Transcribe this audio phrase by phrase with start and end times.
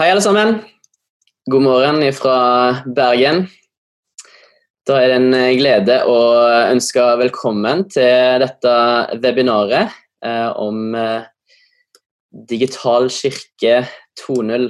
[0.00, 0.54] Hei, alle sammen.
[1.44, 2.36] God morgen fra
[2.96, 3.42] Bergen.
[4.88, 6.14] Da er det en glede å
[6.70, 8.72] ønske velkommen til dette
[9.20, 9.92] webinaret
[10.24, 11.26] eh, om eh,
[12.32, 13.82] Digital kirke
[14.22, 14.64] 2.0.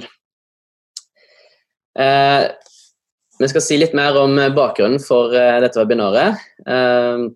[2.03, 2.43] Eh,
[3.39, 6.41] vi skal si litt mer om bakgrunnen for eh, dette webinaret.
[6.67, 7.29] Eh,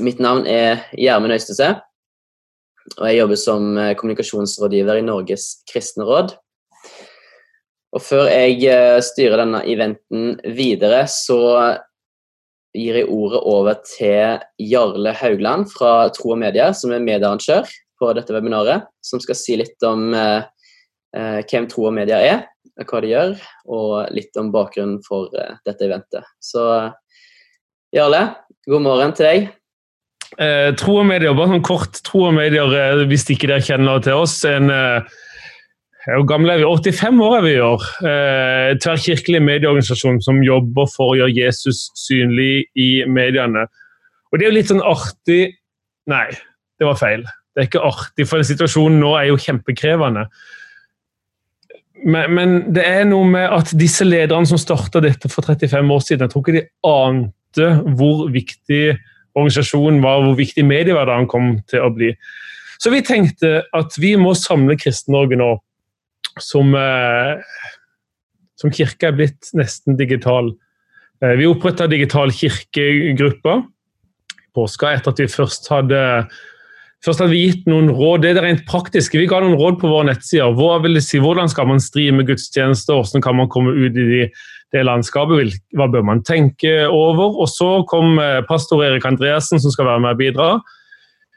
[0.00, 1.74] mitt navn er Gjermund Øystese,
[2.96, 6.32] og jeg jobber som eh, kommunikasjonsrådgiver i Norges kristne råd.
[7.92, 11.40] Og før jeg eh, styrer denne eventen videre, så
[12.72, 17.68] gir jeg ordet over til Jarle Haugland fra Tro og Medier, som er mediearrangør
[18.00, 20.40] på dette webinaret, som skal si litt om eh,
[21.16, 22.46] eh hvem Tro og Medier er,
[22.88, 23.34] hva de gjør,
[23.68, 26.24] og litt om bakgrunnen for eh, dette eventet.
[26.40, 26.64] Så
[27.92, 28.22] Jarle,
[28.64, 29.50] god morgen til deg.
[30.40, 31.98] Eh, tro og medier, bare sånn kort.
[32.08, 34.38] Tro og medier, hvis ikke dere kjenner til oss.
[34.48, 34.72] en
[36.06, 36.66] hvor gamle er vi?
[36.66, 37.84] 85 år er vi i år.
[38.10, 43.68] Eh, tverrkirkelig medieorganisasjon som jobber for å gjøre Jesus synlig i mediene.
[44.32, 45.58] Og det er jo litt sånn artig
[46.10, 46.32] Nei,
[46.82, 47.20] det var feil.
[47.54, 50.24] Det er ikke artig, for situasjonen nå er jo kjempekrevende.
[52.02, 56.02] Men, men det er noe med at disse lederne som starta dette for 35 år
[56.02, 58.82] siden, jeg tror ikke de ante hvor viktig
[59.38, 62.10] organisasjonen var, hvor viktig mediehverdagen kom til å bli.
[62.82, 65.52] Så vi tenkte at vi må samle Kristen-Norge nå
[66.40, 67.42] som, eh,
[68.56, 70.52] som kirke er blitt nesten digital.
[71.22, 73.68] Eh, vi oppretta digital kirkegruppe i
[74.56, 76.00] påska etter at vi først hadde
[77.02, 78.22] Først hadde vi gitt noen råd.
[78.22, 79.18] Det er rent praktiske.
[79.18, 80.52] Vi ga noen råd på våre nettsider.
[80.54, 82.94] Hva vil det si, hvordan skal man streame gudstjenester?
[82.94, 84.20] Hvordan kan man komme ut i de,
[84.70, 85.56] det landskapet?
[85.74, 87.40] Hva bør man tenke over?
[87.42, 90.52] Og så kom eh, pastor Erik Andreassen, som skal være med og bidra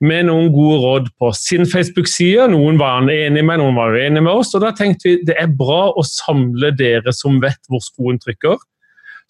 [0.04, 2.50] med noen gode råd på sin Facebook-side.
[2.52, 4.54] Noen var han enig med, noen var uenig med oss.
[4.56, 8.60] og Da tenkte vi det er bra å samle dere som vet hvor skoen trykker.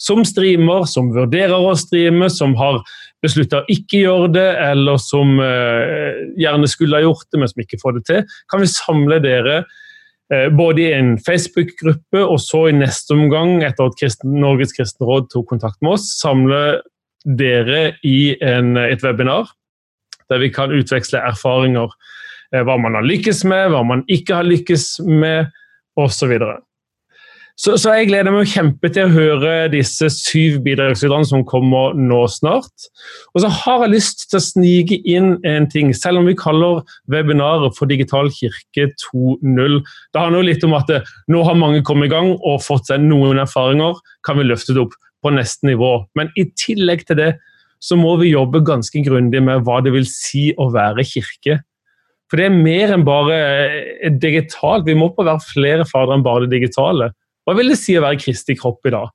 [0.02, 2.82] Som streamer, som vurderer å streame, som har
[3.24, 7.64] beslutta å ikke gjøre det, eller som uh, gjerne skulle ha gjort det, men som
[7.64, 8.38] ikke får det til.
[8.52, 13.88] Kan vi samle dere uh, både i en Facebook-gruppe og så i neste omgang, etter
[13.88, 16.82] at Kristen, Norges kristne råd tok kontakt med oss, samle
[17.26, 19.48] dere i en, et webinar
[20.32, 21.92] der vi kan utveksle erfaringer.
[22.54, 25.52] Eh, hva man har lykkes med, hva man ikke har lykkes med,
[25.96, 26.34] osv.
[27.56, 32.18] Så, så jeg gleder meg kjempe til å høre disse syv bidragsyterne som kommer nå
[32.28, 32.88] snart.
[33.32, 36.82] Og så har jeg lyst til å snike inn en ting, selv om vi kaller
[37.12, 39.80] webinaret for Digital kirke 2.0.
[39.80, 41.00] Det handler jo litt om at det,
[41.32, 44.04] nå har mange kommet i gang og fått seg noen erfaringer.
[44.28, 45.96] Kan vi løfte det opp på neste nivå?
[46.20, 47.32] Men i tillegg til det
[47.84, 51.60] så må vi jobbe ganske grundig med hva det vil si å være kirke.
[52.32, 54.88] For det er mer enn bare eh, digitalt.
[54.88, 57.12] Vi må på være flere fader enn bare det digitale.
[57.46, 59.12] Hva vil det si å være Kristi kropp i dag?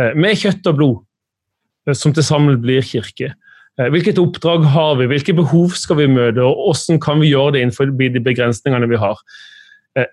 [0.00, 1.02] Eh, med kjøtt og blod,
[1.88, 3.34] eh, som til sammen blir kirke.
[3.78, 7.60] Hvilket oppdrag har vi, hvilke behov skal vi møte, og hvordan kan vi gjøre det
[7.62, 9.20] innenfor de begrensningene vi har.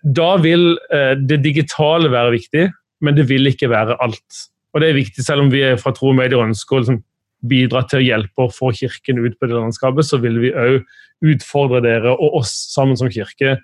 [0.06, 0.76] Da vil
[1.18, 2.68] det digitale være viktig,
[3.02, 4.44] men det vil ikke være alt.
[4.70, 6.84] Og det er viktig, selv om vi er fra tro og medier og ønsker å
[6.84, 7.02] liksom
[7.50, 10.82] bidra til å hjelpe å få Kirken ut på det landskapet, så vil vi òg
[11.26, 13.58] utfordre dere og oss sammen som kirke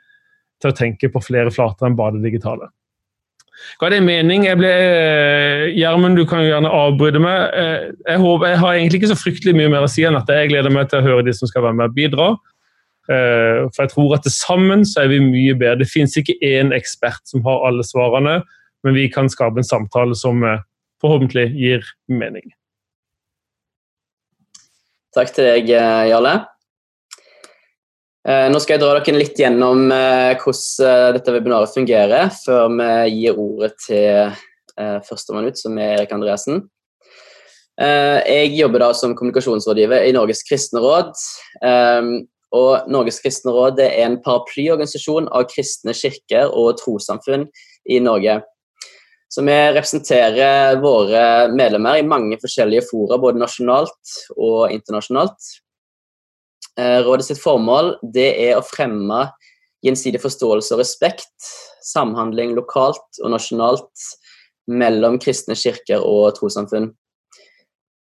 [0.62, 2.69] til å tenke på flere flater enn bare det digitale.
[3.81, 4.46] Ga det mening?
[4.47, 7.42] Jeg ble, eh, Gjermund, du kan jo gjerne avbryte meg.
[7.53, 10.30] Eh, jeg, håper, jeg har egentlig ikke så fryktelig mye mer å si enn at
[10.30, 12.30] jeg gleder meg til å høre de som skal være med og bidra.
[13.12, 15.84] Eh, for jeg tror at til sammen så er vi mye bedre.
[15.84, 18.40] Det fins ikke én ekspert som har alle svarene,
[18.81, 20.42] men vi kan skape en samtale som
[21.02, 22.50] forhåpentlig gir mening.
[25.12, 26.32] Takk til deg, eh, Jarle.
[28.24, 32.92] Eh, nå skal jeg dra dere litt gjennom eh, hvordan dette webinaret fungerer, før vi
[33.18, 34.38] gir ordet til
[35.06, 36.62] førstemann ut, som er Erik Andreassen.
[37.78, 41.12] Jeg jobber da som kommunikasjonsrådgiver i Norges kristne råd.
[42.56, 47.46] Og Norges kristne råd er en paraplyorganisasjon av kristne kirker og trossamfunn
[47.92, 48.40] i Norge.
[49.31, 55.54] Så vi representerer våre medlemmer i mange forskjellige fora, både nasjonalt og internasjonalt.
[56.75, 59.22] Eh, rådet sitt formål er å fremme
[59.88, 61.31] gjensidig forståelse og respekt,
[61.80, 64.10] samhandling lokalt og nasjonalt
[64.68, 66.92] mellom kristne kirker og trossamfunn.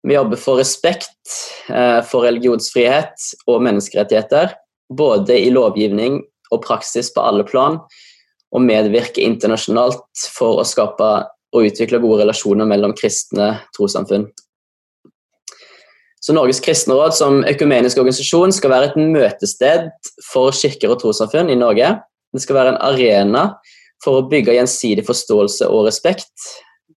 [0.02, 1.38] Vi jobber for respekt
[1.70, 4.56] eh, for religionsfrihet og menneskerettigheter,
[4.90, 7.78] både i lovgivning og praksis på alle plan,
[8.50, 11.10] og medvirke internasjonalt for å skape
[11.50, 14.28] og utvikle gode relasjoner mellom kristne trossamfunn.
[16.20, 19.88] Så Norges kristne råd som økumenisk organisasjon skal være et møtested
[20.28, 21.94] for kirker og trossamfunn i Norge.
[22.34, 23.44] Det skal være en arena
[24.04, 26.34] for å bygge gjensidig forståelse og respekt.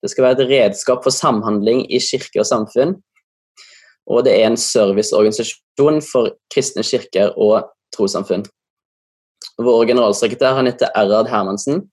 [0.04, 2.98] Det skal være et redskap for samhandling i kirke og samfunn.
[4.12, 8.44] Og det er en serviceorganisasjon for kristne kirker og trossamfunn.
[9.62, 11.84] Vår generalsekretær han heter Erhard Hermansen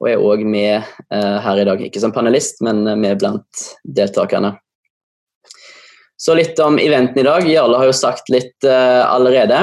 [0.00, 1.82] og er òg med eh, her i dag.
[1.84, 4.54] Ikke som panelist, men med blant deltakerne.
[6.20, 7.44] Så litt om eventen i dag.
[7.48, 9.58] Jarle har jo sagt litt uh, allerede.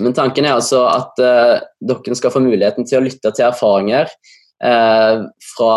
[0.00, 4.10] Men tanken er altså at dere skal få muligheten til å lytte til erfaringer
[4.60, 5.70] fra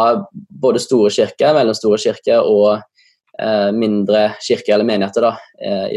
[0.63, 2.81] både store kirker, mellomstore kirker og
[3.75, 5.31] mindre kirker eller menigheter da,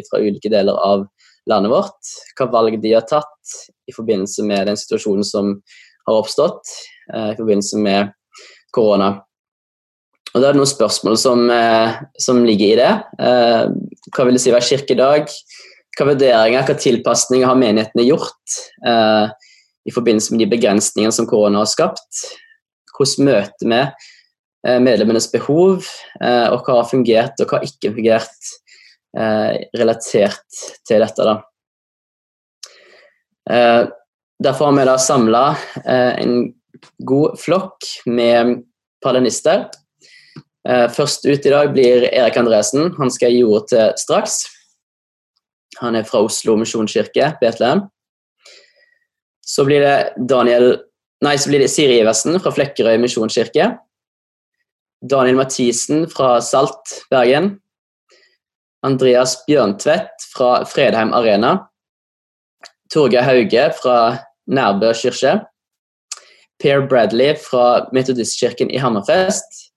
[0.07, 2.13] fra ulike deler av landet vårt.
[2.39, 3.57] Hva valg de har tatt
[3.89, 5.55] i forbindelse med den situasjonen som
[6.07, 6.67] har oppstått
[7.13, 8.13] i forbindelse med
[8.73, 9.23] korona.
[10.33, 12.93] Og Da er det noen spørsmål som, eh, som ligger i det.
[13.21, 13.67] Eh,
[14.13, 15.29] hva vil det si å være kirkedag?
[15.99, 18.57] Hva vurderinger, hva tilpasninger har menighetene gjort
[18.87, 19.29] eh,
[19.85, 22.25] i forbindelse med de begrensningene som korona har skapt?
[22.97, 25.85] Hvordan møter vi eh, medlemmenes behov,
[26.23, 28.62] eh, og hva har fungert og hva har ikke fungert eh,
[29.13, 31.27] relatert til dette?
[31.27, 31.35] da?
[34.43, 35.43] derfor har vi da samla
[35.85, 36.37] en
[37.05, 38.63] god flokk med
[39.05, 39.67] palenister
[40.69, 42.93] Eh, først ut i dag blir Erik Andresen.
[42.99, 44.45] Han skal gi ord til straks.
[45.81, 47.89] Han er fra Oslo misjonskirke, Betlehem.
[49.43, 50.77] Så blir det Daniel
[51.23, 53.69] Nei, så blir det Siri Iversen fra Flekkerøy misjonskirke.
[55.07, 57.61] Daniel Mathisen fra Salt, Bergen.
[58.83, 61.55] Andreas Bjørntvedt fra Fredheim Arena.
[62.93, 63.97] Torgeir Hauge fra
[64.51, 65.39] Nærbø kirke.
[66.63, 69.69] Per Bradley fra Metodistkirken i Hammerfest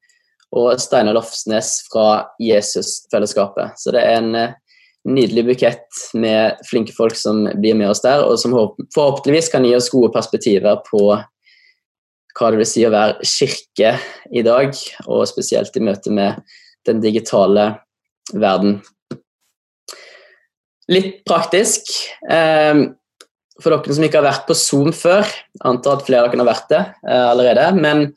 [0.55, 3.77] og Steinar Lofsnes fra Jesusfellesskapet.
[3.81, 4.57] Så det er en eh,
[5.05, 9.75] nydelig bukett med flinke folk som blir med oss der, og som forhåpentligvis kan gi
[9.77, 11.03] oss gode perspektiver på
[12.35, 13.95] hva det vil si å være kirke
[14.33, 14.73] i dag,
[15.07, 16.41] og spesielt i møte med
[16.87, 17.69] den digitale
[18.33, 18.79] verden.
[20.91, 21.89] Litt praktisk.
[22.29, 22.83] Eh,
[23.63, 25.25] for dere som ikke har vært på Zoom før,
[25.65, 27.69] antar at flere av dere har vært det eh, allerede.
[27.79, 28.09] Men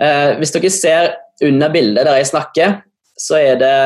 [0.00, 1.10] hvis dere ser
[1.44, 2.70] under bildet der jeg snakker,
[3.20, 3.80] så er det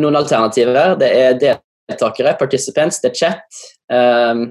[0.00, 0.96] noen alternativer.
[0.98, 3.60] Det er deltakere, participants, det er chat,
[3.92, 4.48] um,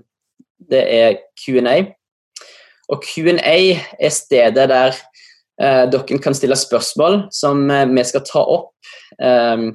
[0.72, 1.78] det er Q&A.
[2.90, 3.58] Og Q&A
[4.00, 8.74] er stedet der uh, dere kan stille spørsmål som vi skal ta opp
[9.20, 9.72] um,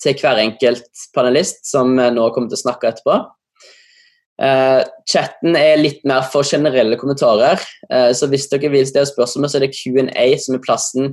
[0.00, 3.18] til hver enkelt panelist som nå kommer til å snakke etterpå.
[4.34, 7.60] Uh, chatten er litt mer for generelle kommentarer,
[7.92, 11.12] uh, så hvis dere vil stille spørsmål, så er det Q&A som er plassen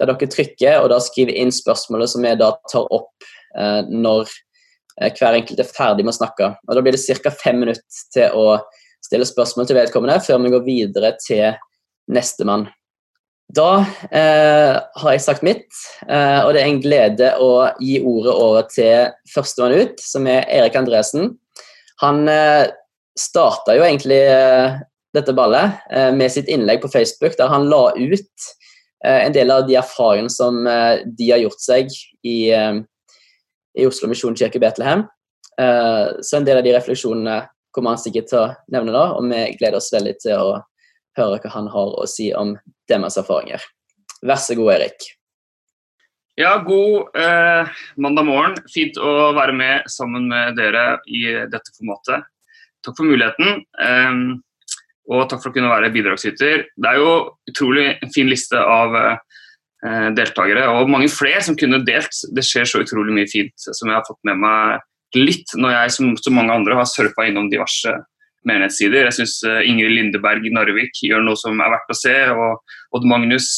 [0.00, 4.32] der dere trykker og da skriver inn spørsmålet som vi da tar opp uh, når
[4.96, 6.46] hver enkelt er ferdig med å snakke.
[6.64, 7.28] Og Da blir det ca.
[7.28, 7.82] fem minutter
[8.14, 8.54] til å
[9.04, 11.58] stille spørsmål til vedkommende før vi går videre til
[12.08, 12.64] nestemann.
[13.54, 15.68] Da har jeg sagt mitt,
[16.02, 20.74] og det er en glede å gi ordet over til førstemann ut, som er Erik
[20.80, 21.30] Andresen.
[22.02, 22.66] Han eh,
[23.18, 24.76] starta jo egentlig eh,
[25.16, 28.48] dette ballet eh, med sitt innlegg på Facebook, der han la ut
[29.04, 31.92] eh, en del av de erfaringene som eh, de har gjort seg
[32.26, 32.82] i, eh,
[33.80, 35.06] i Oslo misjonskirke Betlehem.
[35.56, 37.36] så en del av de refleksjonene
[37.72, 40.58] kommer han sikkert til å nevne nå, og vi gleder oss veldig til å
[41.16, 42.54] høre hva han har å si om
[42.90, 43.62] deres erfaringer.
[44.26, 45.12] Vær så god, Erik.
[46.36, 48.56] Ja, god eh, mandag morgen.
[48.68, 52.26] Fint å være med sammen med dere i dette formatet.
[52.84, 54.18] Takk for muligheten, eh,
[55.06, 56.66] og takk for å kunne være bidragsyter.
[56.76, 57.14] Det er jo
[57.48, 62.20] utrolig fin liste av eh, deltakere, og mange flere som kunne delt.
[62.36, 64.84] Det skjer så utrolig mye fint som jeg har fått med meg
[65.16, 67.92] litt når jeg som så mange andre har surfa innom diverse
[68.48, 69.08] menighetssider.
[69.08, 72.16] Jeg syns eh, Ingrid Lindeberg i Narvik gjør noe som er verdt å se.
[72.32, 73.50] Og Odd Magnus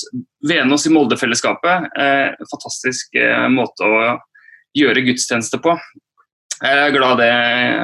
[0.48, 1.88] Venås i Molde-fellesskapet.
[1.98, 4.04] Eh, fantastisk eh, måte å
[4.78, 5.74] gjøre gudstjeneste på.
[6.58, 7.32] Jeg er glad, det,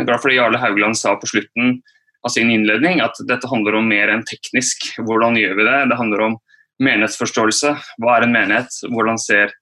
[0.09, 1.77] glad for det Jarle Haugland sa på slutten
[2.25, 4.89] av sin innledning, at dette handler om mer enn teknisk.
[5.05, 5.79] Hvordan gjør vi det?
[5.91, 6.37] Det handler om
[6.83, 7.75] menighetsforståelse.
[8.03, 8.81] Hva er en menighet?
[8.91, 9.53] Hvordan ser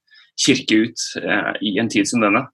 [0.40, 2.46] kirke ut eh, i en tid som denne?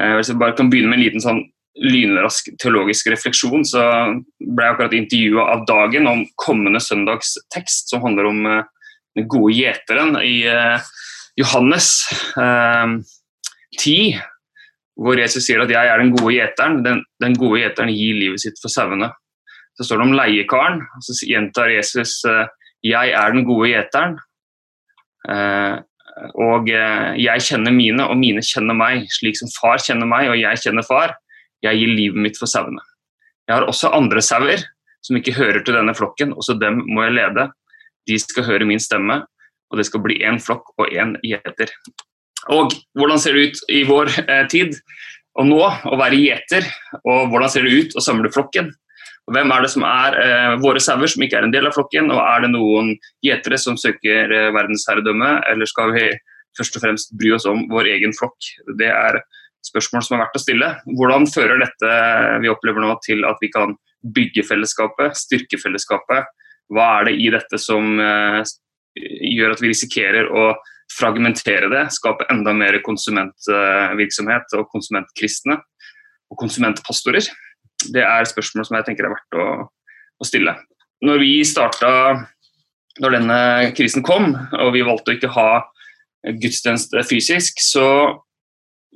[0.00, 1.40] Eh, hvis jeg bare kan begynne med en liten sånn
[1.74, 3.82] lynrask teologisk refleksjon, så
[4.38, 8.60] ble jeg akkurat intervjua av Dagen om kommende søndags tekst, som handler om uh,
[9.18, 10.78] den gode gjeteren i uh,
[11.40, 11.90] Johannes
[12.38, 12.94] uh,
[13.80, 14.20] 10,
[14.94, 16.84] hvor Jesus sier at 'jeg er den gode gjeteren'.
[16.86, 19.10] Den, den gode gjeteren gir livet sitt for sauene.
[19.74, 22.22] Så står det om leiekaren, og så gjentar Jesus
[22.84, 24.14] 'jeg er den gode gjeteren'.
[26.38, 26.68] og
[27.18, 30.86] jeg kjenner mine, og mine kjenner meg, slik som far kjenner meg, og jeg kjenner
[30.86, 31.16] far.
[31.64, 32.82] Jeg gir livet mitt for sauene.
[33.48, 34.64] Jeg har også andre sauer
[35.04, 37.48] som ikke hører til denne flokken, også dem må jeg lede.
[38.08, 39.20] De skal høre min stemme,
[39.70, 41.72] og det skal bli én flokk og én gjeter.
[42.52, 44.76] Og hvordan ser det ut i vår eh, tid
[45.40, 46.66] og nå å være gjeter,
[47.02, 48.70] og hvordan ser det ut å samle flokken?
[49.32, 52.10] Hvem er det som er eh, våre sauer som ikke er en del av flokken,
[52.12, 52.92] og er det noen
[53.24, 56.10] gjetere som søker eh, verdensherredømme, eller skal vi
[56.58, 58.52] først og fremst bry oss om vår egen flokk?
[58.78, 59.22] Det er
[59.64, 60.70] spørsmål som er verdt å stille.
[60.98, 61.94] Hvordan fører dette
[62.42, 63.74] vi opplever nå til at vi kan
[64.14, 66.28] bygge fellesskapet, styrke fellesskapet?
[66.72, 68.40] Hva er det i dette som eh,
[68.94, 70.52] gjør at vi risikerer å
[70.94, 75.58] fragmentere det, skape enda mer konsumentvirksomhet og konsumentkristne
[76.30, 77.28] og konsumentpastorer?
[77.92, 79.48] Det er spørsmål som jeg tenker er verdt å,
[80.20, 80.54] å stille.
[81.04, 81.90] Når vi starta,
[83.02, 83.38] når denne
[83.76, 85.48] krisen kom og vi valgte å ikke ha
[86.40, 87.86] gudstjeneste fysisk, så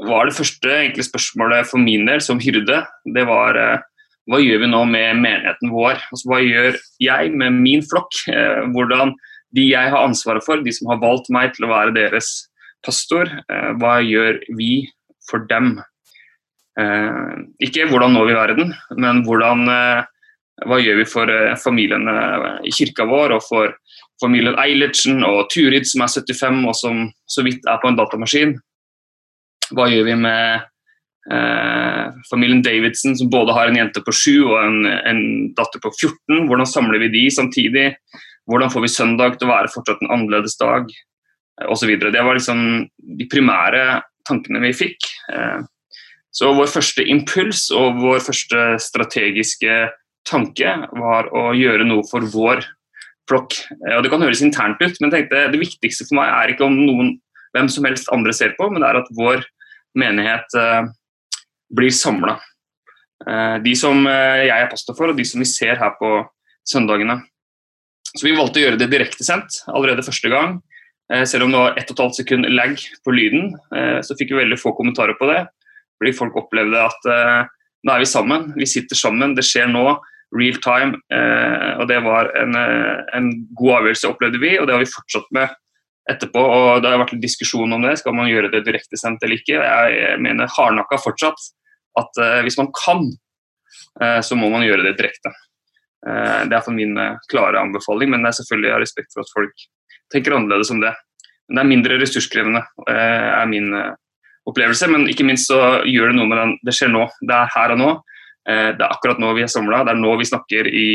[0.06, 2.82] var det første egentlig spørsmålet for min del som hyrde,
[3.14, 3.86] det var eh,
[4.28, 5.98] hva gjør vi nå med menigheten vår?
[6.12, 8.20] Altså, hva gjør jeg med min flokk?
[8.30, 9.14] Eh, hvordan
[9.56, 12.30] de jeg har ansvaret for, de som har valgt meg til å være deres
[12.86, 14.86] pastor, eh, hva gjør vi
[15.28, 15.78] for dem?
[17.58, 18.68] Ikke hvordan når vi verden,
[19.02, 19.64] men hvordan,
[20.70, 22.12] hva gjør vi for familiene
[22.62, 23.72] i kirka vår og for
[24.22, 28.54] familien Eilertsen og Turid som er 75 og som så vidt er på en datamaskin?
[29.74, 30.64] Hva gjør vi med
[31.32, 35.22] eh, familien Davidson, som både har en jente på sju og en, en,
[35.58, 36.46] datter på 14?
[36.48, 37.88] Hvordan samler vi de samtidig?
[38.48, 40.88] Hvordan får vi søndag til å være fortsatt en annerledes dag?
[41.60, 41.88] Eh, og så.
[41.88, 42.62] Det var liksom
[43.18, 45.10] de primære tankene vi fikk.
[45.32, 45.60] Eh,
[46.38, 49.86] så vår første impuls og vår første strategiske
[50.28, 52.64] tanke var å gjøre noe for vår
[53.28, 53.56] flokk.
[53.86, 56.68] Eh, og Det kan høres internt ut, men tenkte, det viktigste for meg er ikke
[56.68, 57.16] om noen
[57.56, 59.44] hvem som helst andre ser på, men det er at vår
[59.98, 60.86] menighet eh,
[61.74, 62.38] blir samla.
[63.26, 66.12] Eh, de som eh, jeg er pastor for, og de som vi ser her på
[66.68, 67.20] søndagene.
[68.14, 70.58] Så Vi valgte å gjøre det direktesendt allerede første gang.
[71.28, 72.74] Selv om det var 1 12 sekund lag
[73.04, 73.54] på lyden,
[74.04, 75.38] så fikk vi veldig få kommentarer på det.
[75.96, 79.84] Fordi folk opplevde at nå er vi sammen, vi sitter sammen, det skjer nå.
[80.36, 81.00] Real time.
[81.80, 82.56] og Det var en,
[83.16, 85.56] en god avgjørelse, opplevde vi, og det har vi fortsatt med
[86.08, 86.40] etterpå.
[86.40, 87.98] og Det har vært diskusjon om det.
[88.00, 89.58] Skal man gjøre det direktesendt eller ikke?
[89.58, 91.50] Jeg mener hardnakka fortsatt
[91.98, 93.04] at uh, hvis man kan,
[94.02, 95.32] uh, så må man gjøre det direkte.
[96.06, 96.94] Uh, det er for min
[97.30, 99.68] klare anbefaling, men det er selvfølgelig av respekt for at folk
[100.14, 100.94] tenker annerledes om det.
[101.48, 102.60] Men det er mindre ressurskrevende,
[102.92, 103.70] er min
[104.48, 104.84] opplevelse.
[104.92, 107.06] Men ikke minst så gjør det noe med den Det skjer nå.
[107.24, 107.86] Det er her og nå.
[108.44, 109.78] det er akkurat nå vi er samla.
[109.88, 110.90] Det er nå vi snakker i,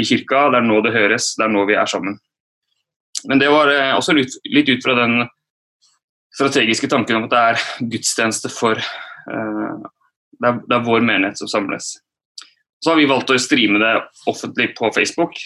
[0.00, 0.46] i kirka.
[0.48, 1.34] Det er nå det høres.
[1.36, 2.16] Det er nå vi er sammen.
[3.28, 5.24] Men det var eh, også litt, litt, ut fra den
[6.34, 9.76] strategiske tanken om at det er gudstjeneste for uh,
[10.40, 11.92] det, er, det, er, vår menighet som samles.
[12.82, 13.92] Så har vi valgt å streame det
[14.28, 15.38] offentlig på Facebook.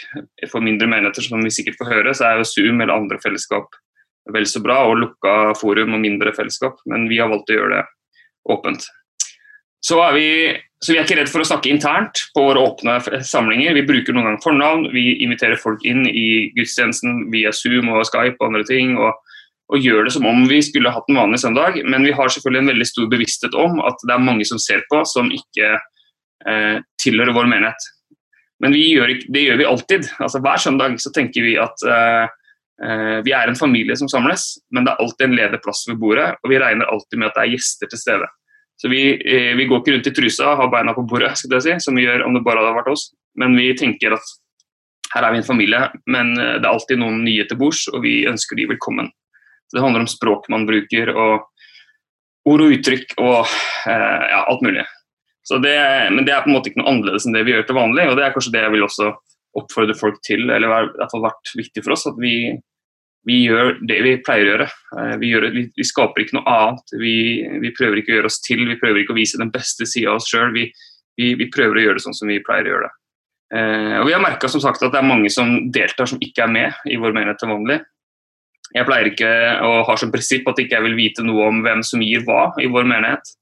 [0.50, 3.76] For mindre menigheter som vi sikkert får høre, så er jo Zoom eller andre fellesskap
[4.32, 7.78] vel så bra, og lukka forum og mindre fellesskap, men vi har valgt å gjøre
[7.78, 7.84] det
[8.52, 8.88] åpent.
[9.84, 10.28] Så er vi
[10.78, 13.74] så vi er ikke redd for å snakke internt på våre åpne samlinger.
[13.74, 18.38] Vi bruker noen ganger fornavn, vi inviterer folk inn i gudstjenesten via Zoom og Skype
[18.38, 18.94] og andre ting.
[18.98, 19.16] og,
[19.68, 21.76] og gjør det som om vi skulle hatt en vanlig søndag.
[21.84, 24.84] Men vi har selvfølgelig en veldig stor bevissthet om at det er mange som ser
[24.88, 27.88] på, som ikke eh, tilhører vår menighet.
[28.64, 30.08] Men gjør, det gjør vi alltid.
[30.24, 32.32] Altså, hver søndag så tenker vi at eh,
[32.86, 36.00] eh, vi er en familie som samles, men det er alltid en ledig plass ved
[36.00, 38.30] bordet, og vi regner alltid med at det er gjester til stede.
[38.78, 41.56] Så vi, eh, vi, går ikke rundt i trusa og har beina på bordet, skal
[41.58, 43.08] jeg si, som vi gjør om det bare hadde vært oss.
[43.38, 44.34] Men vi tenker at
[45.14, 48.04] her er vi en familie, men eh, det er alltid noen nye til bords, og
[48.06, 49.10] vi ønsker de velkommen.
[49.66, 51.48] Så Det handler om språk man bruker, og
[52.48, 53.50] ord og uttrykk og
[53.90, 54.86] eh, ja, alt mulig.
[55.48, 55.76] Det,
[56.12, 58.04] men det er på en måte ikke noe annerledes enn det vi gjør til vanlig,
[58.10, 59.10] og det er kanskje det jeg vil også
[59.58, 62.04] oppfordre folk til, eller i hvert fall vært viktig for oss.
[62.06, 62.34] at vi
[63.26, 64.68] vi gjør det vi pleier å gjøre.
[64.98, 66.94] Eh, vi, gjør, vi, vi skaper ikke noe annet.
[67.00, 67.16] Vi,
[67.64, 70.12] vi, prøver ikke å gjøre oss til, vi prøver ikke å vise den beste sida
[70.12, 70.54] av oss sjøl.
[70.54, 70.70] Vi,
[71.52, 72.94] prøver å gjøre det sånn som vi pleier å gjøre det.
[73.58, 76.90] Eh, og Vi har merka at det er mange som deltar som ikke er med
[76.90, 77.80] i vår menighet til vanlig.
[78.76, 79.32] Jeg pleier ikke
[79.64, 82.50] å ha som prinsipp at ikke jeg vil vite noe om hvem som gir hva
[82.60, 83.34] i vår menighet.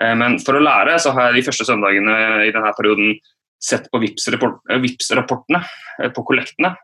[0.00, 2.16] Eh, men for å lære så har jeg de første søndagene
[2.48, 3.16] i denne perioden
[3.62, 6.74] sett på VIPS-rapportene VIPS på kollektene.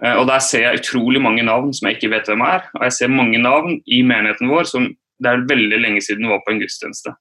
[0.00, 2.64] Eh, og Der ser jeg utrolig mange navn som jeg ikke vet hvem er.
[2.78, 4.88] Og jeg ser mange navn i menigheten vår som
[5.22, 7.14] det er veldig lenge siden var på en gudstjeneste.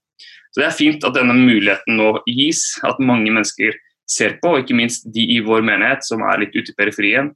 [0.51, 3.77] Så Det er fint at denne muligheten nå gis, at mange mennesker
[4.09, 7.31] ser på, og ikke minst de i vår menighet som er litt ute i periferien,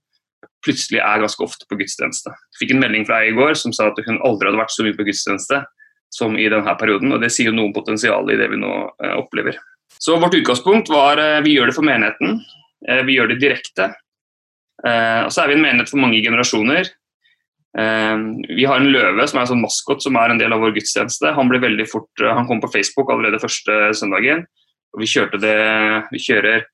[0.65, 2.33] plutselig er ganske ofte på gudstjeneste.
[2.33, 4.73] Jeg fikk en melding fra ei i går som sa at hun aldri hadde vært
[4.73, 5.61] så mye på gudstjeneste
[6.11, 8.73] som i denne perioden, og det sier jo noe om potensialet i det vi nå
[9.03, 9.59] eh, opplever.
[10.01, 12.41] Så vårt utgangspunkt var uh, vi gjør det for menigheten.
[13.07, 13.87] Vi gjør det direkte.
[14.83, 16.89] Og så er vi en menighet for mange generasjoner.
[17.75, 20.75] vi har en løve som er en sånn maskot som er en del av vår
[20.75, 21.31] gudstjeneste.
[21.35, 24.45] Han, ble veldig fort, han kom på Facebook allerede første søndagen.
[24.93, 25.55] og Vi kjørte det,
[26.11, 26.67] vi kjører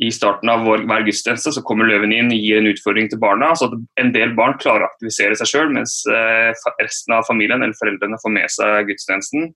[0.00, 3.20] i starten av vår, hver gudstjeneste så kommer løven inn og gir en utfordring til
[3.20, 3.52] barna.
[3.54, 7.62] så at En del barn klarer å aktivisere seg sjøl, mens eh, resten av familien
[7.62, 9.50] eller foreldrene får med seg gudstjenesten.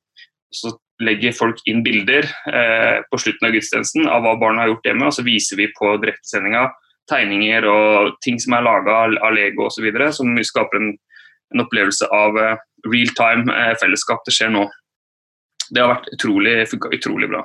[0.53, 4.91] Så legger folk inn bilder eh, på slutten av gudstjenesten av hva barna har gjort
[4.91, 6.69] hjemme, og så viser vi på direktesendinga
[7.11, 10.89] tegninger og ting som er laga av Lego osv., som skaper en,
[11.55, 14.25] en, opplevelse av eh, real time eh, fellesskap.
[14.27, 14.67] Det skjer nå.
[15.71, 17.45] Det har vært utrolig, funka utrolig bra.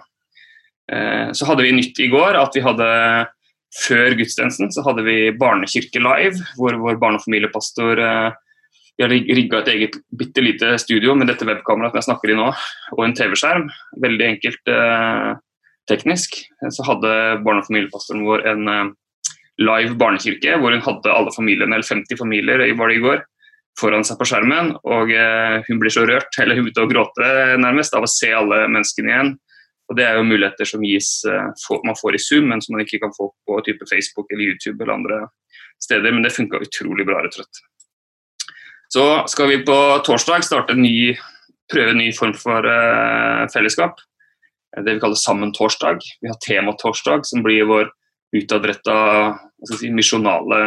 [0.92, 2.90] Eh, så hadde vi nytt i går at vi hadde
[3.86, 8.02] før gudstjenesten så hadde vi Barnekirke live, hvor vår barne- og familiepastor
[9.02, 12.50] har rigga et eget bitte lite studio med dette webkameraet jeg snakker i nå,
[12.98, 13.70] og en TV-skjerm.
[14.04, 15.30] Veldig enkelt eh,
[15.90, 16.38] teknisk.
[16.70, 17.14] Så hadde
[17.46, 18.74] barne- og familiepastoren vår en
[19.62, 23.24] live barnekirke, hvor hun hadde alle familiene, eller 50 familier var det i går,
[23.80, 24.74] foran seg på skjermen.
[24.84, 28.32] Og eh, hun blir så rørt, eller hun begynte å gråte nærmest, av å se
[28.36, 29.34] alle menneskene igjen.
[29.92, 31.52] Og Det er jo muligheter som gis, uh,
[31.84, 34.80] man får i Zoom, men som man ikke kan få på type Facebook eller YouTube
[34.80, 35.18] eller andre
[35.84, 36.14] steder.
[36.14, 37.60] Men det funka utrolig bra, rett og slett.
[38.92, 39.04] Så
[39.34, 39.76] skal vi på
[40.08, 41.12] torsdag starte en ny,
[41.72, 44.00] prøve en ny form for uh, fellesskap.
[44.72, 46.00] Det vi kaller Sammen torsdag.
[46.24, 47.92] Vi har Tema-torsdag, som blir vår
[48.36, 48.98] utadretta
[49.78, 50.62] si, misjonale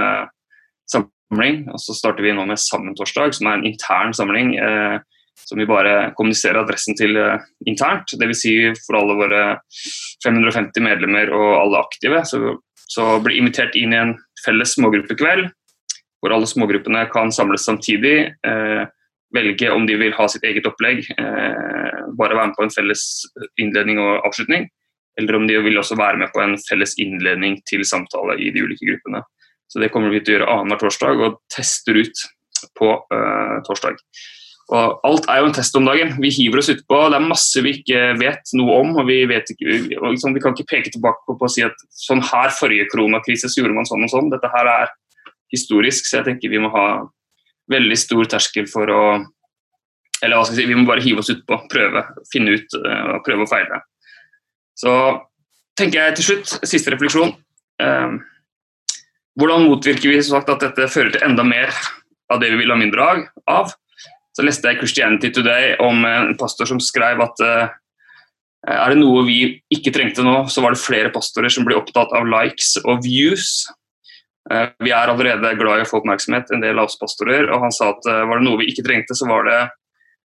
[0.90, 1.64] samling.
[1.72, 4.54] Og så starter vi nå med Sammen torsdag, som er en intern samling.
[4.58, 5.00] Eh,
[5.34, 8.14] som vi bare kommuniserer adressen til eh, internt.
[8.20, 8.40] Dvs.
[8.44, 8.54] Si
[8.86, 9.42] for alle våre
[10.24, 12.22] 550 medlemmer og alle aktive.
[12.28, 15.48] Så, så blir invitert inn i en felles smågruppekveld,
[16.22, 18.16] hvor alle smågruppene kan samles samtidig.
[18.46, 18.84] Eh,
[19.34, 23.04] velge om de vil ha sitt eget opplegg, eh, bare være med på en felles
[23.60, 24.68] innledning og avslutning.
[25.20, 28.64] Eller om de vil også være med på en felles innledning til samtale i de
[28.64, 29.22] ulike gruppene.
[29.70, 32.24] Så Det kommer vi til å gjøre annenhver torsdag og tester ut
[32.78, 32.90] på
[33.66, 34.00] torsdag.
[34.72, 36.14] Og alt er jo en test om dagen.
[36.22, 37.00] Vi hiver oss utpå.
[37.12, 38.94] Det er masse vi ikke vet noe om.
[38.96, 42.24] og Vi, ikke, liksom, vi kan ikke peke tilbake på, på, å si at sånn
[42.24, 44.30] her forrige koronakrise så gjorde man sånn og sånn.
[44.32, 44.94] Dette her er
[45.52, 46.86] historisk, så jeg tenker vi må ha
[47.72, 49.04] veldig stor terskel for å
[50.24, 52.00] Eller hva skal jeg si, vi må bare hive oss utpå, prøve,
[52.32, 53.82] finne ut uh, prøve å feile.
[54.78, 54.92] Så
[55.78, 57.34] tenker jeg til slutt, siste refleksjon.
[57.82, 58.18] eh,
[59.38, 61.70] hvordan motvirker vi sagt, at dette fører til enda mer
[62.30, 63.72] av det vi vil ha mindre av?
[64.34, 67.74] så leste jeg Christianity Today om en pastor som skrev at eh,
[68.74, 69.38] er det noe vi
[69.74, 73.66] ikke trengte nå, så var det flere pastorer som ble opptatt av likes og views.
[74.48, 77.50] Uh, vi er allerede glad i å få oppmerksomhet, en del av oss pastorer.
[77.52, 79.58] Og han sa at uh, var det noe vi ikke trengte, så var det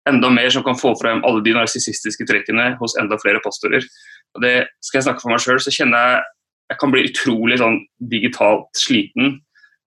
[0.09, 3.89] enda mer som kan få frem alle de narsissistiske trekkene hos enda flere pastorer.
[4.37, 6.25] Og det skal jeg snakke for meg sjøl, så kjenner jeg
[6.67, 7.77] jeg kan bli utrolig sånn
[8.11, 9.37] digitalt sliten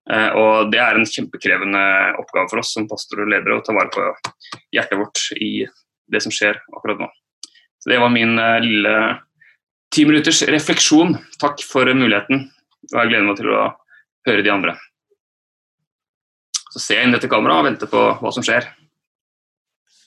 [0.09, 1.81] Eh, og Det er en kjempekrevende
[2.19, 4.05] oppgave for oss som pastor og ledere å ta vare på
[4.73, 5.67] hjertet vårt i
[6.11, 7.09] det som skjer akkurat nå.
[7.81, 8.95] Så Det var min eh, lille
[9.93, 11.17] ti minutters refleksjon.
[11.39, 12.49] Takk for muligheten.
[12.91, 13.63] og Jeg gleder meg til å
[14.27, 14.75] høre de andre.
[16.71, 18.69] Så ser jeg inn dette kameraet og venter på hva som skjer.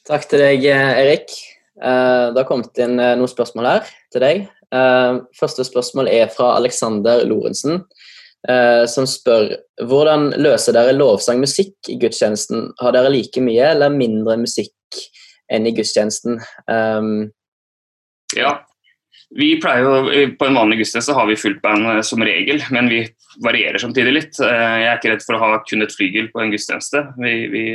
[0.09, 1.33] Takk til deg, Erik.
[1.83, 4.45] Eh, det har kommet inn noen spørsmål her til deg.
[5.39, 7.85] Første spørsmål er fra Alexander Lorentzen
[8.49, 9.55] eh, som spør
[9.89, 12.71] hvordan løser dere lovsangmusikk i gudstjenesten?
[12.81, 15.01] Har dere like mye eller mindre musikk
[15.53, 16.39] enn i gudstjenesten?
[16.71, 17.33] Um,
[18.37, 18.57] ja,
[19.35, 22.91] vi pleier jo, På en vanlig gudstjeneste har vi fullt band eh, som regel, men
[22.93, 23.05] vi
[23.45, 24.41] varierer samtidig litt.
[24.41, 27.07] Eh, jeg er ikke redd for å ha kun et flygel på en gudstjeneste.
[27.21, 27.67] Vi, vi,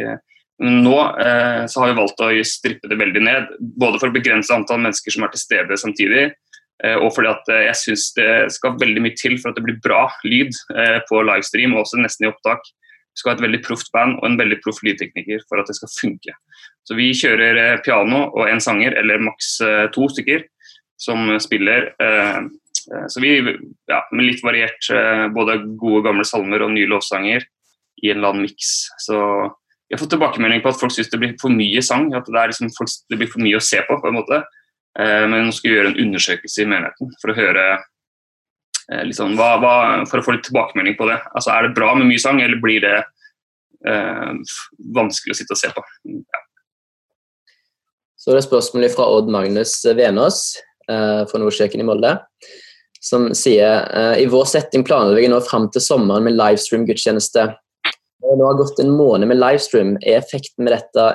[0.60, 4.54] nå eh, så har vi valgt å strippe det veldig ned, både for å begrense
[4.54, 6.30] antall mennesker som er til stede samtidig,
[6.84, 9.66] Eh, og fordi at eh, jeg syns det skal veldig mye til for at det
[9.66, 12.64] blir bra lyd eh, på livestream, og også nesten i opptak.
[13.10, 15.76] Vi skal ha et veldig proft band og en veldig proff lydtekniker for at det
[15.76, 16.36] skal funke.
[16.88, 19.58] Så vi kjører piano og en sanger, eller maks
[19.96, 20.46] to stykker,
[21.00, 21.90] som spiller.
[23.12, 23.34] Så vi,
[23.92, 24.88] ja, med litt variert,
[25.36, 28.72] både gode, gamle salmer og nye lovsanger i en eller annen miks.
[29.04, 29.20] Så
[29.90, 32.12] vi har fått tilbakemelding på at folk syns det blir for mye sang.
[32.14, 32.70] At det, liksom,
[33.10, 33.96] det, blir for mye å se på.
[33.98, 34.44] på en måte.
[35.02, 37.64] Eh, men nå skal vi gjøre en undersøkelse i menigheten for å høre
[39.10, 39.72] liksom, hva, hva,
[40.10, 41.18] for å få litt tilbakemelding på det.
[41.34, 43.00] Altså, Er det bra med mye sang, eller blir det
[43.90, 44.60] eh,
[44.94, 45.84] vanskelig å sitte og se på?
[46.06, 46.44] Ja.
[48.20, 50.44] Så er det spørsmålet fra Odd Magnus Venås
[50.86, 52.14] eh, fra Nordkjøkken i Molde.
[53.02, 53.86] Som sier
[54.20, 57.46] i vår setting planlegger nå fram til sommeren med livestream-gudstjeneste.
[58.20, 61.10] Når det nå har gått en måned med livestream, er effekten med dette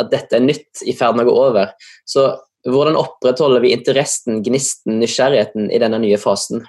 [0.00, 1.72] at dette er nytt, i ferd med å gå over.
[2.08, 2.26] Så
[2.68, 6.64] hvordan opprettholder vi interessen, gnisten, nysgjerrigheten i denne nye fasen?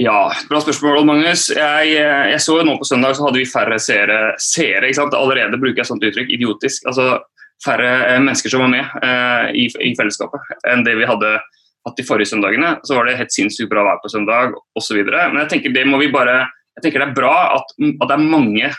[0.00, 1.46] Ja, bra spørsmål, Magnus.
[1.54, 4.34] Jeg, jeg så jo nå på søndag så hadde vi færre seere.
[4.42, 5.14] seere ikke sant?
[5.14, 6.88] Allerede bruker jeg sånt uttrykk, idiotisk.
[6.90, 7.20] Altså
[7.64, 12.00] færre eh, mennesker som var med eh, i, i, fellesskapet enn det vi hadde hatt
[12.00, 12.74] de forrige søndagene.
[12.82, 14.98] Så var det helt sinnssykt bra vær på søndag osv.
[15.06, 16.42] Men jeg tenker det må vi bare
[16.74, 18.70] jeg tenker det er bra at, at det er mange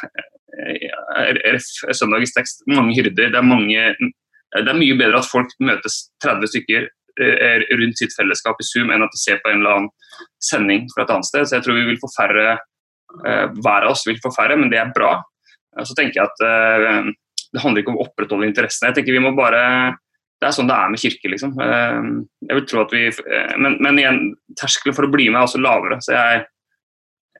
[0.60, 1.58] eh,
[1.96, 3.32] søndagens tekst, mange hyrder.
[3.32, 3.88] Det er, mange,
[4.56, 8.90] det er mye bedre at folk møtes 30 stykker Eh, rundt sitt fellesskap i Zoom,
[8.92, 9.92] enn at de ser på en eller annen
[10.44, 11.46] sending fra et annet sted.
[11.48, 14.72] Så jeg tror vi vil få færre eh, Hver av oss vil få færre, men
[14.74, 15.14] det er bra.
[15.88, 17.14] Så tenker jeg at eh,
[17.56, 18.92] det handler ikke om å opprettholde interessene.
[18.92, 19.62] Jeg tenker vi må bare
[20.44, 21.54] det er sånn det er med kirke, liksom.
[21.56, 23.06] Jeg vil tro at vi,
[23.56, 24.18] men, men igjen,
[24.60, 25.96] terskelen for å bli med er også lavere.
[26.04, 26.42] så jeg,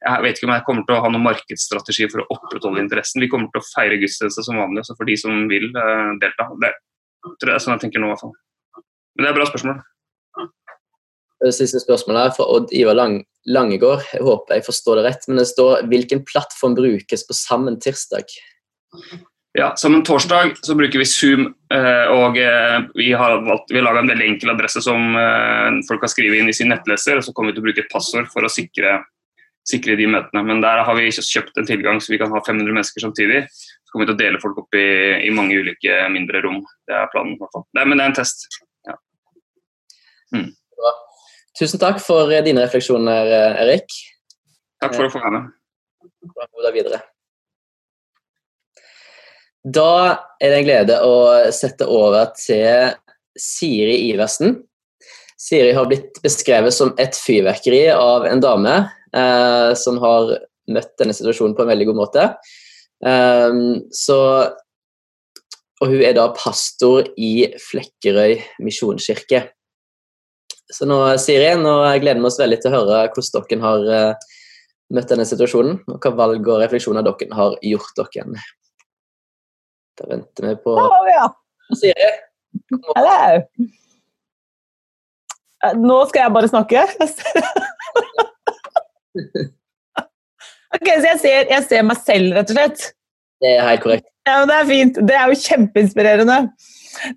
[0.06, 3.24] jeg vet ikke om jeg kommer til å ha noen markedsstrategi for å opprettholde interessen.
[3.24, 5.68] Vi kommer til å feire gudstjeneste som vanlig, også for de som vil
[6.22, 6.50] delta.
[6.62, 6.72] Det
[7.42, 8.36] tror jeg er sånn jeg tenker nå, i hvert fall.
[9.16, 9.84] Men det er et bra spørsmål.
[11.46, 14.06] Det siste spørsmålet er fra Odd Ivar Lang Langegård.
[14.14, 18.32] Jeg håper jeg forstår det rett, men det står hvilken plattform brukes på Sammen tirsdag?
[19.56, 23.86] Ja, Sammen torsdag så bruker vi Zoom, eh, og eh, vi har, valgt, vi har
[23.86, 27.24] laga en veldig enkel adresse som eh, folk kan skrive inn i sin nettleser, og
[27.24, 28.98] så kommer vi til å bruke et passord for å sikre,
[29.66, 30.44] sikre de møtene.
[30.48, 33.46] Men der har vi kjøpt en tilgang så vi kan ha 500 mennesker samtidig.
[33.50, 34.88] Så kommer vi til å dele folk opp i,
[35.26, 36.62] i mange ulike mindre rom.
[36.88, 37.38] Det er planen.
[37.40, 38.48] Det, men det er en test.
[40.34, 40.50] Mm.
[41.56, 44.00] Tusen takk for eh, dine refleksjoner, eh, Erik.
[44.84, 45.52] Takk for å få være med.
[46.76, 46.98] Videre.
[49.66, 49.92] Da
[50.42, 51.16] er det en glede å
[51.56, 52.92] sette over til
[53.40, 54.58] Siri Iversen.
[55.40, 58.76] Siri har blitt beskrevet som et fyrverkeri av en dame
[59.16, 60.36] eh, som har
[60.72, 62.28] møtt denne situasjonen på en veldig god måte.
[63.06, 64.18] Um, så,
[65.84, 69.44] og hun er da pastor i Flekkerøy misjonskirke.
[70.74, 74.28] Så nå, Siri, nå gleder vi oss veldig til å høre hvordan dere har uh,
[74.96, 78.46] møtt denne situasjonen, og hva valg og refleksjoner dere har gjort dere.
[79.96, 81.28] Da venter vi på Hallo, ja.
[81.78, 82.10] Siri.
[82.96, 83.18] Hallo.
[85.66, 86.86] Eh, nå skal jeg bare snakke.
[90.76, 92.88] ok, Så jeg ser, jeg ser meg selv, rett og slett?
[93.44, 94.10] Det er helt korrekt.
[94.26, 95.04] Ja, men Det er fint.
[95.10, 96.40] Det er jo kjempeinspirerende.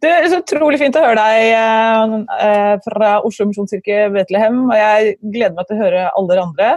[0.03, 4.65] Det er så utrolig fint å høre deg eh, fra Oslo misjonskirke Betlehem.
[4.67, 6.73] og Jeg gleder meg til å høre alle dere andre.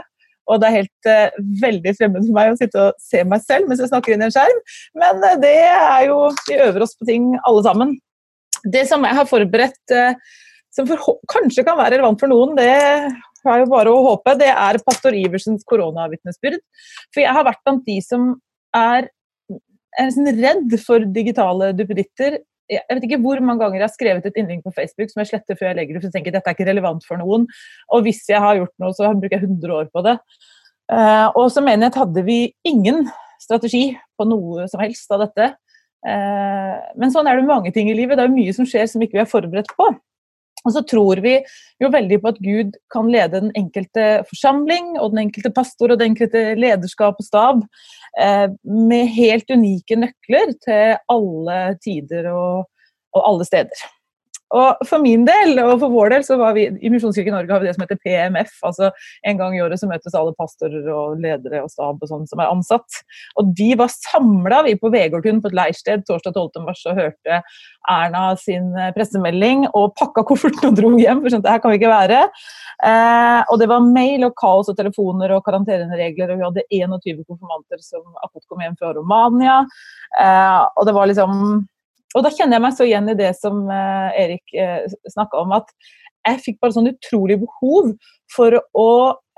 [0.51, 3.69] Og det er helt eh, veldig fremmed for meg å sitte og se meg selv
[3.69, 4.61] mens jeg snakker inn i en skjerm.
[5.01, 7.97] Men eh, det er jo Vi øver oss på ting alle sammen.
[8.61, 10.15] Det som jeg har forberedt, eh,
[10.71, 12.71] som for, kanskje kan være relevant for noen, det
[13.47, 16.61] har jo bare å håpe, det er pastor Iversens koronavitnesbyrd.
[17.13, 18.35] For jeg har vært blant de som
[18.77, 19.09] er
[19.99, 22.37] er sånn redd for digitale duppeditter
[22.71, 25.31] jeg vet ikke hvor mange ganger jeg har skrevet et innlegg på Facebook som jeg
[25.31, 27.47] sletter før jeg legger det, for jeg tenker dette er ikke relevant for noen.
[27.91, 30.15] Og hvis jeg har gjort noe, så bruker jeg 100 år på det.
[30.91, 33.03] Uh, og som mener hadde vi ingen
[33.41, 35.49] strategi på noe som helst av dette.
[36.07, 38.19] Uh, men sånn er det mange ting i livet.
[38.19, 39.91] Det er mye som skjer som ikke vi er forberedt på.
[40.65, 41.37] Og så tror vi
[41.81, 46.01] jo veldig på at Gud kan lede den enkelte forsamling og den enkelte pastor og
[46.01, 47.63] den enkelte lederskap og stab
[48.21, 52.69] eh, med helt unike nøkler til alle tider og,
[53.17, 53.89] og alle steder.
[54.51, 57.63] Og For min del og for vår del så var vi i Misjonskirken Norge har
[57.63, 58.51] vi det som heter PMF.
[58.67, 58.91] altså
[59.27, 62.41] En gang i året så møtes alle pastorer og ledere og stab og sånn som
[62.43, 63.01] er ansatt.
[63.39, 66.65] Og De var samla på Vegårtun på et leirsted torsdag 12.
[66.65, 67.41] mars og hørte
[67.89, 71.23] Erna sin eh, pressemelding og pakka kofferten og dro hjem.
[71.23, 72.21] for skjønte, her kan vi ikke være.
[72.85, 76.33] Eh, og det var mail og kaos og telefoner og karanteneregler.
[76.33, 79.61] Og vi hadde 21 konfirmanter som akkurat kom hjem fra Romania.
[80.19, 81.65] Eh, og det var liksom
[82.15, 85.55] og da kjenner jeg meg så igjen i det som eh, Erik eh, snakka om,
[85.57, 85.71] at
[86.27, 87.93] jeg fikk bare sånn utrolig behov
[88.31, 88.91] for å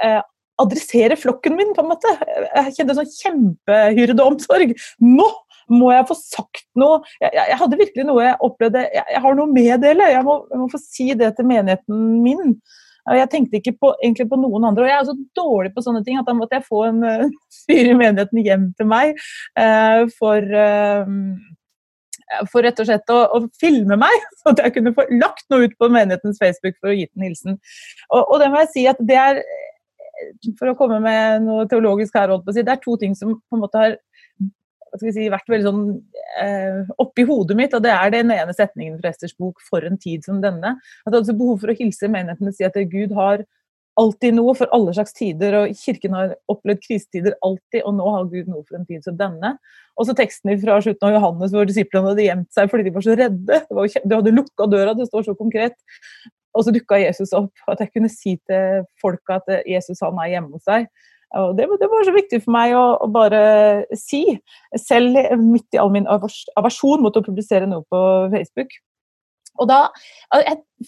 [0.04, 0.22] eh,
[0.62, 2.12] adressere flokken min, på en måte.
[2.28, 4.76] Jeg kjente sånn kjempehyrdeomsorg.
[5.06, 5.28] Nå
[5.72, 7.02] må jeg få sagt noe!
[7.22, 10.10] Jeg, jeg, jeg, hadde virkelig noe jeg opplevde Jeg, jeg har noe å meddele!
[10.12, 12.58] Jeg jeg må, få si det til menigheten min.
[13.12, 14.86] Jeg tenkte ikke på, egentlig på noen andre.
[14.86, 17.26] Og jeg er så dårlig på sånne ting at da måtte jeg få en uh,
[17.66, 19.20] fyr i menigheten hjem til meg.
[19.60, 21.04] Uh, for uh,
[22.52, 25.78] for rett og slett å, å, filme meg, så jeg kunne få lagt noe ut
[25.80, 27.60] på menighetens Facebook for å gi den hilsen.
[28.10, 29.43] Og, og, det må jeg si at det er
[30.60, 33.63] For å komme med noe teologisk her, si, det er to ting som på en
[33.63, 33.96] måte har
[35.02, 35.82] si, vært veldig sånn
[36.39, 39.98] eh, oppi hodet mitt, og det er den ene setningen fra Esters bok 'For en
[39.98, 40.76] tid som denne'.
[40.78, 43.43] At jeg hadde behov for å hilse menigheten og si at Gud har
[43.99, 48.29] alltid noe for alle slags tider, og Kirken har opplevd krisetider alltid, og nå har
[48.32, 49.56] Gud noe for en tid som denne.
[49.99, 53.06] Og så teksten fra slutten av Johannes hvor disiplene hadde gjemt seg fordi de var
[53.06, 53.60] så redde.
[53.69, 55.77] De hadde lukka døra, det står så konkret.
[56.53, 57.53] Og så dukka Jesus opp.
[57.69, 60.89] At jeg kunne si til folka at Jesus han er hjemme hos deg.
[61.34, 63.41] Og det, det, var så viktig for meg å, å, bare
[63.97, 64.21] si,
[64.77, 68.01] selv midt i all min aversjon mot å publisere noe på
[68.34, 68.75] Facebook.
[69.62, 69.82] Og da,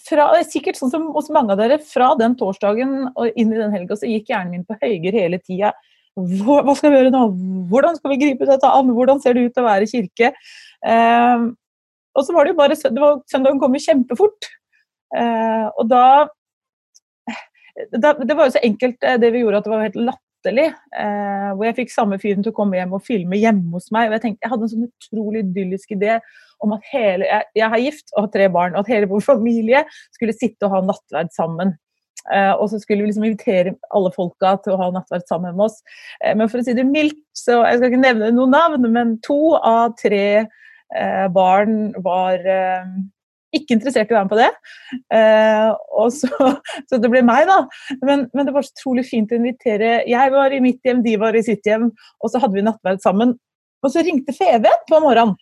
[0.08, 3.74] fra, sikkert sånn som hos mange av dere, fra den torsdagen og inn i den
[3.74, 5.70] helga, så gikk hjernen min på høyger hele tida.
[6.16, 7.22] Hva skal vi gjøre nå?
[7.70, 8.90] Hvordan skal vi gripe dette an?
[8.96, 10.32] Hvordan ser det ut å være kirke?
[10.86, 11.46] Eh,
[12.16, 14.48] og så var det jo bare Søndagen kom jo kjempefort.
[15.16, 16.04] Eh, og da,
[17.92, 20.66] da, Det var jo så enkelt eh, det vi gjorde at det var helt latterlig.
[21.04, 24.08] Eh, hvor jeg fikk samme fyren til å komme hjem og filme hjemme hos meg.
[24.08, 26.16] og Jeg tenkte, jeg hadde en sånn utrolig idyllisk idé
[26.64, 29.24] om at hele, jeg, jeg er gift og har tre barn, og at hele vår
[29.24, 29.82] familie
[30.14, 31.74] skulle sitte og ha nattverd sammen.
[32.26, 35.68] Uh, og så skulle vi liksom invitere alle folka til å ha nattverd sammen med
[35.68, 35.76] oss.
[36.24, 39.14] Uh, men for å si det mildt, så jeg skal ikke nevne noen navn, men
[39.26, 42.42] to av tre uh, barn var
[43.54, 44.50] ikke interessert i å være med på det.
[45.12, 45.70] Uh,
[46.02, 46.30] og så,
[46.88, 47.60] så, det ble meg, da.
[48.02, 50.00] Men, men, det var så utrolig fint å invitere.
[50.10, 51.90] Jeg var i mitt hjem, de var i sitt hjem,
[52.20, 53.36] og så hadde vi nattverd sammen.
[53.84, 55.36] Og så ringte Feven på morgenen.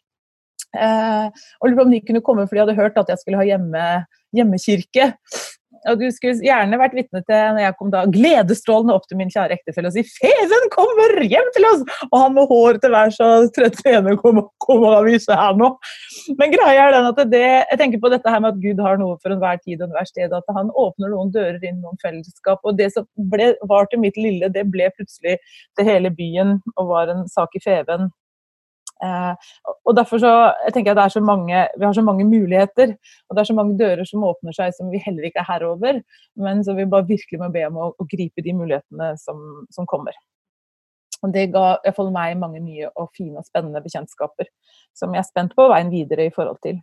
[0.74, 3.40] Uh, og lurte på om de kunne komme, for de hadde hørt at jeg skulle
[3.40, 3.84] ha hjemme,
[4.34, 5.12] hjemmekirke.
[5.90, 9.32] Og du skulle gjerne vært vitne til når jeg kom da gledesstrålende opp til min
[9.32, 13.20] kjære ektefelle og si 'Feven kommer hjem til oss!' Og han med hår til værs
[13.24, 15.74] og trøtt ene kommer, kom og viser her nå.
[16.40, 18.98] Men greia er den at det, jeg tenker på dette her med at Gud har
[19.00, 20.32] noe for enhver tid og enhver sted.
[20.32, 22.64] At han åpner noen dører inn noen fellesskap.
[22.64, 25.36] Og det som ble, var til mitt lille, det ble plutselig
[25.76, 28.08] til hele byen og var en sak i Feven.
[29.04, 29.48] Eh,
[29.84, 30.32] og derfor så
[30.64, 32.94] jeg tenker jeg det er så mange, Vi har så mange muligheter,
[33.28, 35.72] og det er så mange dører som åpner seg som vi heller ikke er herre
[35.74, 36.00] over.
[36.36, 39.86] Men så vi bare virkelig må be om å, å gripe de mulighetene som, som
[39.90, 40.16] kommer.
[41.24, 44.50] Og Det ga i hvert fall meg mange nye og fine og spennende bekjentskaper
[44.96, 46.82] som jeg er spent på veien videre i forhold til.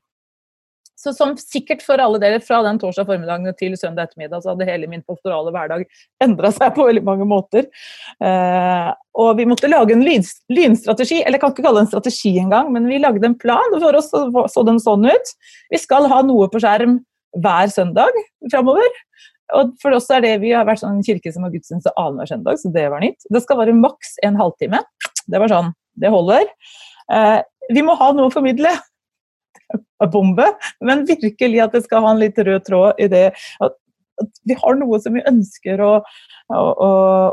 [1.01, 4.67] Så som sikkert for alle dere, fra den torsdag formiddagen til søndag ettermiddag, så hadde
[4.69, 5.87] hele min pastorale hverdag
[6.21, 7.65] endra seg på veldig mange måter.
[8.21, 8.89] Eh,
[9.21, 12.69] og vi måtte lage en lynstrategi, eller jeg kan ikke kalle det en strategi engang,
[12.75, 14.11] men vi lagde en plan, for oss
[14.53, 15.33] så den sånn ut.
[15.73, 16.99] Vi skal ha noe på skjerm
[17.41, 19.01] hver søndag framover.
[19.57, 22.61] Og for oss er det, Vi har vært sånn kirke som har gudstjeneste annenhver søndag,
[22.61, 23.25] så det var nytt.
[23.27, 24.79] Det skal være maks en halvtime.
[25.27, 26.45] Det var sånn, det holder.
[27.11, 27.41] Eh,
[27.73, 28.71] vi må ha noe å formidle
[30.11, 30.47] bombe,
[30.81, 33.29] men virkelig at det skal ha en litt rød tråd i det
[33.61, 33.77] at,
[34.45, 35.95] vi har noe som vi ønsker å,
[36.53, 36.89] å, å,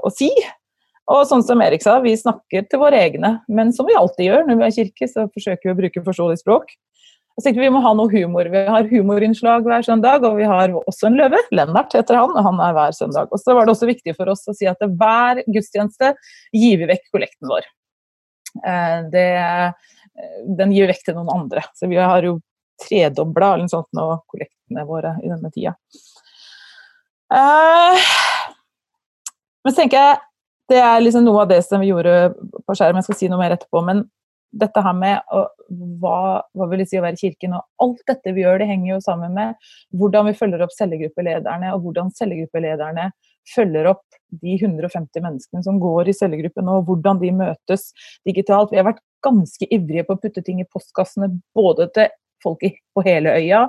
[0.08, 0.30] å si.
[1.08, 4.46] Og sånn som Erik sa, vi snakker til våre egne, men som vi alltid gjør
[4.48, 6.72] når vi er kirke, så forsøker vi å bruke forståelig språk.
[7.38, 8.48] Og tenkte Vi må ha noe humor.
[8.50, 11.38] Vi har humorinnslag hver søndag, og vi har også en løve.
[11.54, 13.30] Lennart heter han, og han er hver søndag.
[13.30, 16.16] Og så var det også viktig for oss å si at hver gudstjeneste
[16.56, 17.68] gir vi vekk kollekten vår.
[18.66, 19.28] Eh, det
[20.58, 21.64] den gir vekk til noen andre.
[21.78, 22.38] Så vi har jo
[22.82, 25.74] tredobla kollektene våre i denne tida.
[27.28, 27.98] Uh,
[29.64, 30.18] men så tenker jeg
[30.68, 33.00] det er liksom noe av det som vi gjorde på skjermen.
[33.00, 33.80] Jeg skal si noe mer etterpå.
[33.84, 34.02] Men
[34.52, 35.20] dette her med
[36.00, 38.94] hva, hva vil det si å være kirken, og alt dette vi gjør, det henger
[38.94, 43.10] jo sammen med hvordan vi følger opp cellegruppelederne, og hvordan cellegruppelederne
[43.48, 44.04] følger opp
[44.42, 47.90] de 150 menneskene som går i cellegruppen, og hvordan de møtes
[48.28, 48.72] digitalt.
[48.72, 52.10] Vi har vært ganske ivrige på å putte ting i postkassene både til
[52.42, 52.62] folk
[52.94, 53.64] på hele øya,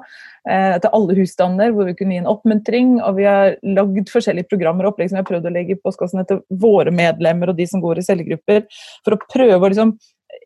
[0.50, 2.92] eh, til alle husstander hvor vi kunne gi en oppmuntring.
[3.06, 5.82] Og vi har lagd forskjellige programmer og opplegg som vi har prøvd å legge i
[5.82, 8.68] postkassene til våre medlemmer og de som går i cellegrupper,
[9.06, 9.96] for å prøve å liksom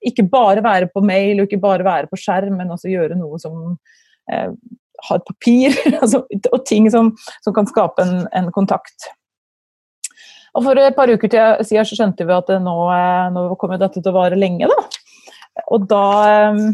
[0.07, 3.39] ikke bare være på mail og ikke bare være på skjerm, men også gjøre noe
[3.41, 3.75] som
[4.31, 4.49] eh,
[5.09, 7.11] har papir, altså, og ting som,
[7.43, 9.11] som, kan skape en, en kontakt.
[10.53, 11.29] Og For et par uker
[11.65, 14.69] siden så skjønte vi at nå, eh, nå kommer dette til å vare lenge.
[14.69, 15.63] da.
[15.73, 16.73] Og da, eh,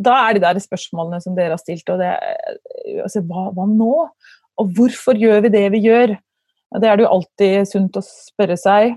[0.00, 1.88] da er de der spørsmålene som dere har stilt.
[1.88, 2.14] og det,
[3.02, 4.08] altså, hva, hva, nå?
[4.58, 6.16] Og hvorfor gjør vi det vi gjør?
[6.80, 8.96] Det er det jo alltid sunt å spørre seg.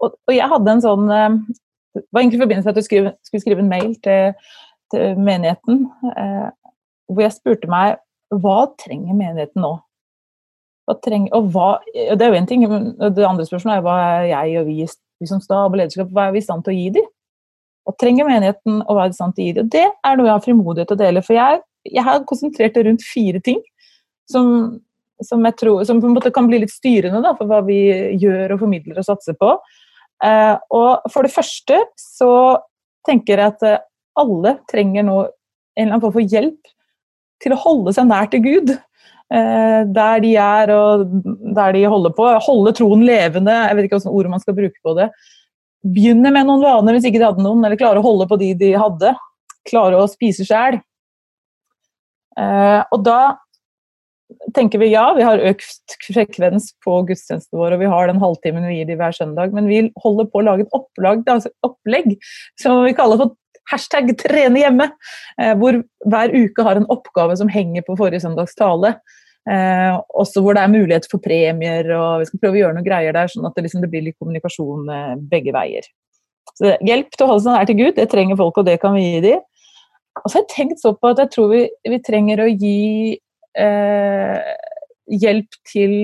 [0.00, 1.30] Og, og jeg hadde en sånn eh,
[1.96, 4.32] Det var egentlig i forbindelse med at du skulle, skulle skrive en mail til,
[4.94, 6.50] til menigheten, eh,
[7.10, 7.98] hvor jeg spurte meg
[8.30, 9.72] hva trenger menigheten nå?
[10.90, 14.28] Hva trenger, og hva, det er jo en ting, det andre spørsmålet er hva er
[14.32, 14.86] jeg og vi,
[15.22, 17.08] vi som stab og lederskap, hva er vi i stand til å gi dem?
[17.86, 19.68] Og trenger menigheten og hva er i stand til å gi dem?
[19.72, 21.22] Det er noe jeg har frimodighet til å dele.
[21.26, 23.60] For jeg, jeg har konsentrert det rundt fire ting
[24.30, 24.50] som,
[25.22, 27.80] som, tror, som på en måte kan bli litt styrende da, for hva vi
[28.20, 29.54] gjør og formidler og satser på.
[30.26, 32.32] Eh, og for det første så
[33.08, 33.80] tenker jeg at eh,
[34.20, 36.72] alle trenger nå en eller annen form for hjelp
[37.40, 38.74] til å holde seg nær til Gud.
[39.32, 41.04] Eh, der de er og
[41.56, 42.28] der de holder på.
[42.46, 45.10] Holde troen levende, jeg vet ikke hvilke ord man skal bruke på det.
[45.80, 48.52] Begynne med noen vaner hvis ikke de hadde noen, eller klare å holde på de
[48.60, 49.14] de hadde.
[49.68, 50.80] Klare å spise sjæl.
[52.40, 53.20] Eh, og da
[54.54, 58.66] tenker vi ja, vi har økt frekvens på gudstjenestene vår, og vi har den halvtimen
[58.68, 62.14] vi gir dem hver søndag, men vi holder på å lage et opplag, altså opplegg
[62.60, 63.36] som vi kaller for
[63.70, 64.88] hashtag trene hjemme,
[65.40, 68.96] eh, hvor hver uke har en oppgave som henger på forrige søndags tale.
[69.50, 72.86] Eh, også hvor det er mulighet for premier, og vi skal prøve å gjøre noen
[72.86, 75.88] greier der, sånn at det, liksom, det blir litt kommunikasjon eh, begge veier.
[76.54, 78.94] Så Hjelp til å holde seg nær til Gud, det trenger folk, og det kan
[78.94, 79.46] vi gi dem.
[80.20, 83.16] Og så har jeg tenkt så på at jeg tror vi, vi trenger å gi
[83.58, 84.50] eh,
[85.20, 85.94] hjelp til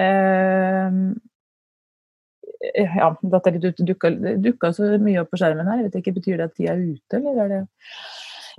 [0.00, 1.00] eh,
[2.96, 5.82] ja, dette dukka, dukka så mye opp på skjermen her.
[5.82, 7.60] Jeg vet ikke, Betyr det at de er ute, eller er det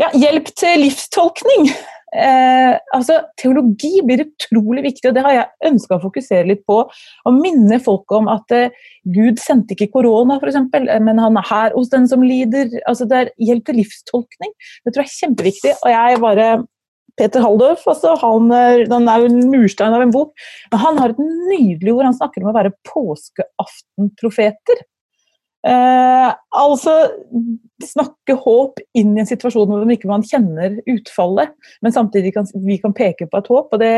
[0.02, 1.72] ja, Hjelp til livstolkning.
[2.12, 6.82] Eh, altså, Teologi blir utrolig viktig, og det har jeg ønska å fokusere litt på.
[6.84, 8.76] Og minne folk om at eh,
[9.16, 10.60] Gud sendte ikke korona, f.eks.,
[11.08, 12.68] men han er her hos den som lider.
[12.90, 14.52] Altså, det er hjelp til livstolkning.
[14.84, 15.74] Det tror jeg er kjempeviktig.
[15.80, 16.52] Og jeg bare
[17.20, 18.52] Peter Haldorf, altså, han,
[18.92, 20.32] han, er jo en murstein av en bok.
[20.72, 22.08] Men han har et nydelig ord.
[22.10, 24.84] Han snakker om å være påskeaftenprofeter.
[25.68, 26.94] Eh, altså
[27.86, 31.54] snakke håp inn i en situasjon hvor man ikke kjenner utfallet,
[31.86, 33.74] men samtidig kan vi kan peke på et håp.
[33.74, 33.94] og Det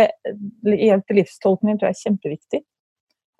[0.63, 2.63] hjelper livstolkning, tror jeg er kjempeviktig.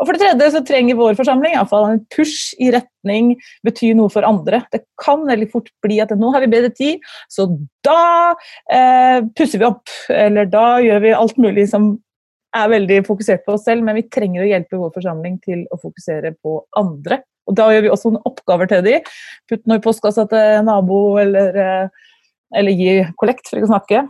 [0.02, 4.12] Og for det tredje så trenger vår forsamling iallfall en push i retning betyr noe
[4.12, 4.64] for andre.
[4.74, 7.46] Det kan veldig fort bli at nå har vi bedre tid, så
[7.86, 8.34] da
[8.74, 9.94] eh, pusser vi opp.
[10.12, 11.94] Eller da gjør vi alt mulig som
[12.54, 15.80] er veldig fokusert på oss selv, men vi trenger å hjelpe vår forsamling til å
[15.82, 17.22] fokusere på andre.
[17.50, 19.14] Og da gjør vi også noen oppgaver til dem.
[19.52, 22.12] Putt noe i postkassa til nabo, eller, eh,
[22.56, 24.04] eller gi kollekt, for ikke å snakke.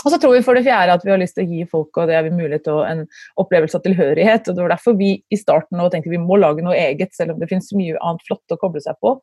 [0.00, 1.98] Og så tror vi for det fjerde at vi har lyst til å gi folk
[2.00, 3.02] og det er vi mulighet til en
[3.40, 4.48] opplevelse av tilhørighet.
[4.48, 7.40] og Det var derfor vi i starten tenkte vi må lage noe eget, selv om
[7.40, 9.18] det finnes mye annet flott å koble seg på.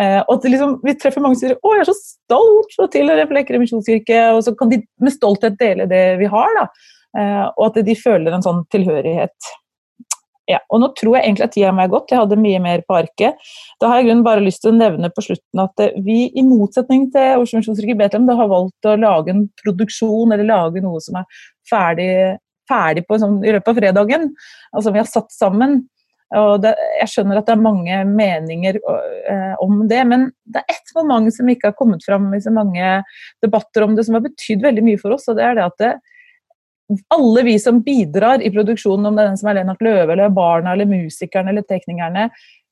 [0.00, 2.92] Eh, og liksom, Vi treffer mange som sier å, jeg er så stolt for å
[2.92, 4.20] tilhøre Flekkerøy misjonskirke.
[4.36, 6.54] Og så kan de med stolthet dele det vi har.
[6.54, 6.68] da,
[7.18, 9.52] eh, Og at de føler en sånn tilhørighet.
[10.52, 12.12] Ja, og nå tror jeg egentlig at tida mi er gått.
[12.12, 13.52] Jeg hadde mye mer på arket.
[13.80, 17.08] Da har jeg bare lyst til å nevne på slutten at eh, vi, i motsetning
[17.14, 21.40] til Oslo Misjonskirke Betlehem, har valgt å lage en produksjon eller lage noe som er
[21.68, 22.10] ferdig,
[22.68, 24.28] ferdig på, sånn, i løpet av fredagen.
[24.74, 25.82] Altså vi har satt sammen.
[26.32, 30.78] Og det, jeg skjønner at det er mange meninger uh, om det, men det er
[30.78, 32.94] ett moment som ikke har kommet fram i så mange
[33.44, 35.28] debatter om det, som har betydd veldig mye for oss.
[35.28, 35.90] og det er det at det,
[37.14, 40.34] alle vi som bidrar i produksjonen, om det er den som er Lennart Løve, eller
[40.34, 42.28] barna, eller musikerne eller teknikerne,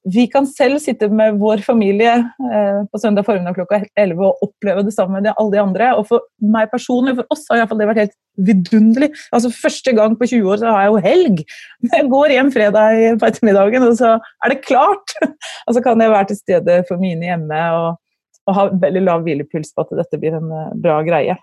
[0.09, 4.85] vi kan selv sitte med vår familie eh, på søndag formiddag klokka 11 og oppleve
[4.87, 5.91] det sammen med alle de andre.
[5.99, 8.17] Og for meg personlig, for oss har det vært helt
[8.49, 9.11] vidunderlig.
[9.35, 11.43] Altså Første gang på 20 år så har jeg jo helg.
[11.93, 15.17] Jeg går hjem fredag på ettermiddagen, og så er det klart!
[15.69, 17.99] Og så kan jeg være til stede for mine hjemme og,
[18.49, 21.37] og ha veldig lav hvilepuls på at dette blir en eh, bra greie.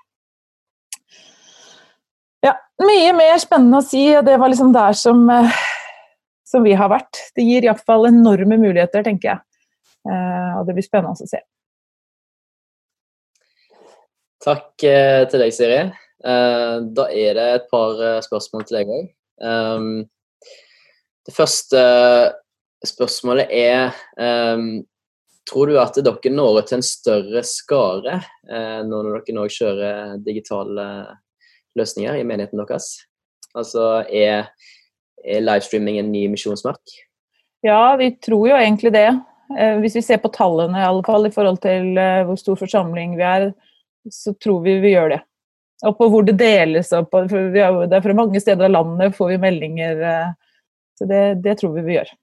[2.77, 5.53] Mye mer spennende å si, og det var liksom der som, eh,
[6.45, 7.17] som vi har vært.
[7.35, 9.39] Det gir iallfall enorme muligheter, tenker jeg.
[10.05, 11.41] Eh, og det blir spennende å se.
[14.45, 15.79] Takk eh, til deg, Siri.
[16.27, 19.03] Da er det et par spørsmål til deg òg.
[21.27, 21.81] Det første
[22.83, 23.93] spørsmålet er
[25.47, 28.17] Tror du at dere når ut til en større skare
[28.89, 30.87] når dere nå kjører digitale
[31.77, 32.91] løsninger i menigheten deres?
[33.57, 34.49] Altså er,
[35.23, 36.81] er livestreaming en ny misjonsmark?
[37.65, 39.09] Ja, vi tror jo egentlig det.
[39.57, 42.59] Eh, hvis vi ser på tallene, i alle fall i forhold til eh, hvor stor
[42.59, 43.49] forsamling vi er,
[44.13, 45.21] så tror vi vi gjør det.
[45.85, 47.13] Og på hvor det deles opp.
[47.29, 50.01] Det er fra mange steder av landet får vi meldinger.
[50.11, 50.63] Eh,
[50.97, 52.13] så det, det tror vi vi gjør.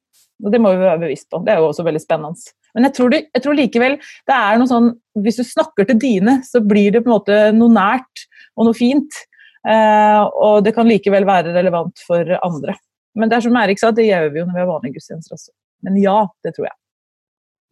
[0.44, 1.40] Og det må vi være bevisst på.
[1.46, 2.54] Det er jo også veldig spennende.
[2.74, 4.88] Men jeg tror, det, jeg tror, likevel det er noe sånn
[5.22, 8.24] Hvis du snakker til dine, så blir det på en måte noe nært
[8.58, 9.22] og noe fint.
[9.64, 12.77] Eh, og det kan likevel være relevant for andre.
[13.14, 15.37] Men det er som Erik sa, det gjør vi jo når vi har vanlige gudstjenester
[15.37, 15.55] også.
[15.87, 16.77] Men ja, det tror jeg.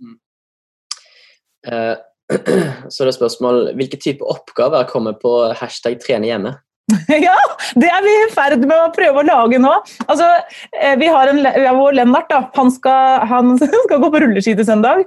[0.03, 0.19] Mm.
[1.69, 1.95] Eh,
[2.93, 6.55] så det er spørsmål hvilke type oppgaver kommer på hashtag trene hjemme?
[7.27, 7.37] ja,
[7.79, 9.73] det er vi i ferd med å prøve å lage nå.
[10.07, 10.29] Altså,
[10.79, 12.29] eh, vi har, en, ja, vår Lennart.
[12.33, 12.45] Da.
[12.59, 13.55] Han, skal, han
[13.87, 15.07] skal gå på rulleski til søndag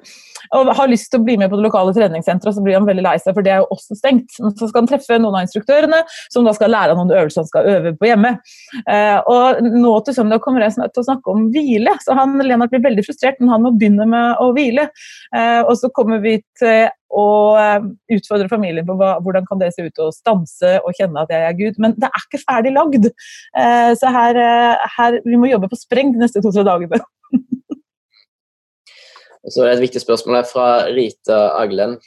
[0.54, 2.56] og har lyst til å bli med på det lokale treningssenteret.
[2.56, 4.38] Så blir han veldig lei seg, for det er jo også stengt.
[4.42, 6.02] Men så skal han treffe noen av instruktørene,
[6.34, 8.36] som da skal lære han noen øvelser han skal øve på hjemme.
[8.84, 11.96] Eh, og nå til søndag kommer jeg til å snakke om hvile.
[12.06, 14.90] Så han, Lennart blir veldig frustrert, men han må begynne med å hvile.
[15.36, 17.84] Eh, og så kommer vi til og eh,
[18.18, 21.48] utfordre familien på hva, hvordan kan det se ut å stanse og kjenne at jeg
[21.48, 21.76] er Gud.
[21.82, 23.06] Men det er ikke ferdig lagd.
[23.06, 27.02] Eh, så her, eh, her, vi må jobbe på spreng de neste to-tre dagene.
[29.54, 32.00] så er det et viktig spørsmål her fra Rita Aglen.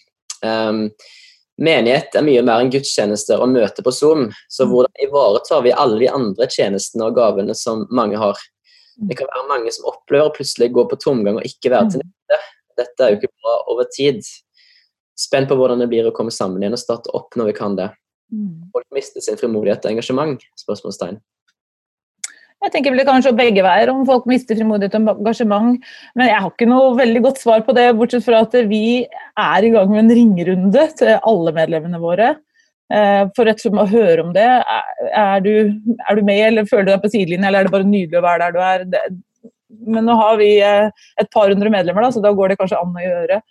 [0.42, 0.84] Um,
[1.58, 4.28] menighet er mye mer enn gudstjenester og møter på Zoom.
[4.50, 4.74] Så mm.
[4.74, 8.38] hvordan ivaretar vi alle de andre tjenestene og gavene som mange har?
[9.08, 12.02] Det kan være mange som opplever å plutselig gå på tomgang og ikke være til
[12.02, 12.08] mm.
[12.10, 12.38] nytte.
[12.78, 14.26] Dette er jo ikke bra over tid
[15.18, 17.74] spent på hvordan det blir å komme sammen igjen og starte opp når vi kan
[17.78, 17.90] det.
[18.32, 18.68] Mm.
[18.74, 20.46] Folk mister sin frimodighet og engasjement?
[20.60, 21.18] spørsmålstegn.
[22.58, 25.84] Jeg tenker vel det kanskje begge veier, om folk mister frimodighet og engasjement.
[26.18, 29.66] Men jeg har ikke noe veldig godt svar på det, bortsett fra at vi er
[29.66, 32.32] i gang med en ringerunde til alle medlemmene våre.
[32.88, 34.48] Eh, for rett og slett å høre om det.
[35.12, 35.52] Er du,
[36.02, 38.26] er du, med, eller føler du deg på sidelinjen, eller er det bare nydelig å
[38.26, 39.16] være der du er?
[39.94, 42.82] Men nå har vi eh, et par hundre medlemmer, da, så da går det kanskje
[42.82, 43.42] an å gjøre.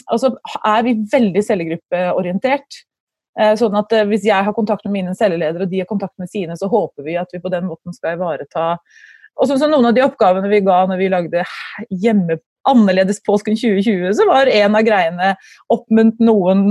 [0.00, 0.32] Eh, og så
[0.66, 2.82] er vi veldig cellegruppeorientert.
[3.40, 6.16] Eh, sånn at eh, Hvis jeg har kontakt med mine celleledere og de har kontakt
[6.18, 8.74] med sine, så håper vi at vi på den måten skal ivareta
[9.40, 11.44] og sånn som Noen av de oppgavene vi ga når vi lagde
[12.02, 12.36] hjemme
[12.68, 15.30] annerledes påsken 2020, så var en av greiene
[15.72, 16.66] oppmunt noen,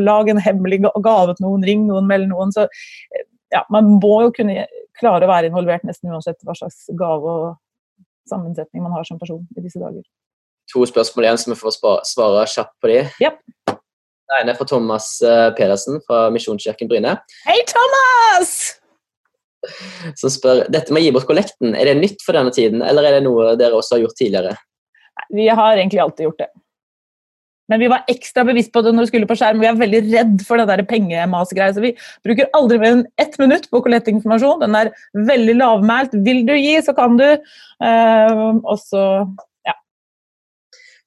[0.00, 2.54] lag en hemmelig gave til noen, ring noen, meld noen.
[2.54, 4.64] Så eh, ja, man må jo kunne
[4.96, 9.44] klare å være involvert nesten uansett hva slags gave og sammensetning man har som person
[9.54, 10.02] i disse dager
[10.72, 11.76] to spørsmål igjen, så vi får
[12.08, 12.98] svare kjapt på de.
[13.22, 13.38] Yep.
[14.26, 17.14] Det ene er fra Thomas eh, Pedersen fra Misjonskirken Bryne.
[17.46, 18.56] Hei, Thomas!
[20.18, 23.06] Som spør dette med å gi bort kollekten, er det nytt for denne tiden, eller
[23.06, 24.54] er det noe dere også har gjort tidligere?
[25.34, 26.50] Vi har egentlig alltid gjort det.
[27.70, 29.58] Men vi var ekstra bevisst på det når vi skulle på skjerm.
[29.62, 31.74] Vi er veldig redd for det der pengemasgreia.
[31.74, 31.96] Så vi
[32.26, 34.62] bruker aldri mer enn ett minutt på kollettinformasjon.
[34.62, 34.92] Den er
[35.26, 36.14] veldig lavmælt.
[36.26, 37.26] Vil du gi, så kan du.
[37.82, 39.02] Uh, og så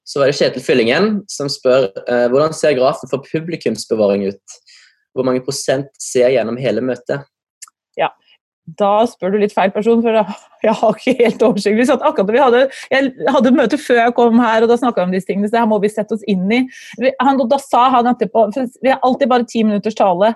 [0.09, 4.59] så var det Kjetil Fyllingen som spør eh, hvordan ser grafen for publikumsbevaring ut?
[5.13, 7.27] Hvor mange prosent ser gjennom hele møtet?
[7.97, 8.09] Ja,
[8.77, 10.17] da spør du litt feil person, for
[10.65, 11.77] jeg har ikke helt oversikt.
[11.77, 15.03] Vi satt akkurat, vi hadde, jeg hadde møte før jeg kom her, og da snakka
[15.03, 16.61] vi om disse tingene, så det her må vi sette oss inn i.
[17.21, 20.33] Han, da sa han etterpå Vi har alltid bare ti minutters tale.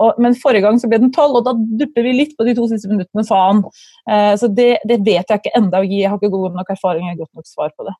[0.00, 1.52] Og, men forrige gang så ble den tolv, og da
[1.82, 3.60] dupper vi litt på de to siste minuttene, sa han.
[4.08, 6.00] Eh, så det, det, vet jeg ikke enda å gi.
[6.00, 7.94] Jeg har ikke god nok erfaring, jeg har godt nok svar på det.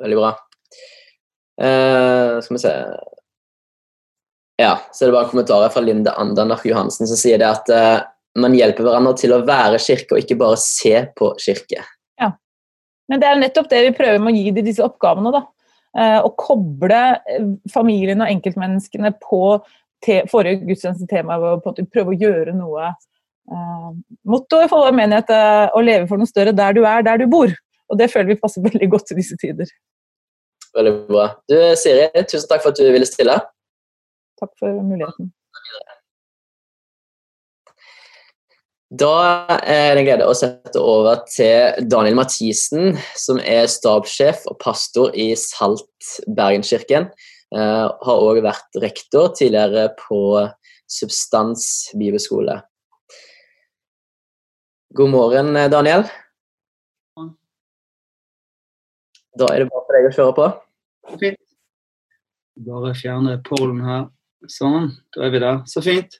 [0.00, 0.30] Veldig bra.
[1.60, 2.72] Uh, skal vi se
[4.60, 8.06] Ja, så er det bare kommentarer fra Linde Andernach Johansen som sier det at uh,
[8.40, 11.84] man hjelper hverandre til å være kirke, og ikke bare se på kirke.
[12.20, 12.30] Ja,
[13.10, 15.34] men det er nettopp det vi prøver med å gi de disse oppgavene.
[15.36, 15.44] da.
[15.90, 17.02] Uh, å koble
[17.72, 19.42] familien og enkeltmenneskene på
[20.30, 22.92] forrige gudstjeneste tema ved å prøve å gjøre noe.
[23.50, 23.90] Uh,
[24.30, 27.26] Mottoet for vår menighet er å leve for noe større der du er, der du
[27.28, 27.52] bor.
[27.90, 29.68] Og det føler vi passer veldig godt i disse tider.
[30.76, 31.26] Veldig bra.
[31.50, 33.36] Du, Siri, tusen takk for at du ville stille.
[34.40, 35.32] Takk for muligheten.
[38.90, 39.10] Da
[39.62, 45.14] er det en glede å sette over til Daniel Mathisen, som er stabssjef og pastor
[45.14, 47.06] i Salt Bergenskirken.
[47.54, 50.42] Uh, har òg vært rektor tidligere på
[50.90, 52.58] Substans bibelskole.
[54.98, 56.02] God morgen, Daniel.
[59.38, 60.48] Da er det bare for deg å kjøre på.
[61.20, 61.42] Fint.
[62.66, 64.08] Bare fjerne pollen her.
[64.48, 65.58] Sånn, da er vi der.
[65.68, 66.14] Så fint.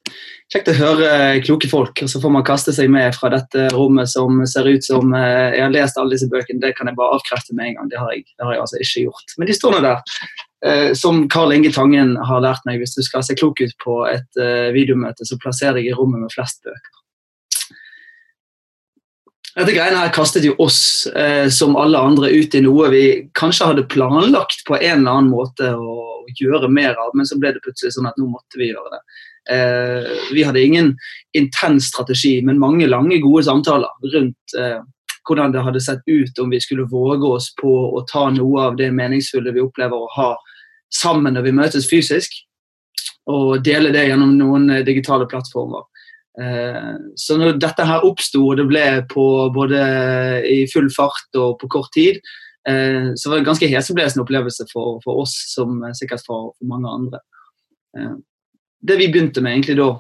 [0.53, 1.09] Kjekt å høre
[1.41, 2.03] kloke folk.
[2.05, 5.57] og Så får man kaste seg med fra dette rommet som ser ut som eh,
[5.57, 7.89] Jeg har lest alle disse bøkene, det kan jeg bare avkrefte med en gang.
[7.89, 9.37] Det har jeg, det har jeg altså ikke gjort.
[9.41, 10.21] Men de står nå der.
[10.69, 14.03] Eh, som Karl Inge Tangen har lært meg, hvis du skal se klok ut på
[14.11, 17.00] et eh, videomøte, så plasser deg i rommet med flest bøker.
[19.57, 23.73] Dette greiene her kastet jo oss, eh, som alle andre, ut i noe vi kanskje
[23.73, 25.97] hadde planlagt på en eller annen måte å
[26.39, 29.01] gjøre mer av, men så ble det plutselig sånn at nå måtte vi gjøre det.
[29.51, 30.95] Eh, vi hadde ingen
[31.37, 34.79] intens strategi, men mange lange, gode samtaler rundt eh,
[35.27, 38.79] hvordan det hadde sett ut om vi skulle våge oss på å ta noe av
[38.79, 40.31] det meningsfulle vi opplever å ha
[40.95, 42.35] sammen når vi møtes fysisk,
[43.31, 45.87] og dele det gjennom noen eh, digitale plattformer.
[46.41, 49.25] Eh, så når dette her oppsto, og det ble på
[49.55, 49.81] både
[50.49, 52.21] i full fart og på kort tid,
[52.69, 56.71] eh, så var det en ganske heseblesende opplevelse for, for, oss, som sikkert for, for,
[56.71, 57.23] mange andre.
[57.99, 58.17] Eh,
[58.81, 59.91] det vi begynte med egentlig da,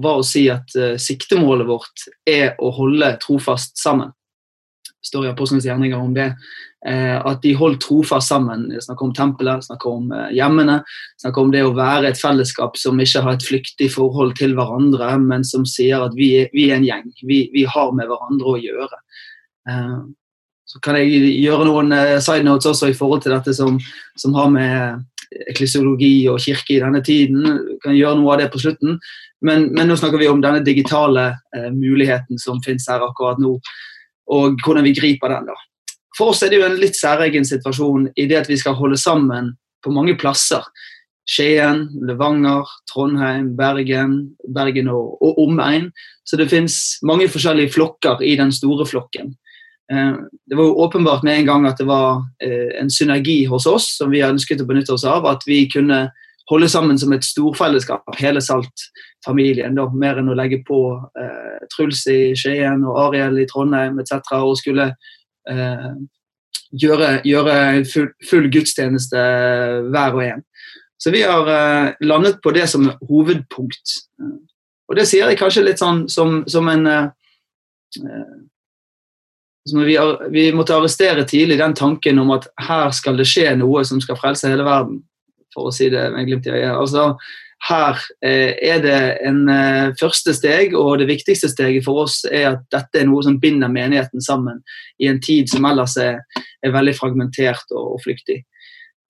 [0.00, 4.14] var å si at siktemålet vårt er å holde trofast sammen
[4.80, 6.30] Det står i Apostlenes gjerninger om det.
[6.86, 8.64] Eh, at de holdt trofast sammen.
[8.80, 10.78] Snakker om tempelet, snakker om eh, hjemmene.
[11.20, 15.10] Snakker om det å være et fellesskap som ikke har et flyktig forhold til hverandre,
[15.20, 17.04] men som sier at vi er, vi er en gjeng.
[17.20, 19.02] Vi, vi, har med hverandre å gjøre.
[19.68, 20.00] Eh,
[20.70, 23.76] så kan jeg gjøre noen side notes også i forhold til dette som,
[24.16, 27.44] som har med eklesiologi og kirke i denne tiden.
[27.82, 28.96] Kan gjøre noe av det på slutten.
[29.44, 33.58] Men, men nå snakker vi om denne digitale eh, muligheten som finnes her akkurat nå,
[34.30, 35.50] og hvordan vi griper den.
[35.50, 35.58] da.
[36.20, 38.98] For oss er det jo en litt særegen situasjon i det at vi skal holde
[39.00, 40.66] sammen på mange plasser.
[41.30, 45.88] Skien, Levanger, Trondheim, Bergen, Bergen og, og omegn.
[46.28, 49.32] Så det finnes mange forskjellige flokker i den store flokken.
[49.92, 53.64] Eh, det var jo åpenbart med en gang at det var eh, en synergi hos
[53.70, 55.24] oss som vi ønsket å benytte oss av.
[55.24, 56.08] At vi kunne
[56.50, 59.78] holde sammen som et storfellesskap, hele Salt-familien.
[59.96, 60.82] Mer enn å legge på
[61.16, 64.18] eh, Truls i Skien og Ariel i Trondheim etc.
[64.42, 64.90] Og skulle
[65.48, 67.56] gjøre, gjøre
[67.90, 69.24] full, full, gudstjeneste
[69.90, 70.44] hver og en.
[71.00, 73.96] Så vi har eh, landet på det som hovedpunkt.
[74.90, 77.06] Og det sier jeg kanskje litt sånn som, som en eh,
[79.70, 79.96] vi,
[80.32, 84.18] vi, måtte arrestere tidlig den tanken om at her skal det skje noe som skal
[84.20, 85.00] frelse hele verden.
[85.54, 86.74] For å si det med glimt i øyet.
[86.74, 87.14] Altså,
[87.68, 92.54] her eh, er det en eh, første steg, og det viktigste steget for oss er
[92.54, 94.62] at dette er noe som binder menigheten sammen
[94.98, 96.22] i en tid som ellers er,
[96.64, 98.40] er veldig fragmentert og, og flyktig.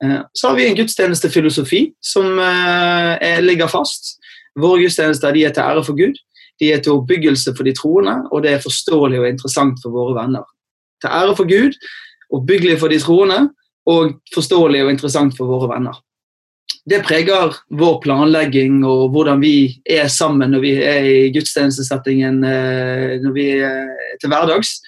[0.03, 4.17] Eh, så har vi en gudstjenestefilosofi som er, ligger fast.
[4.59, 6.19] Våre gudstjenester er til ære for Gud.
[6.61, 10.19] De er til oppbyggelse for de troende, og det er forståelig og interessant for våre
[10.19, 10.45] venner.
[11.01, 11.79] Til ære for Gud,
[12.35, 13.45] oppbyggelig for de troende,
[13.89, 15.97] og forståelig og interessant for våre venner.
[16.89, 23.19] Det preger vår planlegging og hvordan vi er sammen når vi er i gudstjenestesettingen eh,
[23.21, 23.91] når vi er
[24.23, 24.79] til hverdags.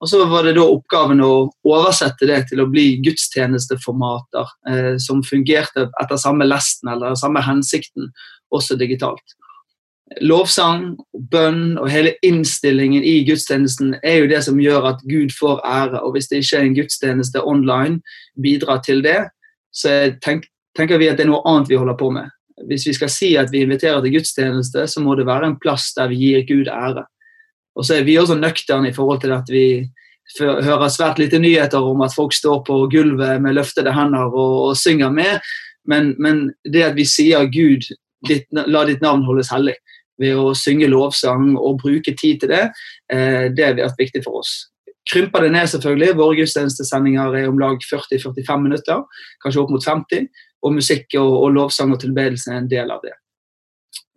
[0.00, 5.24] Og så var det da oppgaven å oversette det til å bli gudstjenesteformater eh, som
[5.24, 8.10] fungerte etter samme lesten eller samme hensikten,
[8.54, 9.36] også digitalt
[10.22, 10.94] lovsang,
[11.32, 16.02] bønn og hele innstillingen i gudstjenesten er jo det som gjør at Gud får ære.
[16.02, 18.00] Og hvis det ikke er en gudstjeneste online
[18.42, 19.18] bidrar til det,
[19.74, 20.46] så jeg tenk,
[20.76, 22.32] tenker vi at det er noe annet vi holder på med.
[22.68, 25.90] Hvis vi skal si at vi inviterer til gudstjeneste, så må det være en plass
[25.96, 27.04] der vi gir Gud ære.
[27.76, 29.66] Og så er vi også nøkterne i forhold til at vi
[30.40, 34.76] hører svært lite nyheter om at folk står på gulvet med løftede hender og, og
[34.76, 35.44] synger med,
[35.86, 37.86] men, men, det at vi sier Gud,
[38.26, 39.76] ditt, la ditt navn holdes hellig,
[40.18, 42.64] ved å synge lovsang og bruke tid til det,
[43.12, 44.54] eh, det har vært viktig for oss.
[45.06, 46.16] Krymper det ned, selvfølgelig.
[46.18, 49.04] Våre gudstjenestesendinger er om lag 40-45 minutter,
[49.44, 50.26] kanskje opp mot 50.
[50.64, 53.12] Og musikk og, og lovsang og tilbedelse er en del av det.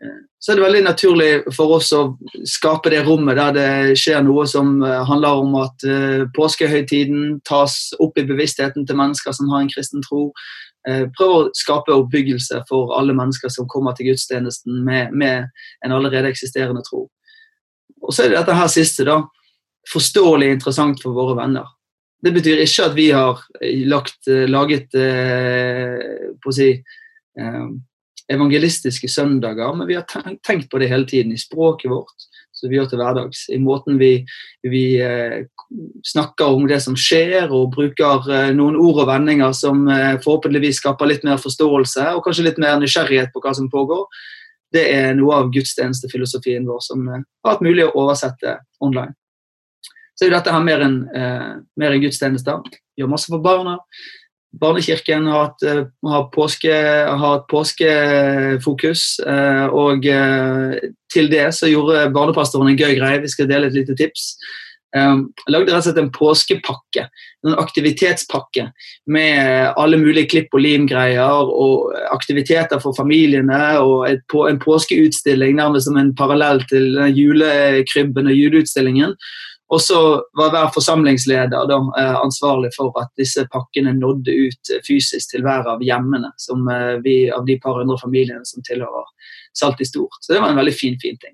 [0.03, 2.03] Eh, så er det veldig naturlig for oss å
[2.47, 5.85] skape det rommet der det skjer noe som eh, handler om at
[6.37, 10.29] påskehøytiden tas opp i bevisstheten til mennesker som har en kristen tro.
[10.89, 15.49] Prøv å skape oppbyggelse for alle mennesker som kommer til gudstjenesten med, med
[15.85, 17.03] en allerede eksisterende tro.
[17.99, 19.19] Og så er det dette her siste, da.
[19.91, 21.67] Forståelig interessant for våre venner.
[22.19, 23.43] Det betyr ikke at vi har
[23.87, 26.71] lagt, eh, laget eh, si,
[28.29, 30.05] evangelistiske søndager, men vi har
[30.43, 32.27] tenkt på det hele tiden i språket vårt
[32.59, 33.45] som vi gjør til hverdags.
[33.53, 34.11] I måten vi,
[34.67, 35.45] vi eh,
[36.05, 40.81] snakker om det som skjer, og bruker eh, noen ord og vendinger som eh, forhåpentligvis
[40.83, 44.05] skaper litt mer forståelse og kanskje litt mer nysgjerrighet på hva som pågår.
[44.73, 49.15] Det er noe av gudstjenestefilosofien vår som har vært mulig å oversette online.
[50.19, 52.65] Så er jo dette her mer enn en gudstjenester.
[52.99, 53.77] Gjør masse for barna.
[54.57, 56.73] Barnekirken har hatt, eh, har påske,
[57.07, 63.21] har hatt påskefokus, eh, og eh, til det så gjorde barnepastoren en gøy greie.
[63.21, 64.33] Vi skal dele et lite tips.
[64.89, 67.03] Jeg lagde rett og slett en påskepakke,
[67.45, 68.71] en aktivitetspakke
[69.05, 75.99] med alle mulige klipp og lim-greier og aktiviteter for familiene og en påskeutstilling nærmest som
[76.01, 79.13] en parallell til julekrybben og juleutstillingen.
[79.69, 79.99] Og så
[80.37, 85.45] var hver forsamlingsleder da, eh, ansvarlig for at disse pakkene nådde ut eh, fysisk til
[85.45, 89.05] hver av hjemmene som eh, vi, av de par hundre familiene som tilhører
[89.59, 90.17] Salt i stort.
[90.21, 91.33] Så det var en veldig fin, fin ting.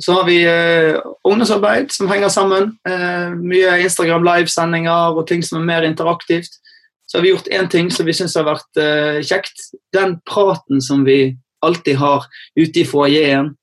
[0.00, 2.72] Så har vi eh, ungdomsarbeid som henger sammen.
[2.88, 6.58] Eh, mye Instagram livesendinger og ting som er mer interaktivt.
[7.06, 9.68] Så har vi gjort én ting som vi syns har vært eh, kjekt.
[9.94, 12.26] Den praten som vi alltid har
[12.58, 13.54] ute i foajeen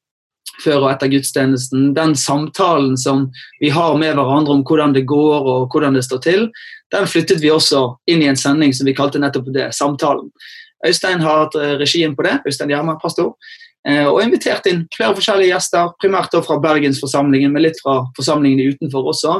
[0.63, 3.27] før og etter gudstjenesten, den samtalen som
[3.61, 6.47] vi har med hverandre om hvordan det går og hvordan det står til,
[6.91, 10.29] den flyttet vi også inn i en sending som vi kalte nettopp det, Samtalen.
[10.85, 13.35] Øystein har hatt eh, regien på det, Øystein Gjerma, pastor,
[13.87, 19.11] eh, og invitert inn flere forskjellige gjester, primært fra Bergensforsamlingen, men litt fra forsamlingene utenfor
[19.13, 19.39] også.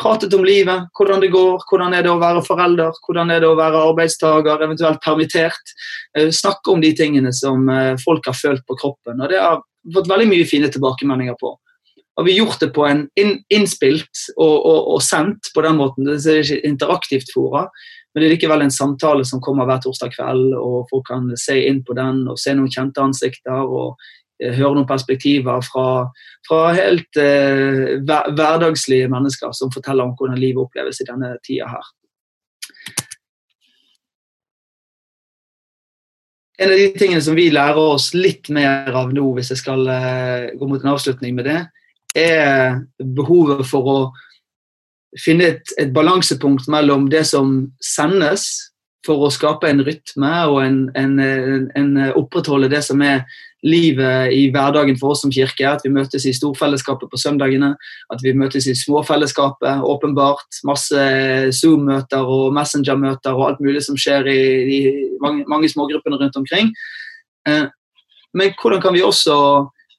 [0.00, 3.48] Pratet om livet, hvordan det går, hvordan er det å være forelder, hvordan er det
[3.48, 5.76] å være arbeidstaker, eventuelt permittert.
[6.18, 7.64] Eh, snakke om de tingene som
[8.04, 9.22] folk har følt på kroppen.
[9.22, 9.62] og Det har
[9.92, 11.58] fått veldig mye fine tilbakemeldinger på.
[12.16, 16.06] har vi gjort det på en inn, innspilt og, og, og, sendt på den måten.
[16.06, 17.64] Det er ikke interaktivt fora,
[18.14, 21.58] men det er likevel en samtale som kommer hver torsdag kveld, og folk kan se
[21.66, 23.98] inn på den og se noen kjente ansikter og
[24.38, 25.88] eh, høre noen perspektiver fra,
[26.46, 31.92] fra helt eh, hverdagslige mennesker som forteller om hvordan livet oppleves i denne tida her.
[36.58, 39.88] En av de tingene som vi lærer oss litt mer av nå, hvis jeg skal
[39.88, 41.62] uh, gå mot en avslutning med det,
[42.14, 42.78] er
[43.16, 43.98] behovet for å
[45.18, 48.46] finne et, et balansepunkt mellom det som sendes,
[49.04, 51.18] for å skape en rytme og en, en,
[51.76, 53.26] en, opprettholde det som er
[53.64, 55.66] livet i hverdagen for oss som kirke.
[55.66, 57.72] At vi møtes i storfellesskapet på søndagene,
[58.12, 59.84] at vi møtes i småfellesskapet.
[59.84, 60.60] Åpenbart.
[60.68, 61.06] Masse
[61.56, 64.40] Zoom-møter og Messenger-møter og alt mulig som skjer i,
[64.76, 64.80] i
[65.24, 66.74] mange, mange smågruppene rundt omkring.
[67.48, 67.64] Eh,
[68.34, 69.36] men hvordan kan vi også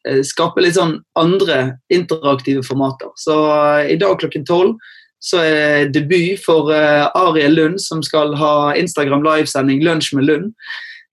[0.07, 3.13] eh, skape litt sånn andre interaktive formater?
[3.19, 4.77] Så eh, i dag klokken tolv
[5.25, 10.51] så er debut for Ariel Lund, som skal ha Instagram livesending 'Lunsj med Lund'.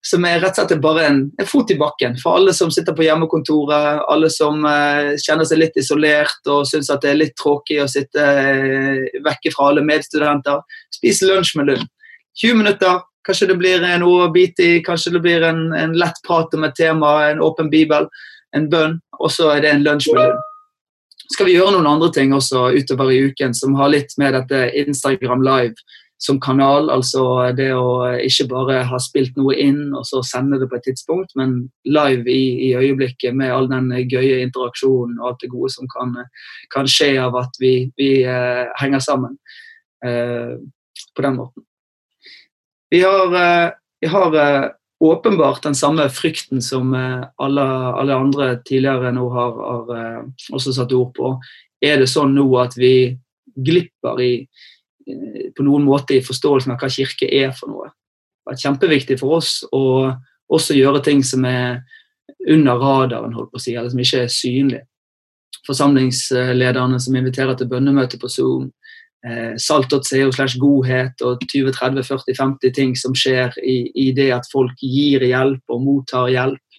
[0.03, 2.95] Som er rett og slett bare en, en, fot i bakken for alle som sitter
[2.97, 7.37] på hjemmekontoret, alle som eh, kjenner seg litt isolert og syns at det er litt
[7.39, 10.59] tråkig å sitte eh, vekke fra alle medstudenter.
[10.91, 11.87] Spis lunsj med Lund.
[12.43, 16.19] 20 minutter, kanskje det blir noe å bite i, kanskje det blir en, en lett
[16.27, 18.09] prat om et tema, en åpen bibel,
[18.57, 20.49] en bønn, og så er det en lunsj med Lund
[21.33, 24.67] skal vi gjøre noen andre ting også utover i uken som har litt med dette
[24.83, 25.75] Instagram live
[26.23, 26.91] som kanal.
[26.95, 27.25] Altså
[27.59, 31.35] det å ikke bare ha spilt noe inn og så sende det på et tidspunkt,
[31.39, 31.57] men
[31.89, 36.15] live i, i øyeblikket med all den gøye interaksjonen og alt det gode som kan,
[36.75, 39.35] kan skje av at vi, vi uh, henger sammen
[40.07, 40.55] uh,
[41.17, 41.67] på den måten.
[42.93, 44.39] Vi har, uh, vi har
[45.03, 47.63] åpenbart den samme frykten som eh, alle,
[47.99, 50.21] alle andre tidligere nå har, har, eh,
[50.55, 51.33] også satt ord på.
[51.83, 53.19] Er det sånn nå at vi
[53.67, 54.72] glipper i, eh,
[55.57, 57.91] på noen måte i forståelsen av hva kirke er for noe?
[58.43, 59.83] Det er kjempeviktig for oss å
[60.53, 61.83] også gjøre ting som er
[62.49, 64.83] under radaren, holdt på å si, eller som ikke er synlig.
[65.67, 68.71] Forsamlingslederne som inviterer til bønnemøte på Zoom,
[69.25, 75.23] eh, salt.co slash godhet og 20-30-40-50 ting som skjer i, i, det at folk gir
[75.23, 76.72] hjelp og mottar hjelp.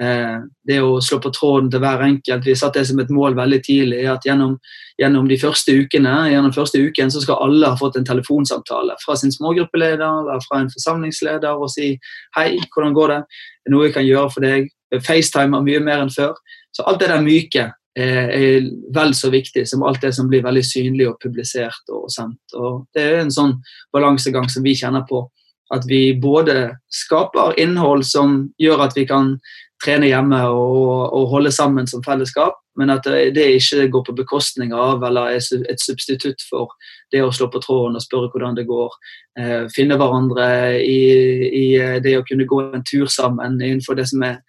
[0.00, 2.46] Eh, det å slå på tråden til hver enkelt.
[2.46, 4.06] Vi satte det som et mål veldig tidlig.
[4.08, 4.56] at Gjennom,
[4.98, 9.16] gjennom de første ukene gjennom første uken så skal alle ha fått en telefonsamtale fra
[9.16, 11.98] sin smågruppeleder eller fra en forsamlingsleder og si
[12.36, 13.20] hei, hvordan går det?
[13.66, 14.72] Er noe jeg kan gjøre for deg?
[14.92, 16.34] FaceTime mye mer enn før.
[16.72, 20.44] Så alt det der myke Eh, er vel så viktig som alt det som blir
[20.46, 22.40] veldig synlig og publisert og sendt.
[22.56, 23.58] Og det er en sånn
[23.92, 25.26] balansegang som vi kjenner på.
[25.72, 29.34] At vi både skaper innhold som gjør at vi kan
[29.82, 34.72] trene hjemme og, og holde sammen som fellesskap, men at det, ikke går på bekostning
[34.72, 36.72] av eller er et substitutt for
[37.12, 38.94] det å slå på tråden og spørre hvordan det går.
[39.38, 40.46] Eh, finne hverandre
[40.80, 41.00] i,
[41.48, 41.66] i
[42.04, 44.40] det å kunne gå en tur sammen innenfor det som er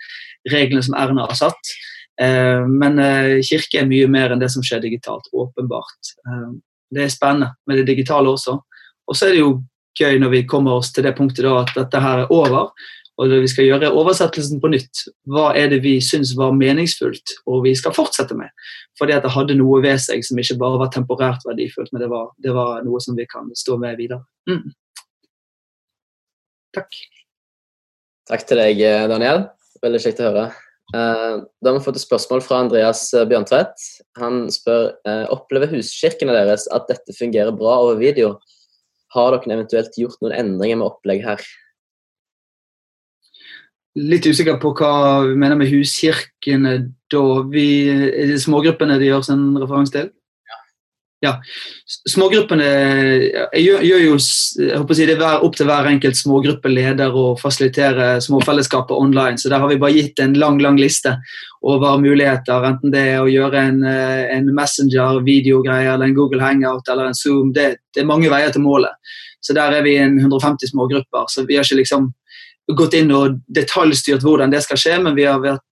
[0.52, 1.74] reglene som Erna har satt.
[2.22, 6.14] Eh, men eh, kirke er mye mer enn det som skjer digitalt, åpenbart.
[6.28, 6.50] Eh,
[6.94, 8.60] det er spennende med det digitale også.
[9.08, 9.54] Og så er det jo
[10.00, 12.72] gøy når vi kommer oss til det punktet da at dette her er over,
[13.22, 15.04] og vi skal gjøre oversettelsen på nytt.
[15.30, 18.50] Hva er det vi syns var meningsfullt, og vi skal fortsette med?
[19.00, 22.10] Fordi at det hadde noe ved seg som ikke bare var temporært verdifullt, men det
[22.14, 24.24] var, det var noe som vi kan stå med videre.
[24.50, 24.74] Mm.
[26.74, 27.02] Takk.
[28.30, 29.48] Takk til deg, Daniel.
[29.84, 30.48] Veldig kjekt å høre.
[30.94, 33.86] Eh, da har vi fått et spørsmål fra Andreas eh, Bjørntvedt.
[34.22, 38.36] Han spør eh, opplever huskirkene deres at dette fungerer bra over video.
[39.16, 41.42] Har dere eventuelt gjort noen endringer med opplegg her?
[43.94, 44.94] Litt usikker på hva
[45.28, 46.78] vi mener med huskirkene
[47.14, 47.26] da.
[47.54, 50.12] Vi, er det smågruppene de gjør en referanse til?
[51.24, 51.32] ja,
[52.12, 56.20] smågruppene jeg gjør, gjør jo jeg håper å si, Det er opp til hver enkelt
[56.20, 59.38] smågruppeleder å fasilitere småfellesskapet online.
[59.38, 61.16] så Der har vi bare gitt en lang lang liste
[61.64, 62.68] over muligheter.
[62.68, 67.16] Enten det er å gjøre en, eh, en Messenger-videogreie eller en Google Hangout eller en
[67.16, 67.54] Zoom.
[67.54, 68.92] Det, det, er mange veier til målet.
[69.42, 71.26] Så Der er vi en 150 smågrupper.
[71.30, 72.14] så Vi har ikke liksom
[72.72, 75.64] gått inn og detaljstyrt hvordan det skal skje, men vi har vært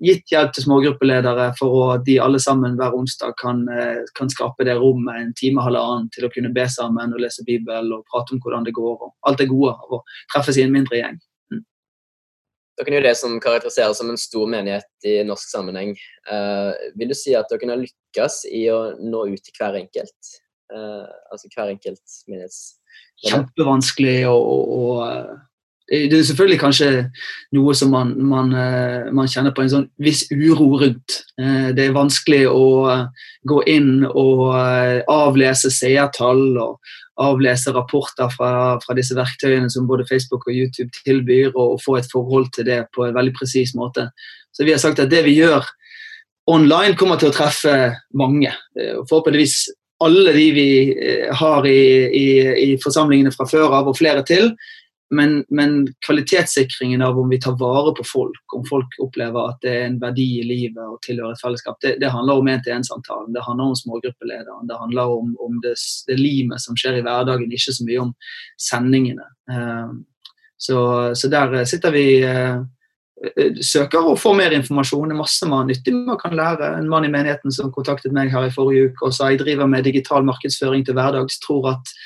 [0.00, 4.64] gitt hjelp til smågruppeledere for at de alle sammen hver onsdag kan, eh, kan skape
[4.64, 8.32] det rommet en time halvannen til å kunne be sammen og lese Bibelen og prate
[8.32, 8.96] om hvordan det går.
[8.96, 11.20] og Alt det gode av å treffes i en mindre gjeng.
[11.52, 11.62] Mm.
[12.78, 15.96] Dere er jo det som karakteriseres som en stor menighet i norsk sammenheng.
[16.30, 20.34] Uh, vil du si at dere har lykkes i å nå ut til hver enkelt?
[20.72, 22.78] Uh, altså hver enkelt menighets...
[23.18, 24.38] Kjempevanskelig å,
[25.88, 26.88] Det er selvfølgelig kanskje
[27.56, 31.22] noe som man, man, eh, man kjenner på en sånn viss uro rundt.
[31.40, 32.66] Eh, det er vanskelig å
[33.48, 34.42] gå inn og
[35.08, 38.50] avlese seertall og avlese rapporter fra,
[38.84, 42.82] fra, disse verktøyene som både Facebook og YouTube tilbyr, og få et forhold til det
[42.94, 44.10] på en veldig presis måte.
[44.52, 45.66] Så vi har sagt at det vi gjør
[46.48, 47.74] online, kommer til å treffe
[48.16, 48.52] mange.
[48.76, 49.66] Forhåpentligvis
[50.04, 50.70] alle de vi
[51.40, 51.80] har i,
[52.14, 52.26] i,
[52.68, 54.52] i forsamlingene fra før av, og flere til.
[55.10, 59.72] Men, men, kvalitetssikringen av om vi tar vare på folk, om folk opplever at det
[59.72, 63.32] er en verdi i livet å tilhøre et fellesskap, det, det handler om én-til-én-samtalen.
[63.32, 64.68] Det handler om smågruppelederen.
[64.68, 65.72] Det handler om, om det,
[66.10, 68.12] det, limet som skjer i hverdagen, ikke så mye om
[68.60, 69.30] sendingene.
[69.48, 69.96] Uh,
[70.60, 70.78] så,
[71.16, 72.60] så, der sitter vi uh,
[73.64, 75.08] søker og får mer informasjon.
[75.08, 76.74] Det er masse man nyttig man kan lære.
[76.76, 79.70] En mann i menigheten som kontaktet meg her i forrige uke og sa jeg driver
[79.72, 81.98] med digital markedsføring til hverdags, tror at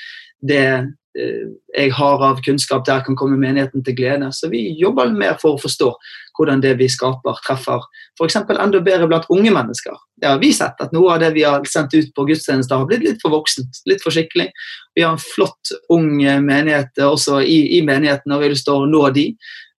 [0.43, 0.83] det Eh,
[1.13, 4.31] jeg har av kunnskap der kan komme menigheten til glede.
[4.33, 5.91] Så vi jobber mer for å forstå
[6.37, 7.83] hvordan det vi skaper, treffer
[8.17, 8.39] f.eks.
[8.39, 9.97] enda bedre blant unge mennesker.
[10.21, 12.89] Det har vi sett at noe av det vi har sendt ut på gudstjenester, har
[12.89, 14.49] blitt litt for voksent, litt for skikkelig.
[14.97, 18.89] Vi har en flott ung menighet også i, i menigheten, og vi vil stå og
[18.89, 19.27] nå de.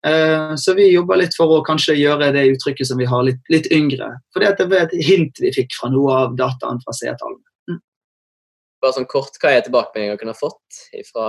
[0.07, 3.41] Eh, så vi jobber litt for å kanskje gjøre det uttrykket som vi har, litt,
[3.53, 4.11] litt yngre.
[4.35, 7.44] For det var et hint vi fikk fra noe av dataen fra seertallene.
[8.85, 11.27] Bare sånn kort, Hva er tilbakemeldingene dere har fått fra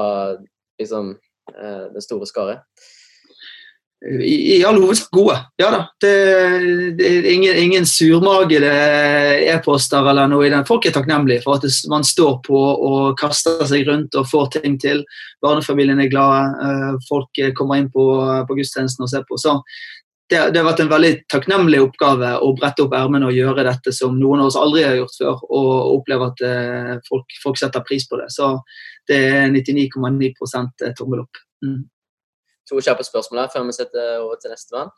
[0.81, 1.15] liksom,
[1.55, 2.59] eh, den store skare?
[4.05, 5.37] I, i all hovedsak gode.
[5.57, 5.79] Ja da.
[6.03, 6.11] Det,
[6.99, 8.69] det er ingen, ingen surmagede
[9.47, 10.67] e-poster eller noe i den.
[10.67, 14.51] Folk er takknemlige for at det, man står på og kaster seg rundt og får
[14.59, 15.01] ting til.
[15.41, 16.43] Barnefamilien er glade.
[16.67, 18.05] Eh, folk kommer inn på,
[18.45, 19.39] på gudstjenesten og ser på.
[19.41, 19.57] Så
[20.29, 23.91] det, det, har vært en veldig takknemlig oppgave å brette opp ermene og gjøre dette
[23.93, 27.83] som noen av oss aldri har gjort før, og oppleve at eh, folk, folk, setter
[27.85, 28.31] pris på det.
[28.33, 28.55] Så
[29.09, 31.41] det er 99,9 eh, tommel opp.
[31.65, 31.83] Mm.
[32.71, 34.89] To kjappe spørsmål her før vi setter over til neste vann.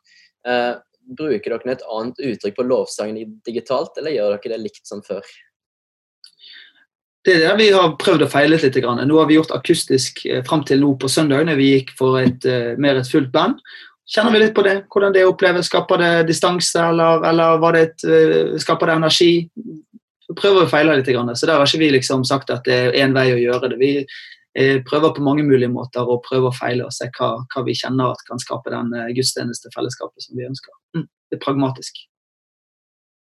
[0.48, 0.78] Eh,
[1.18, 5.28] bruker dere et annet uttrykk på lovsangen digitalt, eller gjør dere det likt som før?
[7.28, 8.80] Det er det vi har prøvd å feile litt.
[8.80, 12.16] Nå har vi gjort akustisk eh, fram til nå på søndag, når vi gikk for
[12.24, 12.48] et,
[12.80, 13.60] mer et fullt band.
[14.08, 14.78] Kjenner vi litt på det?
[14.88, 15.68] Hvordan det oppleves?
[15.68, 19.32] Skaper det distanse, eller, eller et, uh, skaper det energi?
[20.28, 21.10] Vi prøver å feile litt.
[21.36, 23.80] Så der har ikke vi liksom sagt at det er én vei å gjøre det.
[23.82, 27.64] Vi uh, prøver på mange mulige måter å prøve å feile og se hva, hva
[27.68, 30.78] vi kjenner at kan skape den gudstjeneste gudstjenestefellesskapet som vi ønsker.
[30.96, 32.00] Mm, det er pragmatisk.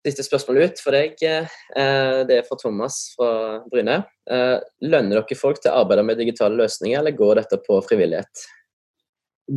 [0.03, 1.13] Siste spørsmål ut for deg.
[1.15, 4.01] Det er fra Thomas fra Bryne.
[4.83, 8.43] Lønner dere folk til å arbeide med digitale løsninger, eller går dette på frivillighet?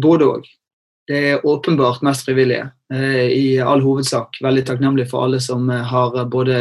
[0.06, 0.46] Både òg.
[1.06, 2.72] Det er åpenbart mest frivillige.
[2.94, 6.58] Eh, I all hovedsak veldig takknemlig for alle som eh, har både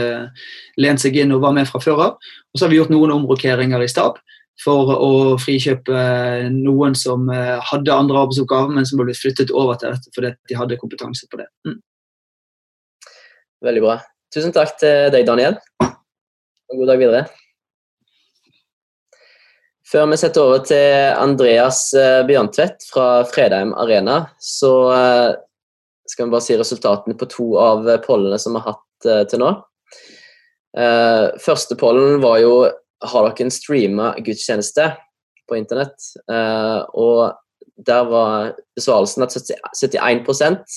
[0.80, 2.18] lent seg inn og var med fra før av.
[2.52, 4.20] Og så har vi gjort noen omrokeringer i stab
[4.60, 6.02] for å frikjøpe
[6.52, 10.58] noen som eh, hadde andre arbeidsoppgaver, men som ble flyttet over til dette fordi de
[10.60, 11.48] hadde kompetanse på det.
[11.66, 11.80] Mm.
[13.64, 13.96] Veldig bra.
[14.34, 15.56] Tusen takk til deg, Daniel.
[15.80, 17.24] Og god dag videre.
[19.84, 25.34] Før vi setter over til Andreas eh, Bjørntvedt fra Fredheim Arena, så eh,
[26.08, 29.44] skal vi bare si resultatene på to av pollene som vi har hatt eh, til
[29.44, 29.52] nå.
[31.38, 32.54] Første pollen var jo
[33.06, 34.88] har dere en streama gudstjeneste
[35.46, 36.08] på internett.
[36.98, 37.20] Og
[37.78, 39.36] der var besvarelsen at
[39.78, 40.74] 71%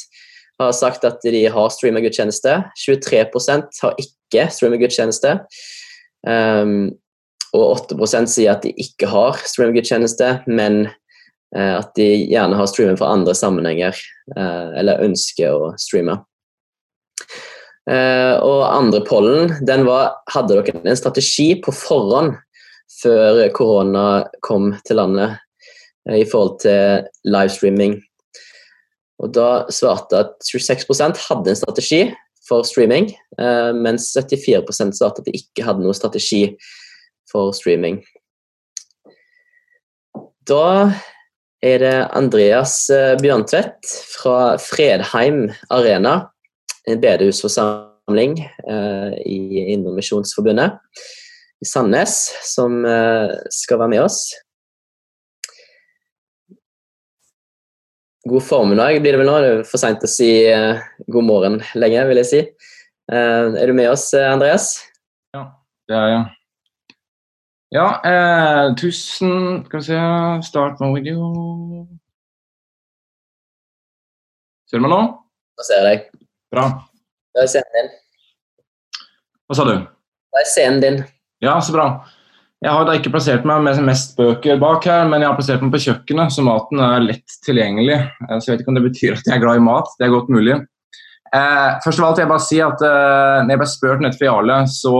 [0.61, 2.59] har sagt at de har streama gudstjeneste.
[2.77, 5.33] 23% har ikke streama gudstjeneste.
[7.55, 10.87] Og 8% sier at de ikke har streaming-tjeneste, men
[11.55, 13.95] eh, at de gjerne har streaming for andre sammenhenger,
[14.35, 16.19] eh, eller ønsker å streame.
[17.87, 22.35] Eh, og andre pollen, den var Hadde dere en strategi på forhånd
[22.99, 25.37] før korona kom til landet
[26.11, 27.97] i forhold til livestreaming?
[29.23, 32.01] Og da svarte at 26% hadde en strategi
[32.47, 33.09] for streaming,
[33.81, 36.43] mens 74% svarte at de ikke hadde noen strategi
[37.31, 38.01] for streaming.
[40.47, 40.93] Da
[41.65, 46.29] er det Andreas eh, Bjørntvedt fra Fredheim Arena,
[46.87, 50.77] en bedehusforsamling eh, i Indremisjonsforbundet
[51.57, 54.21] i Sandnes, som eh, skal være med oss.
[58.27, 59.37] God formiddag blir det vel nå.
[59.39, 60.29] Det er for seint å si
[61.07, 62.41] god morgen lenge, vil jeg si.
[63.07, 64.73] Er du med oss, Andreas?
[65.31, 65.45] Ja,
[65.87, 66.25] det er jeg.
[67.69, 69.99] Ja, eh, tusen Skal vi se
[70.47, 71.87] Start my video.
[74.69, 74.99] Ser du meg nå?
[75.57, 76.23] Nå ser jeg deg.
[76.51, 76.63] Bra.
[77.35, 77.89] Da er scenen din.
[79.47, 79.73] Hva sa du?
[80.35, 81.01] Da er scenen din.
[81.43, 81.87] Ja, så bra.
[82.63, 85.63] Jeg har da ikke plassert meg med mest bøker bak her, men jeg har plassert
[85.63, 87.99] meg på kjøkkenet, så maten er lett tilgjengelig.
[87.99, 89.91] Eh, så jeg vet ikke om det betyr at jeg er glad i mat.
[89.99, 90.59] Det er godt mulig.
[91.35, 94.23] Eh, først av alt vil jeg bare si at eh, når jeg ble spurt nettopp
[94.23, 94.95] i Jarle, så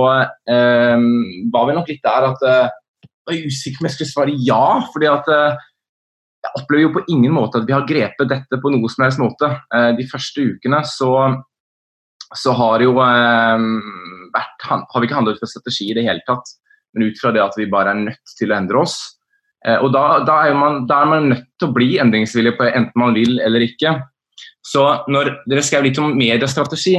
[0.49, 1.07] eh,
[1.53, 2.75] var vi nok litt der at eh,
[3.07, 4.61] jeg var usikker om jeg skulle svare ja.
[4.93, 5.65] fordi at eh,
[6.47, 9.23] jeg opplever jo på ingen måte at vi har grepet dette på noe som helst
[9.23, 9.51] måte.
[9.75, 11.11] Eh, de første ukene så,
[12.35, 16.57] så har jo vært, har vi ikke handlet ut fra strategi i det hele tatt
[16.97, 18.97] men ut fra det at vi bare er nødt til å endre oss.
[19.65, 22.69] Eh, og da, da, er man, da, er man, nødt til å bli endringsvillig på
[22.69, 23.97] enten man vil eller ikke.
[24.67, 26.97] Så når dere skrev litt om mediestrategi,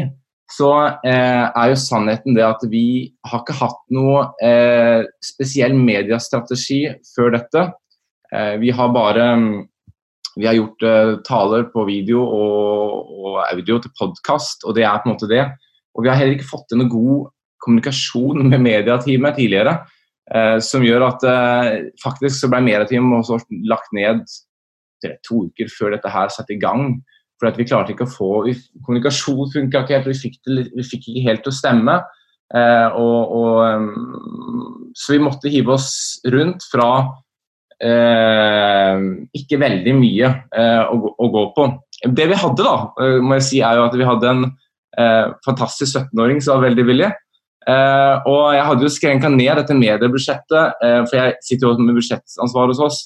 [0.49, 0.71] så
[1.05, 7.35] eh, er jo sannheten det at vi har ikke hatt noe eh, spesiell mediestrategi før
[7.37, 7.67] dette.
[8.33, 9.27] Eh, vi har bare
[10.39, 15.03] vi har gjort eh, taler på video og, og audio til podkast, og det er
[15.03, 15.45] på en måte det.
[15.93, 17.31] Og vi har heller ikke fått til noe god
[17.65, 19.77] kommunikasjon med mediateamet tidligere.
[20.29, 24.25] Eh, som gjør at eh, faktisk så ble mediateamet også lagt ned
[25.27, 26.97] to uker før dette her satte i gang.
[27.39, 28.31] For at vi klarte ikke å få
[28.85, 32.01] Kommunikasjon funka ikke helt, vi fikk, det, vi fikk ikke helt til å stemme.
[32.57, 35.91] Eh, og, og, um, så vi måtte hive oss
[36.33, 36.89] rundt fra
[37.85, 39.03] eh,
[39.37, 41.69] ikke veldig mye eh, å, å, gå på.
[42.05, 44.49] Det vi hadde, da, eh, må jeg si, er jo at vi hadde en
[45.45, 47.09] fantastisk 17-åring som var veldig villig.
[47.69, 52.73] Uh, og jeg hadde jo skrenka ned dette mediebudsjettet, for jeg sitter jo med budsjettansvar
[52.73, 52.99] hos oss,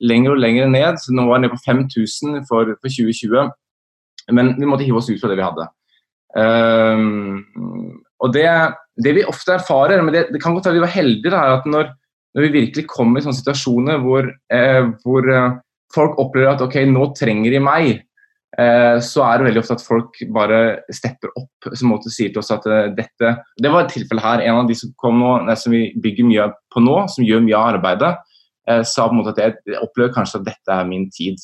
[0.00, 1.02] lenger og lenger ned.
[1.02, 3.50] så Nå var jeg nede på 5000 for, for 2020.
[4.32, 5.66] Men vi måtte hive oss ut fra det vi hadde.
[6.34, 7.42] Um,
[8.24, 8.46] og det,
[8.98, 11.68] det, vi ofte erfarer, men det, det kan godt være vi var heldige, da, at
[11.68, 11.92] når,
[12.34, 14.30] når, vi virkelig kommer i sånne situasjoner hvor,
[15.04, 15.28] hvor
[15.94, 18.02] folk opplever at ok, nå trenger de meg,
[18.54, 20.58] Eh, så er det veldig ofte at folk bare
[20.94, 24.44] stepper opp som måte sier til oss at eh, dette Det var et tilfelle her.
[24.44, 27.74] En av de som nå, som vi bygger mye på nå, som gjør mye av
[27.74, 28.12] arbeidet,
[28.70, 31.40] eh, sa på en måte at jeg opplever kanskje at dette er min tid.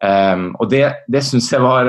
[0.00, 1.88] Um, og det, det syns jeg var,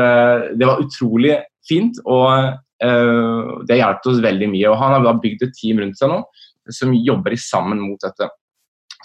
[0.60, 1.38] det var utrolig
[1.68, 4.70] fint, og uh, det hjalp oss veldig mye.
[4.72, 6.22] Og han har da bygd et team rundt seg nå
[6.72, 8.28] som jobber sammen mot dette.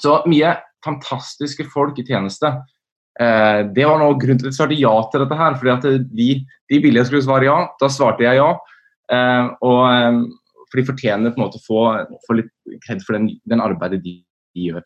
[0.02, 2.50] Så mye fantastiske folk i tjeneste.
[3.16, 5.54] Uh, det var noe grunn til at jeg svarte ja til dette her.
[5.60, 6.28] fordi at de,
[6.72, 7.60] de ville jeg skulle svare ja.
[7.80, 8.50] Da svarte jeg ja.
[9.12, 10.20] Uh, og um,
[10.66, 11.82] For de fortjener på en måte å få,
[12.26, 12.52] få litt
[12.84, 14.18] kred for den, den, arbeidet de,
[14.56, 14.84] de gjør.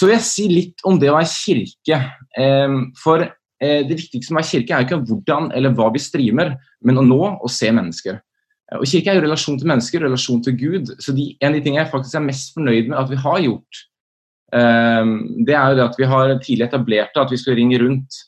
[0.00, 2.00] Så vil jeg si litt om det å være kirke.
[2.40, 6.54] Eh, for eh, det viktigste med å kirke er ikke hvordan eller hva vi streamer,
[6.80, 8.16] men å nå og se mennesker.
[8.78, 10.92] Og Kirke er jo relasjon til mennesker, relasjon til Gud.
[11.02, 13.40] Så de, En av de tingene jeg faktisk er mest fornøyd med at vi har
[13.42, 13.80] gjort,
[14.56, 18.18] Ehm, det er jo det at vi har tidlig etablert at vi skal ringe rundt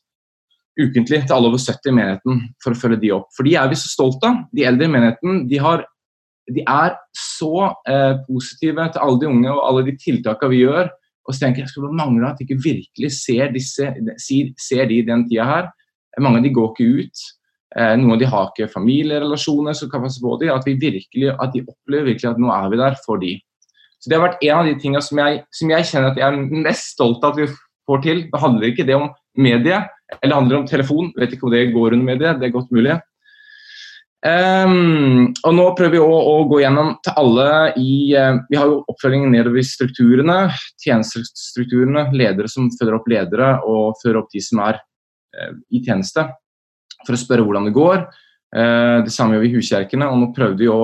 [0.79, 3.29] ukentlig til alle over 70 i menigheten for å følge de opp.
[3.37, 4.45] For de er vi så stolte av.
[4.55, 5.85] De eldre i menigheten de, har,
[6.49, 10.93] de er så eh, positive til alle de unge og alle de tiltakene vi gjør.
[11.27, 15.25] Og så tenker jeg skulle mangle at de ikke virkelig ser, disse, ser de den
[15.29, 15.71] tida her.
[16.21, 17.25] Mange av de går ikke ut.
[17.77, 20.53] Eh, noen av de har ikke familierelasjoner som kan passe på dem.
[20.53, 23.41] At, at de opplever virkelig at nå er vi der for dem.
[24.03, 26.27] Så Det har vært en av de tingene som jeg, som jeg kjenner at jeg
[26.27, 27.47] er mest stolt av at vi
[27.87, 28.25] får til.
[28.33, 29.79] Det handler ikke det om medie,
[30.19, 31.13] eller det handler om telefon.
[31.15, 32.99] Jeg vet ikke om det går under medie, det er godt mulig.
[34.23, 38.69] Um, og Nå prøver vi å, å, gå gjennom til alle i uh, Vi har
[38.71, 40.37] jo oppfølgingen nedover i strukturene,
[40.79, 46.29] tjenestestrukturene, ledere som følger opp ledere og fører opp de som er uh, i tjeneste,
[47.03, 48.07] for å spørre hvordan det går.
[48.55, 50.07] Uh, det samme gjør vi i huskjerkene.
[50.07, 50.81] og Nå prøvde vi å,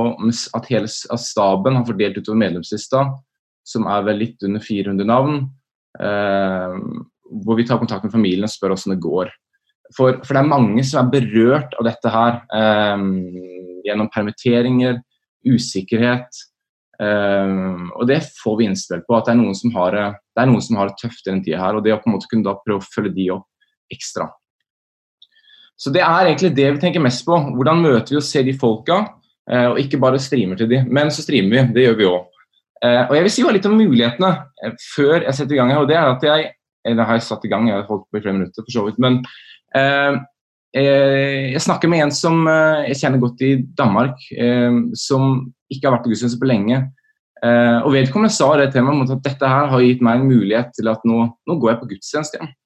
[0.59, 3.07] at hele at staben har fordelt utover medlemslista,
[3.63, 5.45] som er vel litt under 400 navn.
[5.99, 9.33] Hvor vi tar kontakt med familien og spør hvordan det går.
[9.97, 12.41] For, for, det er mange som er berørt av dette her.
[12.59, 13.05] Eh,
[13.89, 15.01] gjennom permitteringer,
[15.47, 16.45] usikkerhet.
[16.99, 20.81] og det får vi innspill på, at det er noen som har det, noen som
[20.81, 21.79] har det tøft i den tida her.
[21.79, 23.47] Og det å på en måte kunne da prøve å følge de opp
[23.95, 24.27] ekstra.
[25.79, 27.39] Så det er egentlig det vi tenker mest på.
[27.55, 28.99] Hvordan møter vi og ser de folka,
[29.51, 30.83] eh, og ikke bare streamer til de.
[30.91, 32.39] Men så streamer vi, det gjør vi òg.
[32.83, 34.33] Eh, og jeg vil si litt om mulighetene
[34.65, 35.83] eh, før jeg setter i gang her.
[35.83, 36.51] og det er at jeg,
[36.87, 38.85] Eller har jeg satt i gang, jeg har holdt på i flere minutter for så
[38.87, 39.01] vidt.
[39.03, 39.21] Men
[39.77, 40.19] eh,
[40.79, 42.47] jeg snakker med en som
[42.87, 46.81] jeg kjenner godt i Danmark, eh, som ikke har vært på gudstjeneste på lenge.
[47.45, 50.73] Eh, og vedkommende sa det til meg at dette her har gitt meg en mulighet
[50.79, 52.57] til at nå, nå går jeg på gudstjeneste igjen.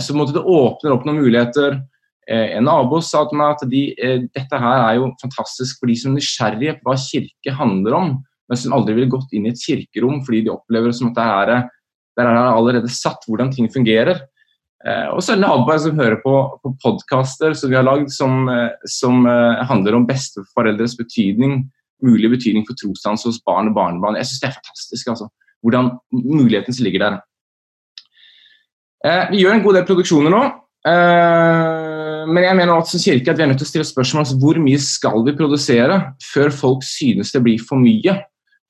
[0.00, 1.74] så måtte det åpner opp noen muligheter.
[2.26, 5.86] Eh, en nabo sa til meg at de, eh, dette her er jo fantastisk for
[5.86, 8.08] de som er nysgjerrige på hva kirke handler om,
[8.50, 11.18] men som aldri ville gått inn i et kirkerom fordi de opplever det som at
[11.20, 11.68] det er,
[12.16, 14.24] der er han allerede satt hvordan ting fungerer.
[14.86, 18.12] Eh, og så er det naboer som hører på, på podkaster som vi har lagd
[18.14, 18.46] som,
[18.88, 19.24] som
[19.70, 21.64] handler om besteforeldres betydning
[22.04, 24.18] mulig betydning for trosdans hos barn og barnebarn.
[24.20, 25.08] Jeg syns det er fantastisk.
[25.08, 25.28] altså.
[25.64, 27.18] Hvordan muligheten ligger der.
[29.06, 30.44] Eh, vi gjør en god del produksjoner nå.
[30.86, 34.38] Eh, men jeg mener også kirke at vi er nødt til å stille spørsmål altså,
[34.42, 36.00] hvor mye skal vi produsere
[36.32, 38.18] før folk synes det blir for mye.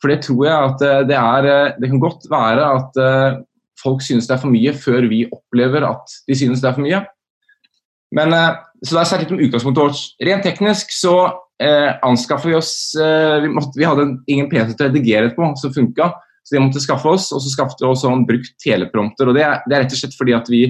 [0.03, 3.40] For det tror jeg at eh, det er eh, Det kan godt være at eh,
[3.80, 6.84] folk synes det er for mye før vi opplever at de synes det er for
[6.84, 7.03] mye.
[8.16, 8.32] Men,
[8.84, 10.01] så det er særlig om utgangspunktet vårt.
[10.24, 11.16] Rent teknisk så
[11.62, 15.51] eh, anskaffer vi oss eh, vi, måtte, vi, hadde ingen PC til å redigere på
[15.61, 16.09] som funka,
[16.47, 17.28] så det måtte skaffe oss.
[17.34, 19.28] Og så skaffet vi oss sånn brukt teleprompter.
[19.28, 20.62] og det er, det er, rett og slett fordi at vi,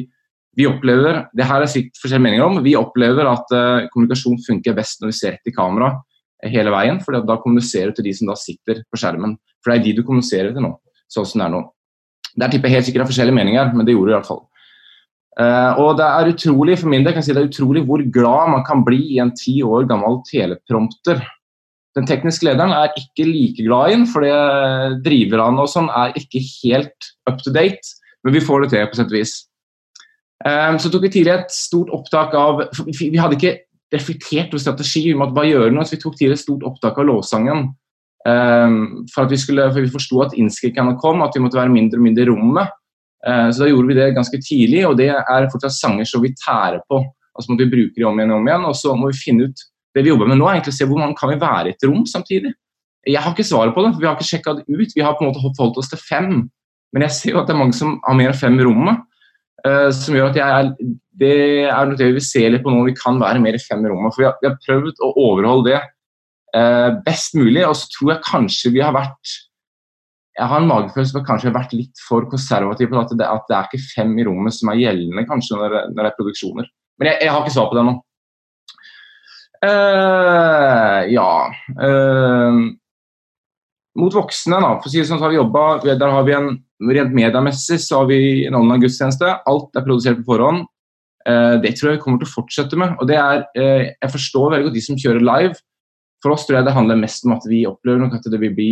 [0.58, 4.76] vi opplever det her er sikkert forskjellige meninger om, vi opplever at eh, kommunikasjon funker
[4.76, 5.94] best når vi ser rett i kamera
[6.44, 7.00] hele veien.
[7.00, 9.36] for Da kommuniserer du til de som da sitter på skjermen.
[9.62, 10.76] For det er de du kommuniserer til nå.
[11.08, 11.62] sånn som det er nå.
[12.36, 14.42] Der tipper jeg helt sikkert av forskjellige meninger, men det gjorde det iallfall.
[15.36, 18.00] Uh, og det er utrolig for min del, kan jeg si det er utrolig hvor
[18.12, 21.20] glad man kan bli i en ti år gammel teleprompter.
[21.96, 24.24] Den tekniske lederen er ikke like glad i den, for
[25.04, 27.94] driverne og sånn er ikke helt up to date.
[28.24, 29.36] Men vi får det til på sett og vis.
[30.44, 33.54] Um, så tok vi tidlig et stort opptak av Vi hadde ikke
[33.94, 36.98] reflektert over strategi, vi måtte bare gjøre noe, så vi tok til et stort opptak
[36.98, 37.68] av lovsangen.
[38.26, 41.70] Um, for, at vi skulle, for vi forsto at innskrikene kom, at vi måtte være
[41.70, 42.74] mindre og mindre i rommet.
[43.22, 46.34] Uh, så da gjorde vi det ganske tidlig, og det er fortsatt sanger som vi
[46.34, 47.04] tærer på.
[47.36, 49.48] Altså må vi bruke de om igjen og om igjen, og så må vi finne
[49.50, 49.66] ut
[49.96, 51.72] det vi jobber med nå, er egentlig å se hvor mange kan vi være i
[51.72, 52.52] et rom samtidig.
[53.06, 54.92] Jeg har ikke svaret på det, for vi har ikke sjekka det ut.
[54.92, 56.32] Vi har på en måte forholdt oss til fem.
[56.92, 59.04] Men jeg ser jo at det er mange som har mer enn fem i rommet.
[59.64, 60.72] Uh, som gjør at jeg er,
[61.16, 63.84] det er noe vi vil se litt på nå, vi kan være mer i fem
[63.84, 64.14] i rommet.
[64.14, 68.14] For vi har, vi har prøvd å overholde det eh, best mulig, og så tror
[68.14, 69.36] jeg kanskje vi har vært
[70.36, 73.12] jeg har en magefølelse på at kanskje vi har vært litt for konservativ på at
[73.16, 76.10] det, at det er ikke fem i rommet som er gjeldende kanskje når, når det
[76.10, 76.66] er produksjoner.
[77.00, 77.94] Men jeg, jeg har ikke svar på det nå.
[79.64, 81.28] Uh, ja
[81.80, 82.58] uh,
[83.96, 86.34] Mot voksne, da, for å si det sånn, så har vi jobba Der har vi
[86.36, 86.50] en
[86.92, 89.30] rent mediemessig så har vi en online gudstjeneste.
[89.48, 90.66] Alt er produsert på forhånd.
[91.26, 92.94] Uh, det tror jeg vi kommer til å fortsette med.
[93.00, 95.56] og det er, Jeg forstår veldig godt de som kjører live.
[96.22, 98.54] For oss tror jeg det handler mest om at vi opplever nok at det vil
[98.54, 98.70] bli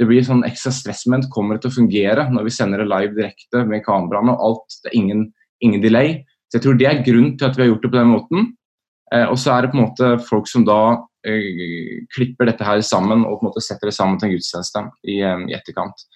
[0.00, 1.28] det blir sånn ekstra stressment.
[1.32, 4.78] Kommer det til å fungere når vi sender det live direkte med kameraene og alt?
[4.80, 5.26] Det er ingen,
[5.60, 6.14] ingen, delay.
[6.48, 8.48] Så jeg tror det er grunnen til at vi har gjort det på den måten.
[9.12, 10.80] Eh, og så er det på en måte folk som da
[11.28, 14.86] eh, klipper dette her sammen og på en måte setter det sammen til en gudstjeneste
[15.04, 16.06] i, eh, i, etterkant.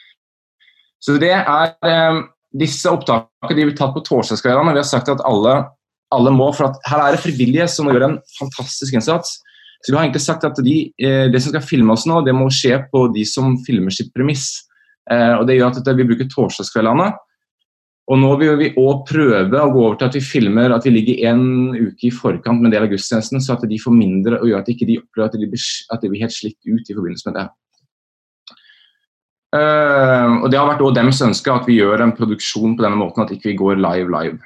[1.04, 2.22] Så det er eh,
[2.54, 4.74] disse opptakene de blir tatt på torsdagskveldene.
[4.76, 5.56] Vi har sagt at alle,
[6.14, 9.40] alle må, for her er det frivillige som gjør en fantastisk innsats.
[9.84, 12.32] Så vi har egentlig sagt at de, eh, Det som skal filme oss nå, det
[12.34, 14.64] må skje på de som filmer sitt premiss.
[15.10, 17.12] Eh, og Det gjør at vi bruker torsdagskveldene.
[18.04, 20.92] Og nå vil vi òg prøve å gå over til at vi filmer at vi
[20.92, 24.40] ligger en uke i forkant med en del av gudstjenesten, så at de får mindre
[24.42, 26.84] og gjør at ikke de opplever at de, blir, at de blir helt slitt ut
[26.84, 27.46] i forbindelse med det.
[29.54, 32.98] Uh, og Det har vært også deres ønske at vi gjør en produksjon på denne
[32.98, 34.38] måten, at ikke vi går live live.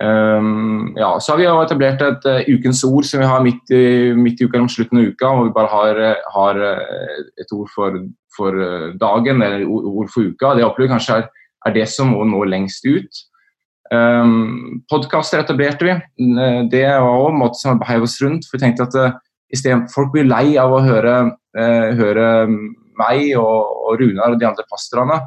[0.00, 4.12] Um, ja, så har vi etablert et uh, ukens ord som vi har midt i,
[4.16, 5.30] midt i uka eller slutten av uka.
[5.32, 6.00] hvor vi bare har,
[6.34, 6.60] har
[7.40, 7.96] et ord for,
[8.36, 8.60] for,
[9.00, 10.54] dagen eller ord for uka.
[10.56, 11.28] Det opplever kanskje er,
[11.66, 13.22] er, det som må nå lengst ut.
[13.92, 15.96] Um, Podkaster etablerte vi.
[16.72, 18.44] Det var også en måte som heiv oss rundt.
[18.44, 19.16] for vi tenkte at uh,
[19.52, 21.16] i stedet, Folk blir lei av å høre,
[21.98, 22.26] høre
[23.00, 25.22] meg og, og Runar og de andre pastorene.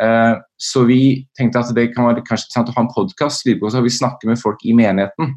[0.00, 1.00] Eh, så vi
[1.36, 4.40] tenkte at det kan være kanskje interessant å ha en podkast hvor vi snakker med
[4.40, 5.34] folk i menigheten.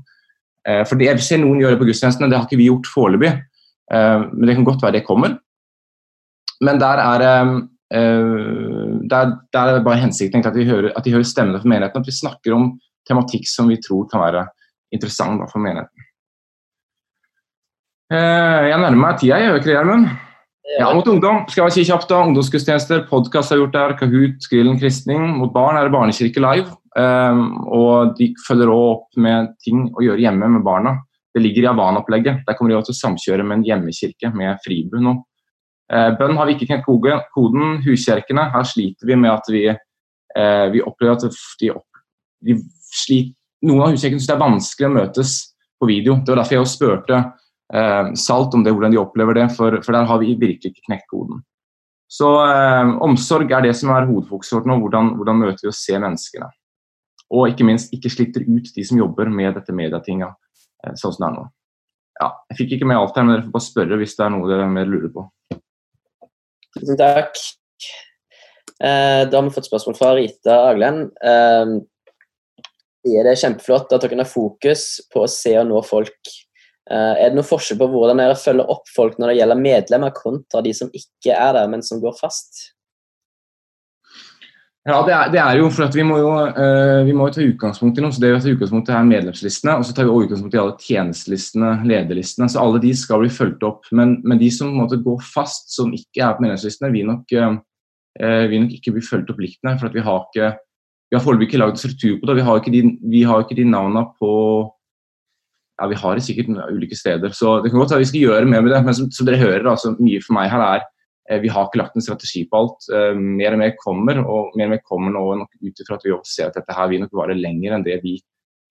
[0.67, 3.33] Eh, for det jeg ser noen gjøre på gudstjenestene, det har ikke vi gjort foreløpig.
[3.91, 5.35] Eh, men det kan godt være det kommer.
[6.63, 7.23] Men der er,
[7.91, 11.99] der, der er bare hensikten at, vi hører, at de hører stemmene for menigheten.
[11.99, 12.69] At vi snakker om
[13.09, 14.45] tematikk som vi tror kan være
[14.95, 16.07] interessant for menigheten.
[18.13, 20.07] Jeg nærmer meg tida, jeg gjør ikke det, Gjermund?
[20.63, 24.77] Ja, mot ungdom skal jeg si kjapt da, ungdomsgudstjenester, podkast har gjort der, Kahoot, Skrillen
[24.79, 25.25] kristning.
[25.35, 26.71] Mot barn er det Barnekirke live.
[26.95, 30.95] Um, og de følger også opp med ting å gjøre hjemme med barna.
[31.35, 32.45] Det ligger i Avan-opplegget.
[32.47, 35.17] Der kommer de også til å samkjøre med en hjemmekirke med Fribu nå.
[35.91, 37.77] Uh, bønn har vi ikke kjent koden.
[37.83, 41.27] Huskjerkene, her sliter vi med at vi, uh, vi opplever at
[41.59, 42.03] de, opp,
[42.39, 42.55] de
[42.87, 43.35] sliter,
[43.67, 45.37] noen av huskjerkene syns det er vanskelig å møtes
[45.75, 46.21] på video.
[46.23, 47.23] Det var derfor jeg spurte
[47.73, 51.07] Salt om det, hvordan de opplever det, for, for, der har vi virkelig ikke knekt
[51.09, 51.39] koden.
[52.13, 54.77] Så eh, omsorg er det som er hovedfokuset vårt nå.
[54.83, 56.51] Hvordan, hvordan, møter vi og ser menneskene?
[57.33, 61.23] Og ikke minst ikke sliter ut de som jobber med dette medietinga eh, sånn som
[61.23, 61.47] det er nå.
[62.21, 64.33] Ja, jeg fikk ikke med alt her, men dere får bare spørre hvis det er
[64.35, 65.25] noe dere mer lurer på.
[66.77, 67.41] Tusen takk.
[68.77, 71.07] Eh, da har vi fått spørsmål fra Rita Aglen.
[71.17, 71.75] Eh,
[73.03, 76.52] det kjempeflott at dere har fokus på å se og nå folk Eh,
[76.91, 80.61] er det noen forskjell på hvordan dere følger opp folk når det gjelder medlemmer, kontra
[80.65, 82.73] de som ikke er der, men som går fast?
[84.83, 87.35] Ja, det er, det er jo for at vi må jo, uh, vi må jo
[87.37, 88.11] ta utgangspunkt i noe.
[88.11, 90.59] så det vi tar utgangspunkt i er medlemslistene, og så tar vi også utgangspunkt i
[90.59, 92.49] alle tjenestelistene, lederlistene.
[92.51, 93.87] så Alle de skal bli fulgt opp.
[93.95, 98.43] Men, men de som måtte går fast, som ikke er på medlemslistene, vil nok, uh,
[98.51, 99.63] vil nok ikke bli fulgt opp likt.
[99.79, 100.51] For vi har ikke
[101.13, 102.35] vi har foreløpig ikke lagd struktur på det.
[102.39, 102.79] Vi har ikke de,
[103.13, 104.31] vi har ikke de navnene på
[105.79, 107.33] ja, Vi har det sikkert ulike steder.
[107.33, 108.81] Så det kan godt være vi skal gjøre mer med det.
[108.85, 110.83] Men som, som dere hører, altså, mye for meg her er
[111.29, 112.87] Eh, vi har ikke lagt en strategi på alt.
[112.91, 116.05] Eh, mer og mer kommer, og mer og mer kommer nå nok ut ifra at
[116.05, 118.17] vi også ser at dette her vil nok vare lenger enn det vi,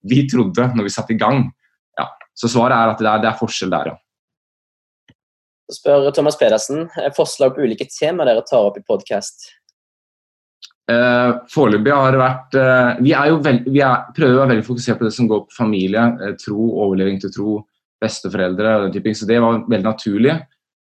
[0.09, 1.47] vi trodde når vi satte i gang.
[1.99, 2.11] Ja.
[2.37, 3.99] Så svaret er at det er, det er forskjell der, ja.
[5.71, 9.47] Så spør Thomas Pedersen forslag på ulike temaer dere tar opp i podkast.
[10.91, 14.51] Uh, Foreløpig har det vært uh, Vi, er jo veld, vi er, prøver å være
[14.51, 17.61] veldig fokusert på det som går på familie, uh, tro, overleving til tro,
[18.03, 19.19] besteforeldre og den type ting.
[19.19, 20.35] Så det var veldig naturlig.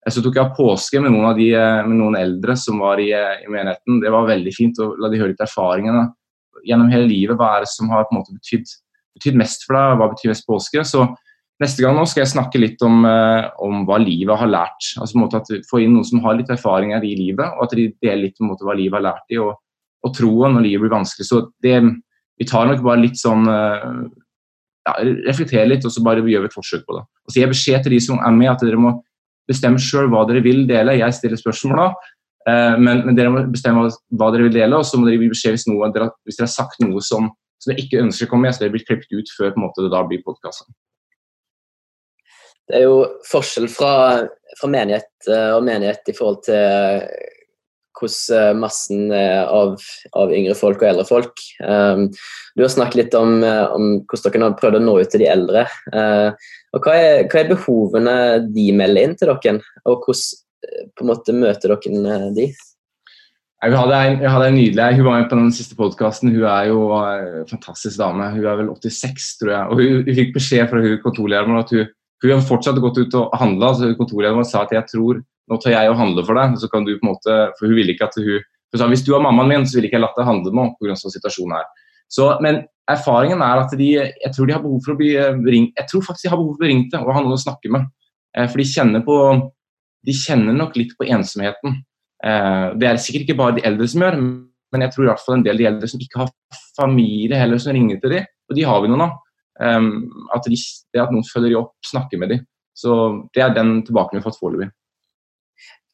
[0.07, 3.11] Så tok jeg påske med noen av de, eh, med noen eldre som var i,
[3.11, 4.01] eh, i, menigheten.
[4.01, 6.12] Det var veldig fint å la de høre litt erfaringene
[6.64, 7.36] gjennom hele livet.
[7.36, 8.66] Hva er det som har på en måte betydd,
[9.18, 9.99] betydd mest for deg?
[9.99, 10.84] Hva betyr mest påske?
[10.86, 11.03] Så
[11.61, 14.94] neste gang nå skal jeg snakke litt om, eh, om hva livet har lært.
[15.01, 17.64] Altså på en måte at Få inn noen som har litt erfaringer i livet, og
[17.64, 19.57] at de deler litt på en måte hva livet har lært og,
[20.07, 21.26] og troen når livet blir vanskelig.
[21.28, 21.80] Så det,
[22.38, 23.46] vi tar nok bare litt sånn
[24.86, 24.94] ja,
[25.26, 27.02] Reflekterer litt, og så bare gjør vi et forsøk på det.
[27.26, 28.92] Og så gir jeg beskjed til de som er med, at dere må
[29.50, 30.98] bestemme sjøl hva dere vil dele.
[31.00, 31.88] Jeg stiller spørsmål da.
[32.46, 35.32] Eh, men, men, dere må bestemme hva dere vil dele, og så må dere gi
[35.32, 35.90] beskjed hvis, noe,
[36.26, 38.76] hvis dere har sagt noe som, som dere ikke ønsker å komme med, så dere
[38.76, 40.68] blir klippet ut før på en måte, det da blir podkast.
[42.66, 43.92] Det er jo forskjell fra,
[44.59, 47.11] fra, menighet eh, og menighet i forhold til
[47.97, 49.76] hvordan massen av,
[50.12, 51.42] av, yngre folk og eldre folk.
[51.64, 52.07] Um,
[52.57, 55.30] du har snakket litt om, om, hvordan dere har prøvd å nå ut til de
[55.32, 55.64] eldre.
[55.94, 56.36] Uh,
[56.76, 58.14] og hva er, hva er, behovene
[58.53, 62.49] de melder inn til dere, og hvordan eh, på en måte møter dere eh, de?
[63.64, 66.34] Jeg hadde, en, jeg hadde en nydelig Hun var med på den siste podkasten.
[66.34, 68.28] Hun er jo en eh, fantastisk dame.
[68.34, 69.70] Hun er vel 86, tror jeg.
[69.70, 71.88] Og hun, hun fikk beskjed fra kontorlederen at hun,
[72.24, 73.72] hun har fortsatt gått ut og handla.
[73.78, 76.57] Så kontorlederen sa at jeg tror nå tar jeg og handler for deg.
[76.59, 79.05] så kan du på en måte, For hun ville ikke at hun hun sa hvis
[79.07, 80.97] du var mammaen min, så ville ikke jeg latt deg handle nå pga.
[80.99, 81.66] sånn situasjonen her.
[82.12, 85.38] Så, men erfaringen er at de, jeg tror de har behov for å bli eh,
[85.51, 87.42] ringt jeg tror faktisk de har behov for å bli ringt og ha noen å
[87.42, 87.86] snakke med.
[88.36, 89.16] Eh, for de kjenner, på,
[90.07, 91.80] de kjenner nok litt på ensomheten.
[92.26, 94.18] Eh, det er sikkert ikke bare de eldre som gjør,
[94.74, 96.32] men jeg tror i hvert fall en del de eldre som ikke har
[96.76, 98.30] familie heller, som ringer til dem.
[98.51, 99.22] Og de har vi noen av.
[99.57, 100.57] At, de,
[100.92, 102.42] det at noen følger de opp, snakker med dem.
[102.76, 102.92] Så
[103.32, 104.68] det er den tilbakemeldingen vi har fått foreløpig.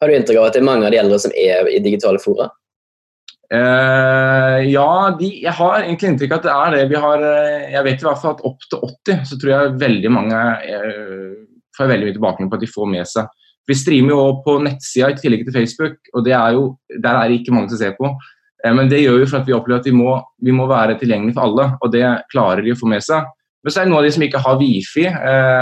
[0.03, 2.19] Har du inntrykk av at det er mange av de eldre som er i digitale
[2.19, 2.49] fora?
[3.53, 6.83] Uh, ja, de, jeg har egentlig inntrykk av at det er det.
[6.91, 9.75] Vi har, uh, jeg vet i hvert fall at opp til 80 så tror jeg
[9.83, 11.35] veldig mange uh,
[11.77, 13.29] får veldig mye tilbakemelding på at de får med seg.
[13.69, 16.65] Vi streamer jo på nettsida i tillegg til Facebook, og er jo,
[16.97, 18.11] der er det ikke mange som ser på.
[18.75, 21.37] men det gjør jo for at vi opplever at vi må, vi må være tilgjengelige
[21.37, 23.31] for alle, og det klarer de å få med seg.
[23.63, 25.07] Men så er det noen av de som ikke har wifi,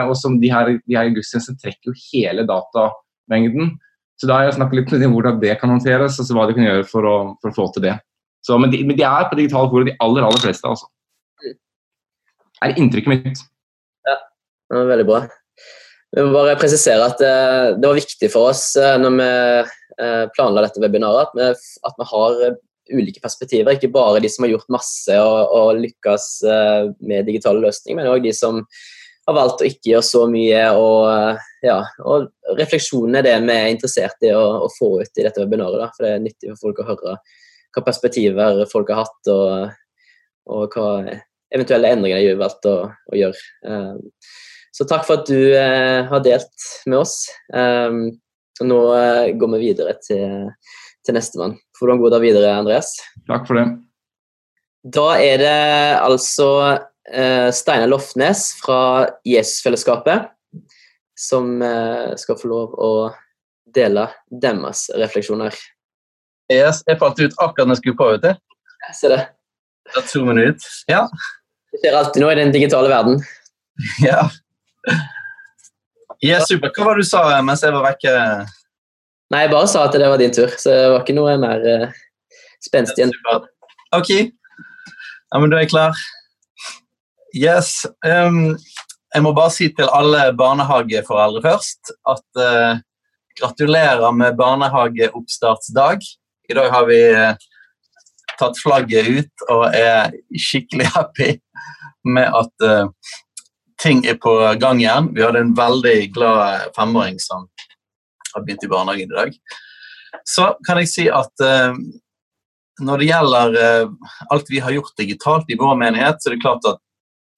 [0.09, 3.75] og som de her, de her gudstjenestene trekker jo hele datamengden.
[4.21, 6.67] Så da har jeg snakket litt om hvordan det kan håndteres, og hva de kan
[6.67, 7.97] gjøre for å, for å få til det.
[8.45, 10.69] Så, men, de, men, de, er på digitale fora, de aller aller fleste.
[10.69, 10.89] altså.
[11.45, 13.45] Det er inntrykket mitt.
[14.09, 15.23] Ja, det var veldig bra.
[16.11, 19.29] Vi må bare presisere at det, eh, det var viktig for oss eh, når vi
[19.31, 22.41] eh, planla dette webinaret, at vi, at vi, har
[22.91, 23.77] ulike perspektiver.
[23.77, 26.25] Ikke bare de som har gjort masse og, og lykkes
[27.07, 28.65] med digitale løsninger, men òg de som
[29.31, 30.65] har valgt å ikke gjøre så mye.
[30.79, 35.27] Og, ja, og refleksjonen er det vi er interessert i å, å, få ut i
[35.27, 35.81] dette webinaret.
[35.81, 37.17] Da, for det er nyttig for folk å høre
[37.71, 40.07] hva perspektiver folk har hatt, og,
[40.51, 41.19] og hva
[41.55, 43.45] eventuelle endringer de har valgt å, å gjøre.
[43.63, 44.01] Um,
[44.75, 47.23] så takk for at du uh, har delt med oss.
[48.61, 48.81] Nå
[49.41, 50.51] går vi videre til,
[51.07, 51.55] til nestemann.
[51.79, 52.93] Får du en god dag videre, Andreas.
[53.31, 53.69] Takk for det.
[54.81, 55.57] Da er det
[56.01, 56.85] altså eh,
[57.55, 60.31] Steinar Lofnes fra Jesusfellesskapet,
[61.19, 62.93] som eh, skal få lov å
[63.75, 64.07] dele
[64.43, 65.55] deres refleksjoner.
[66.51, 68.09] Yes, jeg falt ut akkurat når jeg skulle på.
[68.15, 68.65] vet du.
[68.89, 69.21] Jeg ser det.
[69.95, 70.67] Det zoomer ut.
[70.91, 71.05] Ja.
[71.71, 73.21] Det skjer alltid noe i den digitale verden.
[74.05, 74.27] Ja.
[76.21, 76.69] Ja, super.
[76.77, 78.11] Hva var det du sa mens jeg var vekke?
[79.33, 81.65] Nei, Jeg bare sa at det var din tur, så det var ikke noe mer
[81.65, 82.01] uh,
[82.61, 83.15] spenstig enn
[83.97, 84.11] Ok.
[84.11, 85.97] Ja, men da er jeg klar.
[87.37, 87.87] Yes.
[88.07, 88.57] Um,
[89.15, 92.81] jeg må bare si til alle barnehageforeldre først at uh,
[93.39, 96.03] gratulerer med barnehageoppstartsdag.
[96.51, 97.35] I dag har vi uh,
[98.41, 101.33] tatt flagget ut og er skikkelig happy
[102.09, 102.91] med at uh,
[103.83, 105.11] ting er på gang igjen.
[105.15, 107.47] Vi hadde en veldig glad femåring som
[108.35, 109.35] har begynt i barnehagen i dag.
[110.27, 111.75] Så kan jeg si at uh,
[112.81, 116.45] når det gjelder uh, alt vi har gjort digitalt i vår menighet, så er det
[116.45, 116.81] klart at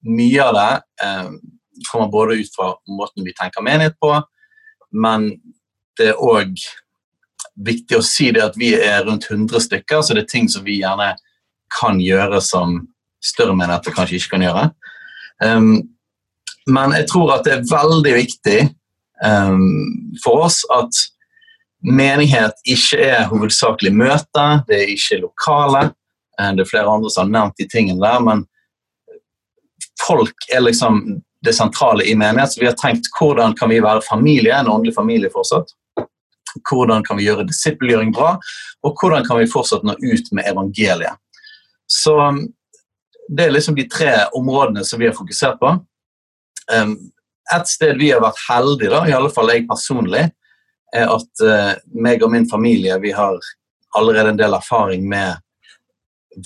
[0.03, 0.71] mye av det
[1.05, 1.29] eh,
[1.91, 4.13] kommer både ut fra måten vi tenker menighet på,
[4.93, 5.31] men
[5.97, 6.57] det er òg
[7.65, 10.65] viktig å si det at vi er rundt 100 stykker, så det er ting som
[10.65, 11.13] vi gjerne
[11.73, 12.79] kan gjøre som
[13.23, 14.67] større menigheter kanskje ikke kan gjøre.
[15.43, 15.73] Um,
[16.69, 18.59] men jeg tror at det er veldig viktig
[19.23, 21.01] um, for oss at
[21.83, 25.89] menighet ikke er hovedsakelig møte, det er ikke lokale.
[26.39, 28.45] Uh, det er flere andre som har nevnt de tingene der, men
[30.01, 31.03] folk er liksom
[31.43, 32.53] det sentrale i menighet.
[32.53, 35.73] Så vi har tenkt hvordan kan vi være familie, en åndelig familie fortsatt.
[36.69, 38.35] Hvordan kan vi gjøre disippelgjøring bra,
[38.83, 41.17] og hvordan kan vi fortsatt nå ut med evangeliet.
[41.87, 42.17] Så
[43.37, 45.69] Det er liksom de tre områdene som vi har fokusert på.
[46.75, 46.97] Um,
[47.55, 50.25] et sted vi har vært heldige, da, i alle fall jeg personlig,
[50.93, 53.39] er at uh, meg og min familie vi har
[53.95, 55.39] allerede en del erfaring med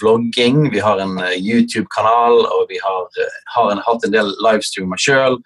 [0.02, 0.70] vlogging.
[0.74, 5.02] Vi har en uh, YouTube-kanal, og vi har, uh, har en, hatt en del livestreamer
[5.02, 5.40] sjøl.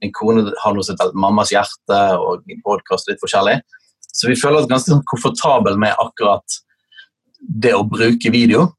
[0.00, 3.58] Min kone har noe som heter Mammas hjerte og podkast litt forskjellig.
[4.10, 6.60] Så vi føler oss ganske sånn komfortable med akkurat
[7.40, 8.70] det å bruke video.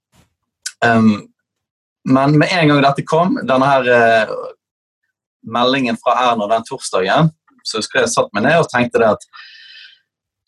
[0.84, 1.28] Um,
[2.10, 4.32] men med en gang dette kom, denne her
[5.46, 7.30] meldingen fra Erna den torsdagen,
[7.64, 9.28] så husker jeg satt meg ned og tenkte det at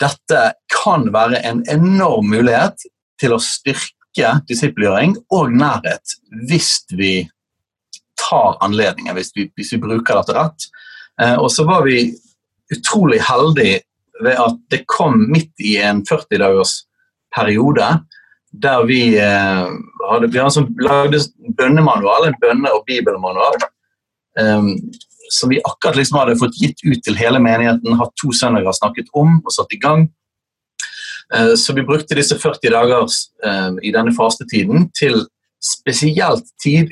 [0.02, 0.41] dette
[0.73, 2.88] kan være en enorm mulighet
[3.22, 4.03] til å styrke
[4.48, 6.15] disippelgjøring og nærhet
[6.49, 7.14] hvis vi
[8.19, 10.68] tar anledningen, hvis vi, hvis vi bruker dette rett.
[11.22, 12.14] Eh, og så var vi
[12.73, 13.81] utrolig heldige
[14.23, 16.84] ved at det kom midt i en 40-dagers
[17.35, 17.88] periode
[18.64, 19.69] der vi eh,
[20.10, 21.23] hadde, vi hadde lagde
[21.57, 23.57] bønnemanual, en bønne- og bibelmanual
[24.40, 24.69] eh,
[25.34, 29.10] som vi akkurat liksom hadde fått gitt ut til hele menigheten, hatt to søndager snakket
[29.18, 30.07] om og satt i gang.
[31.36, 33.06] Uh, så vi brukte disse 40 dager
[33.46, 35.24] uh, i denne fastetiden til
[35.64, 36.92] spesielt tid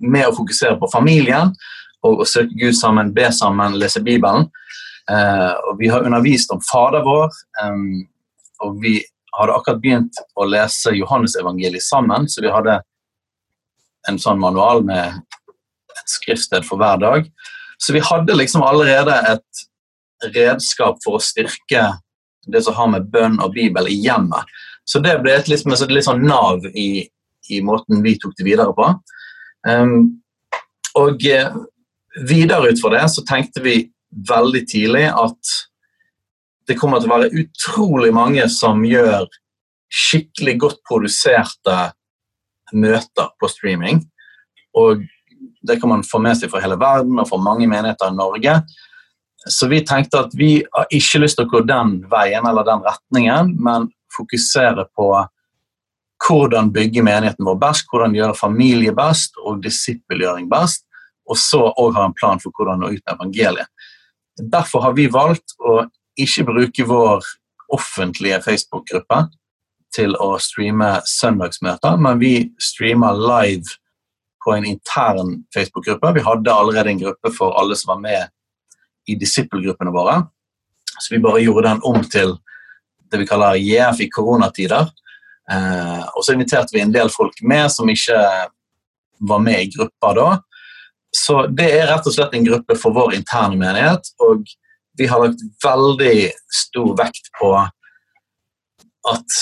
[0.00, 1.52] med å fokusere på familien
[2.06, 4.48] og å søke Gud sammen, be sammen, lese Bibelen.
[5.10, 7.34] Uh, og vi har undervist om Fader vår,
[8.64, 8.98] og vi
[9.36, 12.78] hadde akkurat begynt å lese Johannesevangeliet sammen, så vi hadde
[14.08, 15.18] en sånn manual med
[15.96, 17.28] et skriftsted for hver dag.
[17.82, 21.84] Så vi hadde liksom allerede et redskap for å styrke
[22.46, 24.46] det som har med bønn og bibel i hjemmet.
[24.86, 27.06] Så det ble et, liksom, et litt sånn nav i,
[27.50, 28.90] i, måten vi tok det videre på.
[29.66, 30.22] Um,
[30.96, 31.56] og uh,
[32.28, 33.80] videre ut fra det så tenkte vi
[34.30, 35.56] veldig tidlig at
[36.66, 39.26] det kommer til å være utrolig mange som gjør
[39.92, 41.76] skikkelig godt produserte
[42.74, 44.00] møter på streaming.
[44.76, 45.04] Og
[45.66, 48.58] det kan man få med seg fra hele verden og fra mange menigheter i Norge.
[49.48, 52.82] Så vi tenkte at vi har ikke lyst til å gå den veien eller den
[52.82, 55.10] retningen, men fokusere på
[56.26, 60.86] hvordan bygge menigheten vår best, hvordan gjøre familie best og disippelgjøring best,
[61.30, 63.70] og så òg ha en plan for hvordan nå ut med evangeliet.
[64.36, 65.84] Derfor har vi valgt å
[66.20, 67.26] ikke bruke vår
[67.72, 69.26] offentlige Facebook-gruppe
[69.96, 73.78] til å streame søndagsmøter, men vi streamer live
[74.44, 76.14] på en intern Facebook-gruppe.
[76.18, 78.32] Vi hadde allerede en gruppe for alle som var med
[79.06, 80.20] i disippelgruppene våre.
[80.98, 82.36] Så vi bare gjorde den om til
[83.10, 84.88] det vi kaller JF i koronatider.
[85.52, 88.18] Eh, og så inviterte vi en del folk med som ikke
[89.30, 90.28] var med i gruppa da.
[91.16, 94.10] Så det er rett og slett en gruppe for vår interne menighet.
[94.26, 94.44] Og
[94.98, 96.30] vi har lagt veldig
[96.64, 97.52] stor vekt på
[99.06, 99.38] at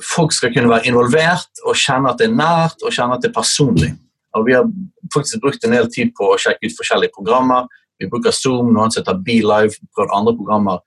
[0.00, 3.30] folk skal kunne være involvert og kjenne at det er nært og kjenne at det
[3.30, 3.92] er personlig.
[4.36, 4.66] Og Vi har
[5.14, 7.66] faktisk brukt en del tid på å sjekke ut forskjellige programmer.
[8.00, 10.80] Vi bruker Zoom, noen som heter BeLive, prøvd andre programmer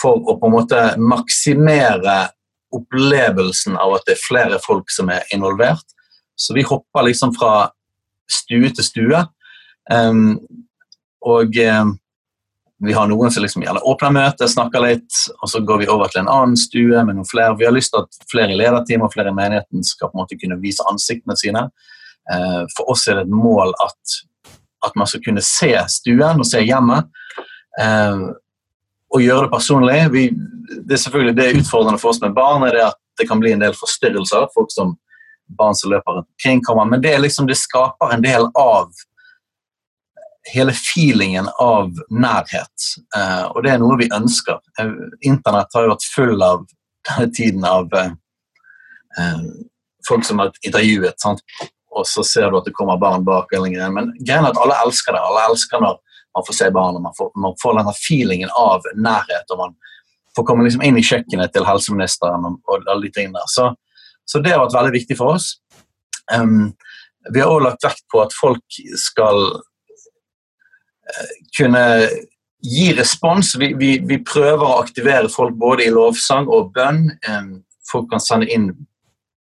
[0.00, 2.30] for å på en måte maksimere
[2.74, 5.84] opplevelsen av at det er flere folk som er involvert.
[6.38, 7.70] Så vi hopper liksom fra
[8.30, 9.24] stue til stue.
[9.90, 10.38] Um,
[11.26, 11.96] og um,
[12.80, 16.08] vi har noen som liksom gjerne åpner møtet, snakker litt, og så går vi over
[16.08, 17.58] til en annen stue med noen flere.
[17.60, 20.22] Vi har lyst til at flere i lederteam og flere i menigheten skal på en
[20.22, 21.66] måte kunne vise ansiktene sine.
[22.30, 24.20] Uh, for oss er det et mål at,
[24.86, 27.10] at man skal kunne se stuen og se hjemmet.
[27.80, 28.24] Eh,
[29.10, 30.00] og gjøre det personlig.
[30.14, 30.24] Vi,
[30.86, 33.52] det er selvfølgelig det utfordrende for oss med barn er det at det kan bli
[33.52, 34.48] en del forstyrrelser.
[34.54, 34.96] folk som
[35.58, 36.84] Barn som løper omkring, kommer.
[36.84, 38.92] Men det, liksom, det skaper en del av
[40.52, 42.86] hele feelingen av nærhet.
[43.16, 44.60] Eh, og det er noe vi ønsker.
[44.78, 44.92] Eh,
[45.26, 46.62] Internett har jo vært full av
[47.08, 49.44] denne tiden av uh,
[50.08, 51.40] folk som har intervjuet sant?
[51.90, 53.52] Og så ser du at det kommer barn bak.
[53.52, 53.90] eller.
[53.90, 55.22] Men greien er at alle elsker det.
[55.26, 55.98] Alle elsker når
[56.36, 59.50] man får se barn, og man får, man får denne feelingen av nærhet.
[59.50, 59.74] og man
[60.36, 63.50] får komme liksom inn i kjøkkenet til helseministeren og, og alle de tingene der.
[63.50, 63.70] Så,
[64.24, 65.56] så, det har vært veldig viktig for oss.
[66.30, 66.72] Um,
[67.34, 71.84] vi har også lagt vekt på at folk skal uh, kunne
[72.62, 73.56] gi respons.
[73.58, 77.08] Vi, vi, vi, prøver å aktivere folk både i lovsang og bønn.
[77.26, 77.52] Um,
[77.90, 78.70] folk kan sende inn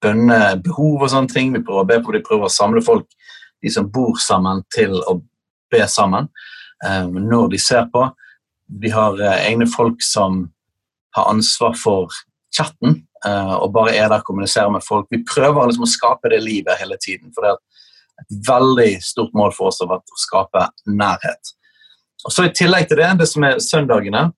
[0.07, 1.53] bønnebehov og sånne ting.
[1.55, 3.09] Vi prøver å be på, de prøver å samle folk,
[3.63, 5.19] de som bor sammen, til å
[5.73, 6.29] be sammen
[6.87, 8.07] um, når de ser på.
[8.83, 10.45] Vi har uh, egne folk som
[11.17, 12.13] har ansvar for
[12.57, 15.09] chatten uh, og bare er der og kommuniserer med folk.
[15.13, 17.33] Vi prøver liksom å skape det livet hele tiden.
[17.35, 21.53] for det er et veldig stort mål for oss har vært å skape nærhet.
[22.27, 24.29] Og så I tillegg til det, det som er søndagene,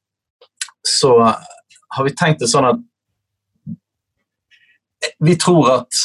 [0.86, 2.80] så har vi tenkt det sånn at
[5.18, 6.04] vi tror at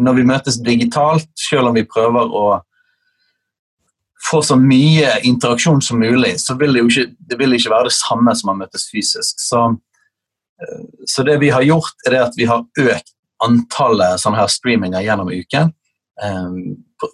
[0.00, 2.44] når vi møtes digitalt, selv om vi prøver å
[4.30, 7.88] få så mye interaksjon som mulig, så vil det jo ikke, det vil ikke være
[7.88, 9.40] det samme som å møtes fysisk.
[9.40, 9.62] Så,
[10.62, 15.04] eh, så, det vi har gjort, er at vi har økt antallet sånne her streaminger
[15.04, 15.72] gjennom uken.
[16.22, 16.60] Eh,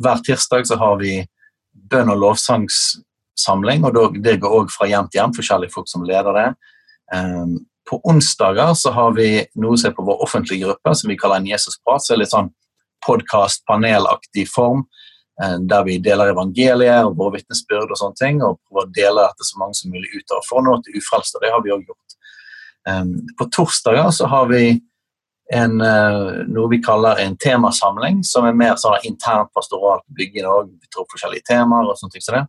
[0.03, 1.21] hver tirsdag så har vi
[1.91, 6.35] bønn- og lovsangssamling, og det går òg fra hjem til hjem, forskjellige folk som leder
[6.41, 6.49] det.
[7.91, 9.29] På onsdager så har vi
[9.63, 12.03] noe som er på vår offentlige gruppe, som vi kaller en Jesusprat.
[12.03, 12.51] så er litt sånn
[13.07, 14.85] podkast-panelaktig form,
[15.43, 19.29] eh, der vi deler evangeliet og våre vitnesbyrd og sånne ting, og prøver å dele
[19.29, 21.43] dette så mange som mulig utover for å nå til ufrelste.
[21.43, 22.03] Det har vi òg gjort.
[23.39, 24.81] På torsdager så har vi
[25.53, 30.71] en, eh, noe vi kaller en temasamling, som er mer sånn internt pastoralt byggende òg.
[30.81, 32.47] Vi tror forskjellige temaer og sånne ting som det.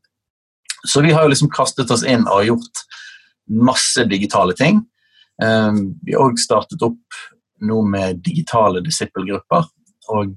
[0.85, 2.83] Så vi har jo liksom kastet oss inn og gjort
[3.49, 4.85] masse digitale ting.
[5.43, 7.19] Ehm, vi har òg startet opp
[7.61, 9.67] nå med digitale disippelgrupper.
[10.13, 10.33] Og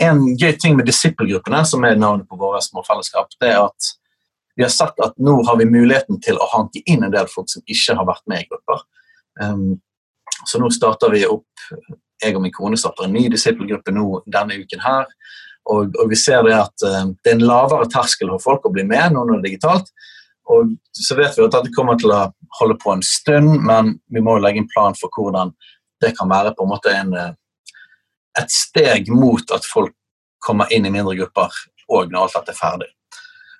[0.00, 3.92] en gøy ting med disippelgruppene, som er navnet på våre små fellesskap, det er at
[4.56, 7.48] vi har sett at nå har vi muligheten til å hanke inn en del folk
[7.48, 8.82] som ikke har vært med i grupper.
[9.40, 9.80] Um,
[10.48, 11.46] så nå starter vi opp
[12.22, 15.08] Jeg og min kone starter en ny disippelgruppe nå denne uken her.
[15.72, 18.74] Og, og vi ser det at uh, det er en lavere terskel for folk å
[18.74, 19.90] bli med nå når det er digitalt.
[20.50, 22.26] Og så vet vi at dette kommer til å
[22.58, 25.52] holde på en stund, men vi må legge en plan for hvordan
[26.02, 27.34] det kan være på en måte en, eh,
[28.40, 29.94] et steg mot at folk
[30.42, 31.54] kommer inn i mindre grupper
[31.92, 32.88] og når alt dette er ferdig.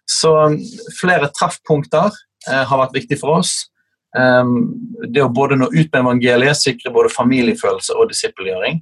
[0.09, 0.57] Så um,
[0.99, 2.11] flere treffpunkter
[2.49, 3.69] eh, har vært viktig for oss.
[4.17, 4.75] Um,
[5.09, 8.81] det å både nå ut med evangeliet, sikre både familiefølelse og disippelgjøring.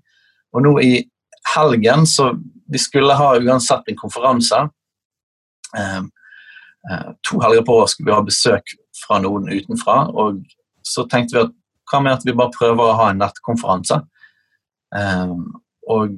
[0.56, 0.94] Og nå i
[1.54, 2.32] helgen så
[2.70, 4.58] Vi skulle ha uansett en konferanse.
[5.74, 6.02] Um, Eh,
[7.26, 10.02] to helger på år skulle vi ha besøk fra noen utenfra.
[10.16, 10.42] Og
[10.86, 11.56] så tenkte vi at
[11.90, 14.00] hva med at vi bare prøver å ha en nettkonferanse?
[14.94, 15.50] Um,
[15.90, 16.16] og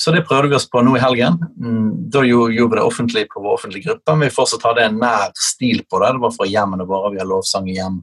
[0.00, 1.36] så det prøvde vi oss på nå i helgen.
[1.60, 5.00] Mm, da gjorde vi det offentlig på vår offentlige gruppe, men vi fortsatt hadde en
[5.02, 6.14] nær stil på det.
[6.16, 7.10] Det var fra hjemmene våre.
[7.12, 7.98] Vi har lovsang i hjem.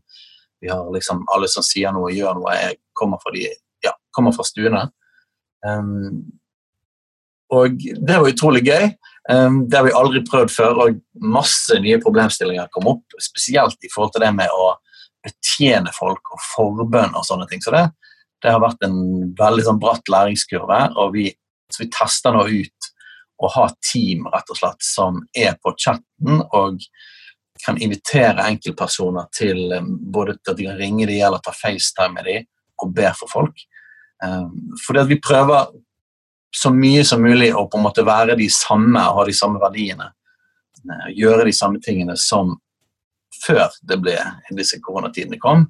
[0.62, 2.54] Vi har liksom alle som sier noe, gjør noe.
[2.54, 3.48] Jeg kommer fra, de,
[3.86, 4.84] ja, kommer fra stuene.
[5.66, 6.22] Um,
[7.54, 8.90] og det var utrolig gøy.
[9.32, 13.18] Um, det har vi aldri prøvd før, og masse nye problemstillinger kom opp.
[13.24, 14.74] Spesielt i forhold til det med å
[15.26, 17.64] betjene folk og forbønn og sånne ting.
[17.64, 17.84] Så det,
[18.44, 19.00] det har vært en
[19.38, 21.30] veldig sånn bratt læringskurve, og vi,
[21.74, 22.92] så vi tester nå ut
[23.38, 26.82] å ha team rett og slett som er på chatten og
[27.62, 32.28] kan invitere enkeltpersoner til um, både at de kan ringe dem eller ta FaceTime med
[32.30, 32.48] dem
[32.84, 33.64] og be for folk.
[34.24, 35.74] Um, fordi at vi prøver
[36.58, 39.62] så mye som mulig å på en måte være de samme og ha de samme
[39.62, 40.10] verdiene.
[40.88, 42.56] Eh, gjøre de samme tingene som
[43.44, 44.18] før det ble,
[44.58, 45.68] disse koronatidene kom.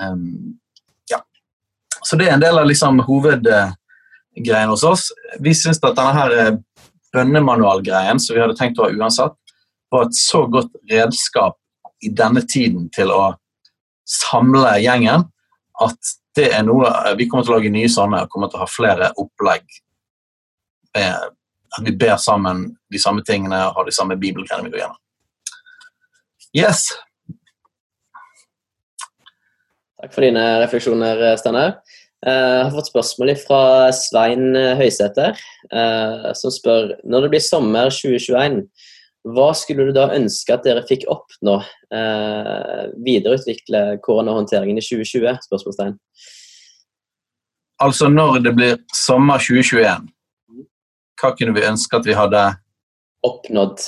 [0.00, 0.60] Um,
[1.10, 1.18] ja.
[2.06, 5.08] Så det er en del av liksom, hovedgreiene hos oss.
[5.42, 6.52] Vi syns at denne her eh,
[7.14, 9.34] bønnemanualgreien som vi hadde tenkt å ha uansett,
[9.90, 11.58] var et så godt redskap
[12.06, 13.32] i denne tiden til å
[14.06, 15.26] samle gjengen
[15.82, 16.86] at det er noe
[17.18, 19.64] Vi kommer til å lage nye sånne og kommer til å ha flere opplegg
[20.96, 24.98] at vi ber sammen de samme tingene og har de samme bibelgreiene vi går gjennom.
[26.56, 26.88] Yes.
[30.00, 31.76] Takk for dine refleksjoner, Steinar.
[32.26, 33.62] Eh, jeg har fått spørsmål fra
[33.96, 35.38] Svein Høysæter,
[35.72, 38.64] eh, som spør når det blir sommer 2021,
[39.28, 41.58] hva skulle du da ønske at dere fikk oppnå?
[41.92, 45.36] Eh, videreutvikle koronahåndteringen i 2020?
[45.44, 45.98] spørsmålstegn.
[47.80, 50.08] Altså når det blir sommer 2021?
[51.20, 52.42] Hva kunne vi ønske at vi hadde
[53.26, 53.80] Oppnådd.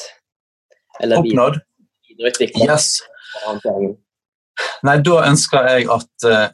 [1.00, 1.60] Eller Oppnådd?
[2.20, 2.98] Yes.
[4.84, 6.50] Nei, da ønsker jeg at uh,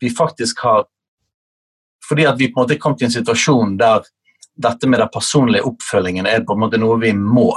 [0.00, 0.84] vi faktisk har
[2.06, 4.04] Fordi at vi på en måte kom til en situasjon der
[4.62, 7.50] dette med den personlige oppfølgingen er på en måte noe vi må.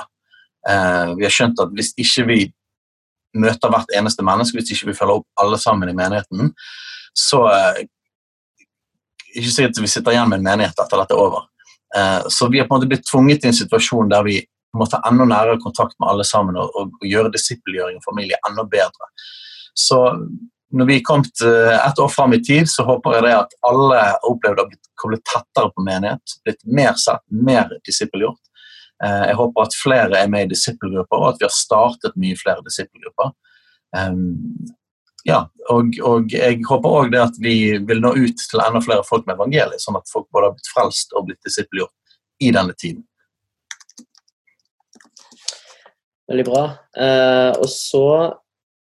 [0.68, 2.40] Uh, vi har skjønt at hvis ikke vi
[3.40, 6.50] møter hvert eneste menneske, hvis ikke vi følger opp alle sammen i menigheten,
[7.16, 7.80] så uh,
[9.30, 11.46] ikke sikkert vi sitter igjen med en menighet etter dette er over.
[11.98, 14.40] Eh, så vi har på en måte blitt tvunget til en situasjon der vi
[14.78, 18.66] må ta enda nærere kontakt med alle sammen og, og, gjøre disippelgjøring og familie enda
[18.70, 19.10] bedre.
[19.74, 19.98] Så
[20.70, 23.56] når vi er kommet eh, et år fram i tid, så håper jeg det at
[23.66, 28.42] alle har opplevd å bli koblet tettere på menighet, blitt mer sett, mer disippelgjort.
[29.04, 32.38] Eh, jeg håper at flere er med i disippelgrupper, og at vi har startet mye
[32.38, 33.34] flere disippelgrupper.
[35.28, 35.44] Ja,
[35.74, 39.36] og, og jeg håper òg at vi vil nå ut til enda flere folk med
[39.36, 41.96] evangeliet, sånn at folk både har blitt frelst og blitt disippelgjort
[42.40, 43.04] i denne tiden.
[46.30, 46.64] Veldig bra.
[46.96, 48.06] Eh, og så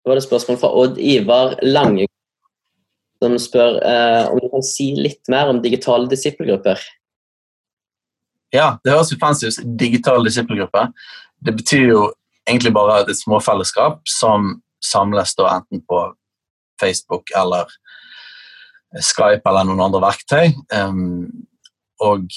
[0.06, 2.08] var det spørsmål fra Odd Ivar Lange
[3.22, 6.82] som spør eh, om du kan si litt mer om digitale disippelgrupper.
[8.52, 9.62] Ja, det høres jo fancy ut.
[9.80, 10.88] Digital disippelgruppe.
[11.46, 12.02] Det betyr jo
[12.50, 16.04] egentlig bare et småfellesskap som samles da enten på
[16.82, 17.70] Facebook eller
[18.98, 20.52] Skype eller noen andre verktøy.
[20.76, 21.46] Um,
[22.02, 22.28] og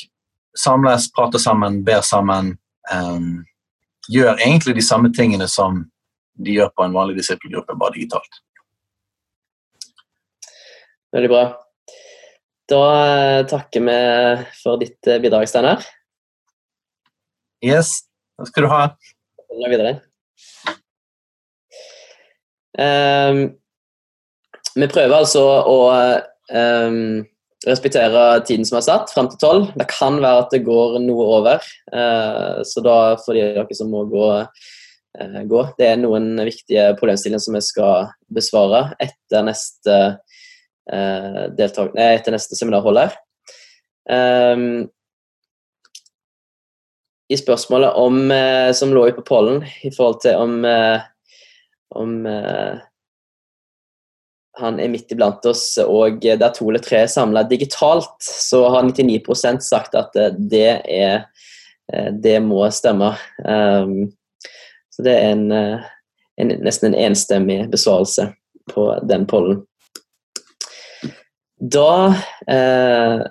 [0.56, 2.54] samles, prater sammen, ber sammen.
[2.92, 3.42] Um,
[4.12, 5.86] gjør egentlig de samme tingene som
[6.34, 8.40] de gjør på en vanlig disippelgruppe, bare digitalt.
[11.14, 11.44] Veldig bra.
[12.70, 13.98] Da eh, takker vi
[14.58, 15.84] for ditt eh, bidrag, Steinar.
[17.64, 18.02] Yes,
[18.34, 18.80] Hva skal du ha.
[19.70, 19.98] Videre.
[22.74, 23.54] Um,
[24.74, 25.76] vi prøver altså å
[26.50, 27.22] um,
[27.64, 29.68] respektere tiden som er satt, fram til tolv.
[29.78, 33.92] Det kan være at det går noe over, uh, så da får de dere som
[33.94, 35.62] må gå, uh, gå.
[35.78, 40.00] Det er noen viktige problemstillinger som vi skal besvare etter neste,
[40.84, 43.14] deltak nei, etter neste seminarhold her.
[44.04, 44.82] Um,
[47.32, 48.18] I spørsmålet om,
[48.76, 50.58] som lå på pollen i forhold til om
[51.98, 52.82] om eh,
[54.60, 58.86] han er midt iblant oss, og der to eller tre er samla digitalt, så har
[58.86, 61.26] 99% sagt at eh, det er
[61.92, 63.14] eh, Det må stemme.
[63.44, 64.12] Um,
[64.94, 68.30] så det er en, en, nesten en enstemmig besvarelse
[68.70, 69.64] på den pollen.
[71.60, 72.14] Da
[72.50, 73.24] eh,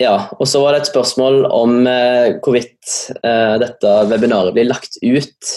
[0.00, 4.96] Ja, og så var det et spørsmål om eh, hvorvidt eh, dette webinaret blir lagt
[5.02, 5.56] ut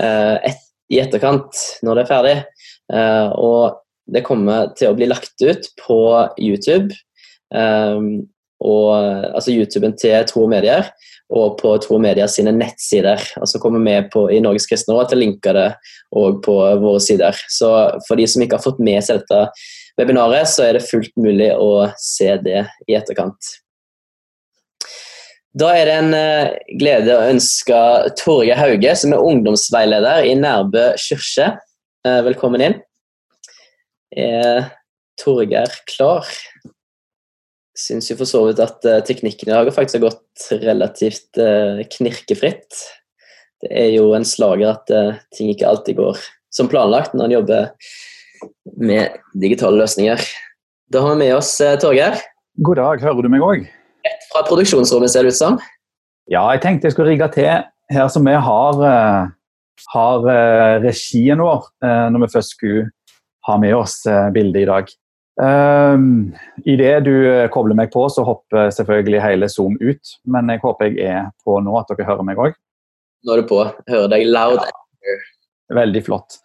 [0.00, 0.62] et,
[0.92, 2.36] i etterkant når det er ferdig.
[3.40, 3.78] og
[4.12, 5.98] det kommer til å bli lagt ut på
[6.40, 6.94] YouTube.
[7.54, 8.28] Um,
[8.62, 8.92] og,
[9.34, 10.86] altså YouTuben til Tro Medier
[11.32, 13.20] og på Tro Medier sine nettsider.
[13.40, 15.68] altså kommer vi på, i Norges kristne råd til å linke det
[16.18, 17.38] og på våre sider.
[17.48, 17.70] Så
[18.06, 19.40] for de som ikke har fått med seg dette
[20.00, 23.56] webinaret, så er det fullt mulig å se det i etterkant.
[25.52, 27.78] Da er det en uh, glede å ønske
[28.16, 31.50] Torgeir Hauge, som er ungdomsveileder i Nærbø kirke,
[32.08, 32.76] uh, velkommen inn.
[34.16, 34.70] Er
[35.20, 36.30] Torgeir klar?
[37.76, 41.42] Syns jo for så vidt at uh, teknikken i dag faktisk har gått relativt
[41.98, 42.80] knirkefritt.
[43.62, 44.88] Det er jo en slager at
[45.36, 47.92] ting ikke alltid går som planlagt når en jobber
[48.80, 50.24] med digitale løsninger.
[50.92, 51.54] Da har vi med oss
[51.84, 52.18] Torgeir.
[52.64, 53.70] God dag, hører du meg òg?
[54.06, 55.60] Rett fra produksjonsrommet, ser det ut som.
[56.30, 57.62] Ja, jeg tenkte jeg skulle rigge til
[57.92, 58.82] her som vi har,
[59.92, 60.26] har
[60.80, 62.86] regien vår når vi først skulle
[63.46, 64.90] ha med oss eh, bildet i dag.
[65.42, 66.34] Um,
[66.68, 70.16] Idet du eh, kobler meg på, så hopper selvfølgelig hele Zoom ut.
[70.28, 72.58] Men jeg håper jeg er på nå, at dere hører meg òg.
[73.26, 73.62] Nå er du på.
[73.90, 74.60] Hører deg loud.
[75.06, 75.16] Ja.
[75.82, 76.38] Veldig flott.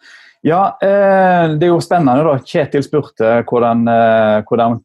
[0.46, 2.22] Ja, eh, det er jo spennende.
[2.22, 2.36] da.
[2.46, 4.78] Kjetil spurte hvordan, eh, hvordan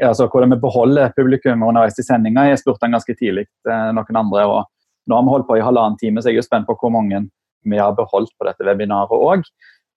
[0.00, 2.48] altså hvordan vi beholder publikum underveis i sendinga.
[2.48, 4.46] Jeg spurte han ganske tidlig eh, noen andre.
[4.46, 4.64] og
[5.06, 6.90] Nå har vi holdt på i halvannen time, så jeg er jo spent på hvor
[6.90, 7.26] mange
[7.64, 9.44] vi har beholdt på dette webinaret òg.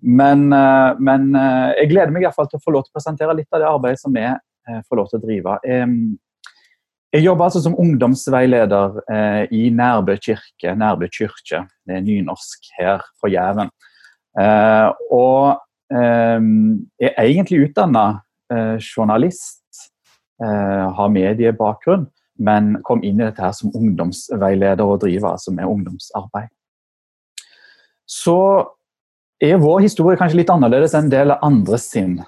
[0.04, 0.50] Men,
[1.00, 3.48] men, jeg gleder meg i hvert fall til å få lov til å presentere litt
[3.56, 4.28] av det arbeidet som vi
[4.86, 5.56] får lov til å drive.
[7.16, 9.00] Jeg jobber altså som ungdomsveileder
[9.56, 10.76] i Nærbø kirke.
[10.76, 13.72] Nærbø kirke, det er nynorsk her på Jæren.
[14.38, 15.58] Og
[15.90, 18.06] jeg er egentlig utdanna
[18.82, 19.64] journalist,
[20.40, 22.06] har mediebakgrunn,
[22.38, 26.52] men kom inn i dette her som ungdomsveileder og driver altså med ungdomsarbeid.
[28.06, 28.38] Så
[29.42, 32.20] er vår historie kanskje litt annerledes enn en del andre sin.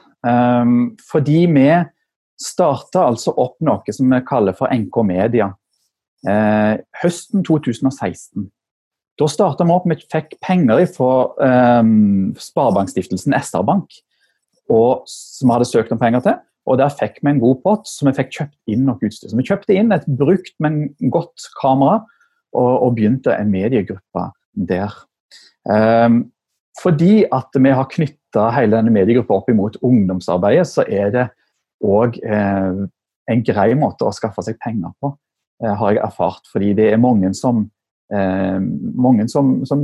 [1.11, 1.69] Fordi vi
[2.39, 5.51] starta altså opp noe som vi kaller for NK Media
[7.03, 8.49] høsten 2016.
[9.19, 13.97] Da starta vi opp med fikk penger fra um, Sparebankstiftelsen SR-Bank,
[14.69, 16.39] som vi hadde søkt om penger til.
[16.69, 19.31] Og der fikk vi en god pott, så vi fikk kjøpt inn noe utstyr.
[19.31, 22.03] Så vi kjøpte inn et brukt, men godt kamera,
[22.55, 24.29] og, og begynte en mediegruppe
[24.69, 24.93] der.
[25.67, 26.29] Um,
[26.79, 31.25] fordi at vi har knytta hele denne mediegruppa opp imot ungdomsarbeidet, så er det
[31.85, 32.85] òg eh,
[33.29, 35.11] en grei måte å skaffe seg penger på,
[35.63, 36.47] eh, har jeg erfart.
[36.51, 37.65] Fordi det er mange som,
[38.09, 39.83] mange som, som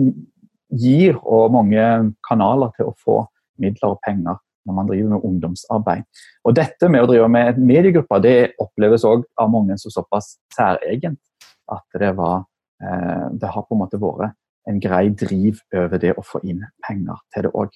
[0.74, 1.84] gir, og mange
[2.26, 3.20] kanaler til å få
[3.62, 6.06] midler og penger når man driver med ungdomsarbeid.
[6.46, 11.22] Og Dette med å drive med mediegrupper det oppleves òg av mange som såpass særegent
[11.72, 12.46] at det, var,
[12.82, 14.36] eh, det har på en måte vært
[14.70, 17.76] en grei driv over det å få inn penger til det òg.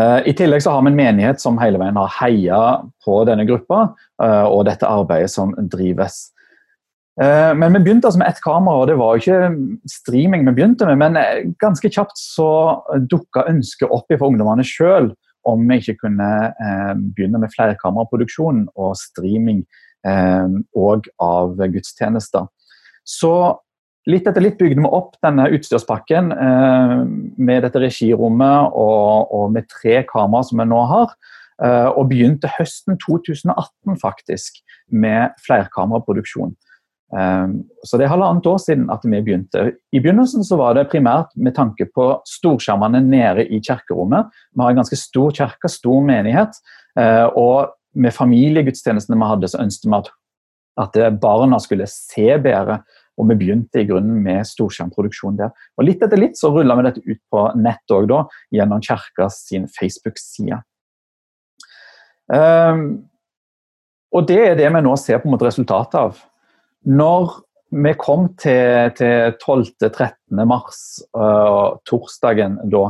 [0.00, 2.62] Eh, I tillegg så har vi en menighet som hele veien har heia
[3.04, 3.82] på denne gruppa
[4.22, 6.30] eh, og dette arbeidet som drives.
[7.22, 10.56] Eh, men vi begynte altså med ett kamera, og det var jo ikke streaming vi
[10.58, 11.00] begynte med.
[11.00, 12.50] Men ganske kjapt så
[13.10, 15.12] dukka ønsket opp fra ungdommene sjøl
[15.46, 16.30] om vi ikke kunne
[17.14, 19.60] begynne med flerkameraproduksjon og streaming
[20.06, 22.48] og av gudstjenester.
[23.06, 23.30] Så
[24.06, 26.92] Litt etter litt bygde vi opp denne utstyrspakken eh,
[27.42, 31.16] med dette regirommet og, med tre kameraer som vi nå har.
[31.58, 34.60] Eh, og begynte høsten 2018 faktisk
[34.94, 36.54] med flerkameraproduksjon.
[37.14, 37.46] Eh,
[37.86, 39.68] så det er halvannet år siden at vi begynte.
[39.92, 44.32] I begynnelsen så var det primært med tanke på storskjermene nede i kirkerommet.
[44.54, 46.58] Vi har en ganske stor kirke, stor menighet.
[46.98, 50.12] Eh, og med familiegudstjenestene vi hadde, så ønsket vi at,
[50.84, 52.82] at barna skulle se bedre
[53.16, 55.52] og vi begynte i grunnen med storskjermproduksjon der.
[55.76, 58.12] Og Litt etter litt så rulla vi dette ut på nett òg,
[58.52, 60.60] gjennom kirka sin Facebook-side.
[62.26, 63.06] Um,
[64.12, 66.20] og det er det vi nå ser på en måte resultatet av.
[66.86, 67.40] Når
[67.74, 70.42] vi kom til, til 12.-13.
[70.46, 70.82] mars,
[71.18, 72.84] uh, torsdagen da,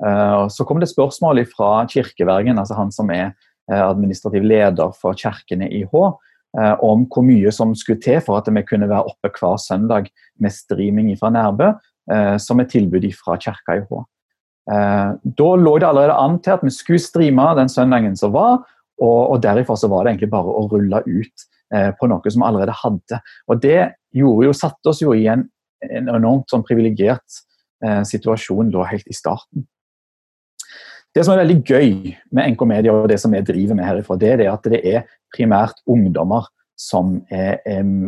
[0.00, 3.34] uh, så kom det spørsmål fra kirkevergen, altså han som er
[3.70, 6.08] uh, administrativ leder for kirkene i Hå,
[6.54, 10.06] Eh, om hvor mye som skulle til for at vi kunne være oppe hver søndag
[10.38, 11.72] med streaming fra Nærbø,
[12.12, 14.04] eh, som et tilbud fra kirka i Hå.
[14.70, 18.62] Eh, da lå det allerede an til at vi skulle streame den søndagen som var,
[19.04, 21.50] og, og derifra så var det egentlig bare å rulle ut
[21.98, 23.18] på noe som vi allerede hadde.
[23.50, 23.78] Og det
[24.14, 25.46] gjorde jo, satte oss jo i en,
[25.88, 27.40] en enormt sånn privilegert
[28.06, 29.64] situasjon da helt i starten.
[31.14, 31.90] Det som er veldig gøy
[32.34, 34.80] med NK Media og det som vi driver med herifra, det er det at det
[34.82, 35.04] er
[35.34, 36.48] primært ungdommer
[36.80, 37.60] som, er,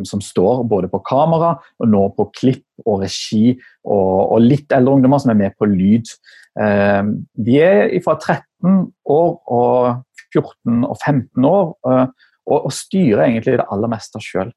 [0.09, 3.55] som, står både på kamera og nå på klipp og regi,
[3.87, 6.11] og, og litt eldre ungdommer som er med på lyd.
[6.57, 10.03] De er fra 13 år og
[10.35, 14.51] 14 og 15 år og, og styrer egentlig det aller meste sjøl.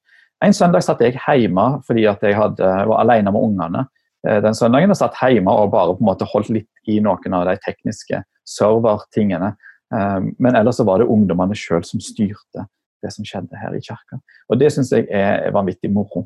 [0.46, 3.86] En søndag satt jeg hjemme fordi jeg hadde, var alene med ungene.
[4.28, 7.36] Eh, den søndagen Jeg satt hjemme og bare på en måte holdt litt i noen
[7.36, 9.56] av de tekniske servertingene.
[9.90, 12.68] Men ellers så var det ungdommene sjøl som styrte
[13.04, 14.20] det som skjedde her i kirka.
[14.50, 16.26] Og det syns jeg er vanvittig moro.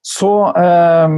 [0.00, 1.16] Så eh,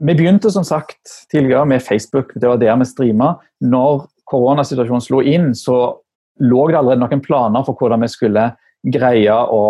[0.00, 3.34] Vi begynte som sagt tidligere med Facebook, det var der vi streama.
[3.60, 6.00] Når koronasituasjonen slo inn, så
[6.40, 8.46] lå det allerede noen planer for hvordan vi skulle
[8.80, 9.64] greie å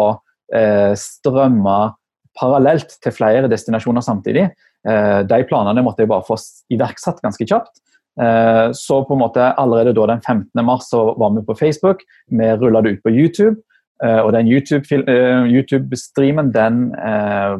[0.54, 1.78] eh, strømme
[2.38, 4.46] parallelt til flere destinasjoner samtidig.
[4.86, 6.38] Eh, de planene måtte jeg bare få
[6.72, 7.82] iverksatt ganske kjapt.
[8.20, 10.64] Eh, så på en måte allerede da den 15.
[10.66, 12.02] mars så var vi på Facebook.
[12.26, 13.60] Vi rulla det ut på YouTube.
[14.04, 16.90] Eh, og den YouTube-streamen YouTube den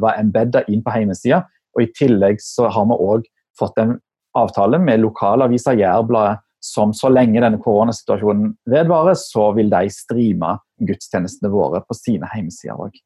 [0.01, 1.43] var embedda inn på hjemmesida.
[1.75, 3.27] Og i tillegg så har vi òg
[3.59, 3.99] fått en
[4.37, 10.53] avtale med lokalavisa Jærbladet som så lenge denne koronasituasjonen vedvarer, så vil de streame
[10.85, 12.99] gudstjenestene våre på sine hjemmesider òg.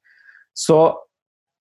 [0.56, 0.80] Så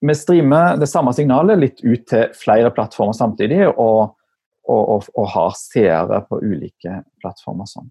[0.04, 3.62] vi streamer det samme signalet litt ut til flere plattformer samtidig.
[3.78, 4.16] og
[4.64, 7.68] og, og, og har seere på ulike plattformer.
[7.68, 7.90] sånn.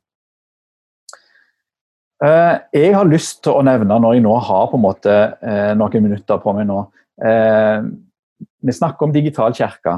[2.23, 5.73] Eh, jeg har lyst til å nevne, når jeg nå har på en måte eh,
[5.75, 6.79] noen minutter på meg nå
[7.25, 7.83] eh,
[8.63, 9.97] Vi snakker om digital kirke.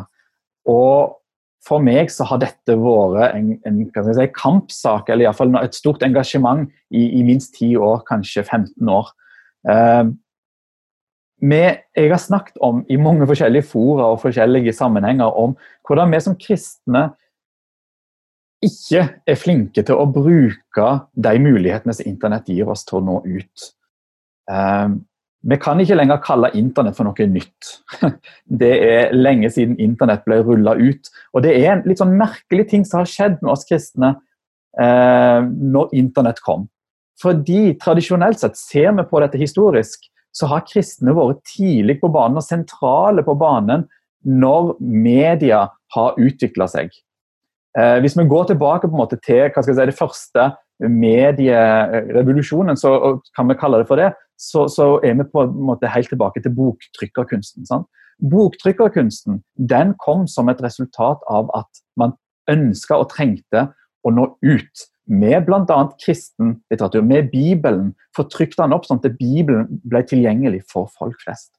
[0.72, 1.20] Og
[1.66, 3.80] for meg så har dette vært en, en
[4.18, 9.10] si, kampsak, eller iallfall et stort engasjement i, i, minst ti år, kanskje 15 år
[11.42, 11.62] vi,
[11.98, 15.56] jeg har snakket om i mange forskjellige fora og forskjellige sammenhenger om
[15.88, 17.10] hvordan vi som kristne
[18.66, 23.18] ikke er flinke til å bruke de mulighetene som internett gir oss til å nå
[23.28, 23.66] ut.
[24.50, 25.04] Um,
[25.46, 27.74] vi kan ikke lenger kalle internett for noe nytt.
[28.62, 31.12] Det er lenge siden internett ble rulla ut.
[31.36, 34.16] Og det er en litt sånn merkelig ting som har skjedd med oss kristne
[34.82, 36.66] eh, når internett kom.
[37.22, 42.42] Fordi tradisjonelt sett ser vi på dette historisk, så har kristne vært tidlig på banen
[42.42, 43.86] og sentrale på banen
[44.26, 46.92] når media har utvikla seg.
[47.78, 50.50] Eh, hvis vi går tilbake på en måte til si, det første
[50.80, 55.92] medierevolusjonen, så kan vi kalle det for det, så, så er vi på en måte
[55.92, 57.68] helt tilbake til boktrykkerkunsten.
[57.70, 57.88] Sant?
[58.32, 59.42] Boktrykkerkunsten
[59.72, 62.16] den kom som et resultat av at man
[62.52, 63.70] ønska og trengte
[64.06, 65.80] å nå ut med bl.a.
[66.02, 67.94] kristen litteratur, med Bibelen.
[68.16, 71.52] Fortrykte han opp sånn at Bibelen ble tilgjengelig for folk flest.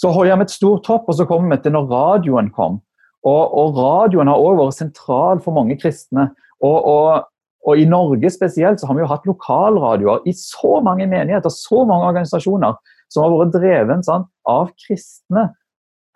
[0.00, 2.80] Så holder vi et stort hopp, og så kommer vi til når radioen kom.
[3.28, 6.30] Og, og radioen har også vært sentral for mange kristne.
[6.62, 7.28] Og, og,
[7.62, 11.84] og, i Norge spesielt så har vi jo hatt lokalradioer i så mange menigheter, så
[11.86, 12.78] mange organisasjoner,
[13.12, 15.50] som har vært dreven sånn, av kristne.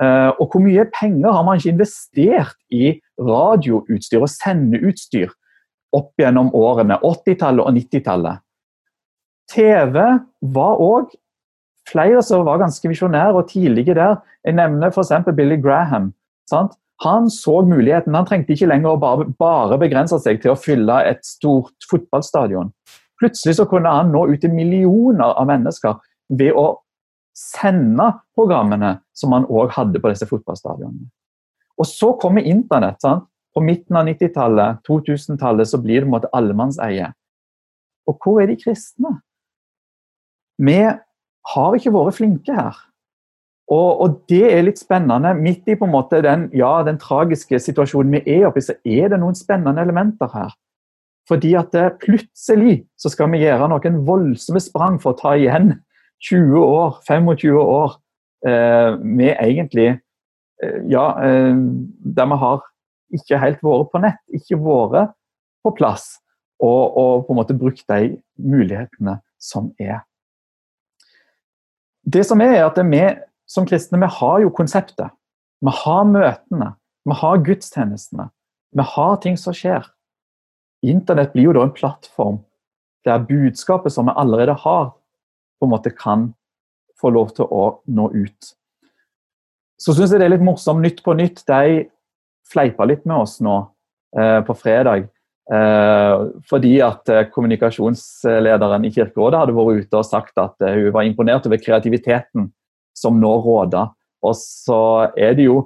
[0.03, 5.31] Uh, og hvor mye penger har man ikke investert i radioutstyr og sendeutstyr
[5.97, 8.43] opp gjennom årene, 80-tallet og 90-tallet?
[9.53, 9.97] TV
[10.57, 11.15] var òg
[11.87, 14.19] flere som var ganske visjonære og tidlige der.
[14.45, 15.13] Jeg nevner f.eks.
[15.37, 16.11] Billy Graham.
[16.51, 16.75] Sant?
[17.05, 18.15] Han så muligheten.
[18.17, 22.73] Han trengte ikke lenger å bare, bare, begrense seg til å fylle et stort fotballstadion.
[23.21, 25.99] Plutselig så kunne han nå ut til millioner av mennesker
[26.37, 26.67] ved å
[27.37, 31.09] sende programmene som han òg hadde på disse fotballstadionene.
[31.77, 32.99] Og så kommer internett.
[33.05, 33.29] Sant?
[33.57, 37.09] På midten av 90-tallet, 2000-tallet, så blir det på en måte allemannseie.
[38.07, 39.15] Og hvor er de kristne?
[40.61, 40.77] Vi
[41.53, 42.77] har ikke vært flinke her.
[43.67, 45.33] Og, og, det er litt spennende.
[45.41, 48.77] Midt i på en måte den, ja, den tragiske situasjonen vi er oppe i, så
[48.85, 50.55] er det noen spennende elementer her.
[51.27, 55.73] Fordi at eh, plutselig så skal vi gjøre noen voldsomme sprang for å ta igjen
[56.29, 57.97] 20 år, 25 år
[58.47, 61.59] eh, med egentlig eh, Ja, eh,
[62.17, 62.63] der vi har
[63.15, 65.15] ikke helt vært på nett, ikke vært
[65.65, 66.17] på plass.
[66.63, 70.01] Og, og på en måte brukt de mulighetene som er.
[72.07, 73.03] Det som er, er at vi
[73.47, 75.13] som kristne vi har jo konseptet.
[75.61, 76.73] Vi har møtene.
[77.07, 78.31] Vi har gudstjenestene.
[78.77, 79.85] Vi har ting som skjer.
[80.87, 82.41] Internett blir jo da en plattform
[83.07, 84.91] der budskapet som vi allerede har,
[85.61, 86.33] på en måte kan
[87.01, 88.51] få lov til å nå ut.
[89.79, 90.83] Så syns jeg det er litt morsomt.
[90.83, 91.87] Nytt på nytt de
[92.53, 93.59] fleipa litt med oss nå
[94.19, 95.09] eh, på fredag.
[95.53, 101.07] Eh, fordi at eh, kommunikasjonslederen i Kirkerådet hadde vært ute og sagt at hun var
[101.07, 102.51] imponert over kreativiteten
[102.97, 103.93] som nå råder.
[104.27, 104.83] Og så
[105.17, 105.65] er det jo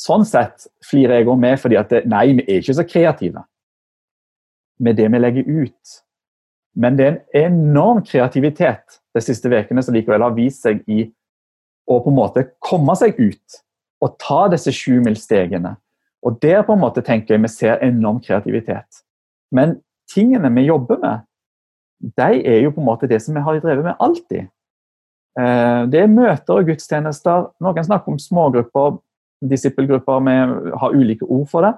[0.00, 3.42] Sånn sett flirer jeg òg med, fordi at det, nei, vi er ikke så kreative
[4.80, 5.96] med det vi legger ut.
[6.78, 11.08] Men det er en enorm kreativitet de siste ukene som likevel har vist seg i
[11.90, 13.58] å på en måte komme seg ut
[14.00, 15.74] og ta disse sjumilsstegene.
[16.26, 19.02] Og der på en måte tenker jeg vi ser enorm kreativitet.
[19.52, 19.78] Men
[20.12, 21.26] tingene vi jobber med,
[22.16, 24.48] de er jo på en måte det som vi har drevet med alltid.
[25.38, 27.50] Eh, det er møter og gudstjenester.
[27.60, 28.98] Noen snakker om smågrupper,
[29.50, 30.36] disippelgrupper, vi
[30.82, 31.74] har ulike ord for det.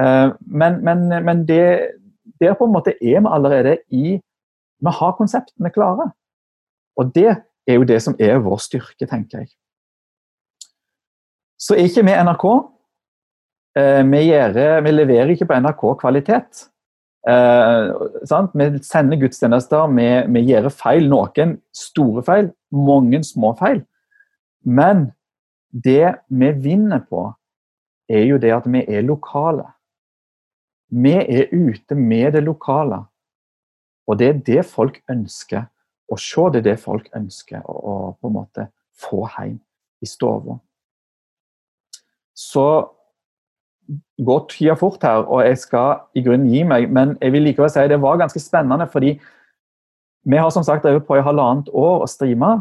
[0.00, 1.96] Eh, men, men, men det,
[2.40, 4.18] der på en måte er vi allerede i
[4.78, 6.12] Vi har konseptene klare.
[6.96, 7.32] Og det
[7.66, 9.48] er jo det som er vår styrke, tenker jeg.
[11.58, 12.48] Så er ikke vi NRK.
[13.78, 16.66] Eh, vi, gjør, vi leverer ikke på NRK-kvalitet.
[17.28, 17.90] Eh,
[18.54, 21.08] vi sender gudstjenester, vi, vi gjør feil.
[21.10, 23.82] Noen store feil, mange små feil.
[24.64, 25.10] Men
[25.70, 27.26] det vi vinner på,
[28.08, 29.66] er jo det at vi er lokale.
[30.88, 33.02] Vi er ute med det lokale.
[34.08, 35.66] Og det er det folk ønsker
[36.08, 36.46] å se.
[36.54, 39.58] Det er det folk ønsker å, å på en måte få hjem
[40.00, 40.56] i stua.
[42.38, 42.68] Så
[44.24, 46.90] går tida fort her, og jeg skal i grunnen gi meg.
[46.92, 49.16] Men jeg vil likevel si det var ganske spennende, fordi
[50.28, 52.52] vi har som sagt drevet på i halvannet år og streama.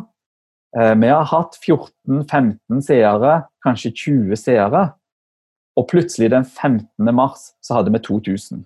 [0.78, 4.84] Eh, vi har hatt 14-15 seere, kanskje 20 seere.
[5.78, 6.88] Og plutselig den 15.
[7.14, 8.64] mars så hadde vi 2000.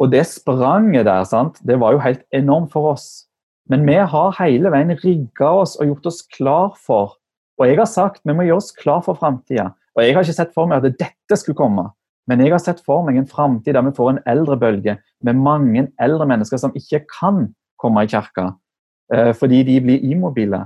[0.00, 3.26] Og det spranget der, sant, det var jo helt enormt for oss.
[3.70, 7.19] Men vi har hele veien rigga oss og gjort oss klar for
[7.60, 9.70] Og jeg har sagt vi må gjøre oss klar for framtida.
[9.96, 11.90] Og Jeg har ikke sett for meg at dette skulle komme,
[12.30, 14.96] men jeg har sett for meg en framtid der vi får en eldrebølge
[15.26, 17.48] med mange eldre mennesker som ikke kan
[17.80, 18.52] komme i kirka
[19.12, 20.62] uh, fordi de blir immobile.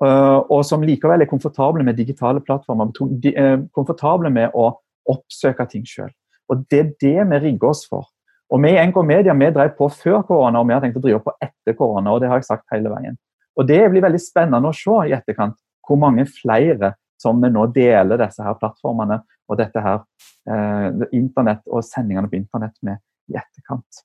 [0.00, 4.70] Uh, og som likevel er komfortable med digitale plattformer, uh, komfortable med å
[5.10, 6.10] oppsøke ting sjøl.
[6.50, 8.08] Og Det er det vi rigger oss for.
[8.50, 11.04] Og Vi i NK Media vi drev på før korona, og vi har tenkt å
[11.04, 12.10] drive på etter korona.
[12.10, 13.18] og Det har jeg sagt hele veien.
[13.56, 15.54] Og Det blir veldig spennende å se i etterkant
[15.86, 19.20] hvor mange flere som vi nå deler disse her plattformene
[19.50, 20.00] og dette her
[20.48, 23.00] eh, internett og sendingene på internett med
[23.30, 24.04] i etterkant.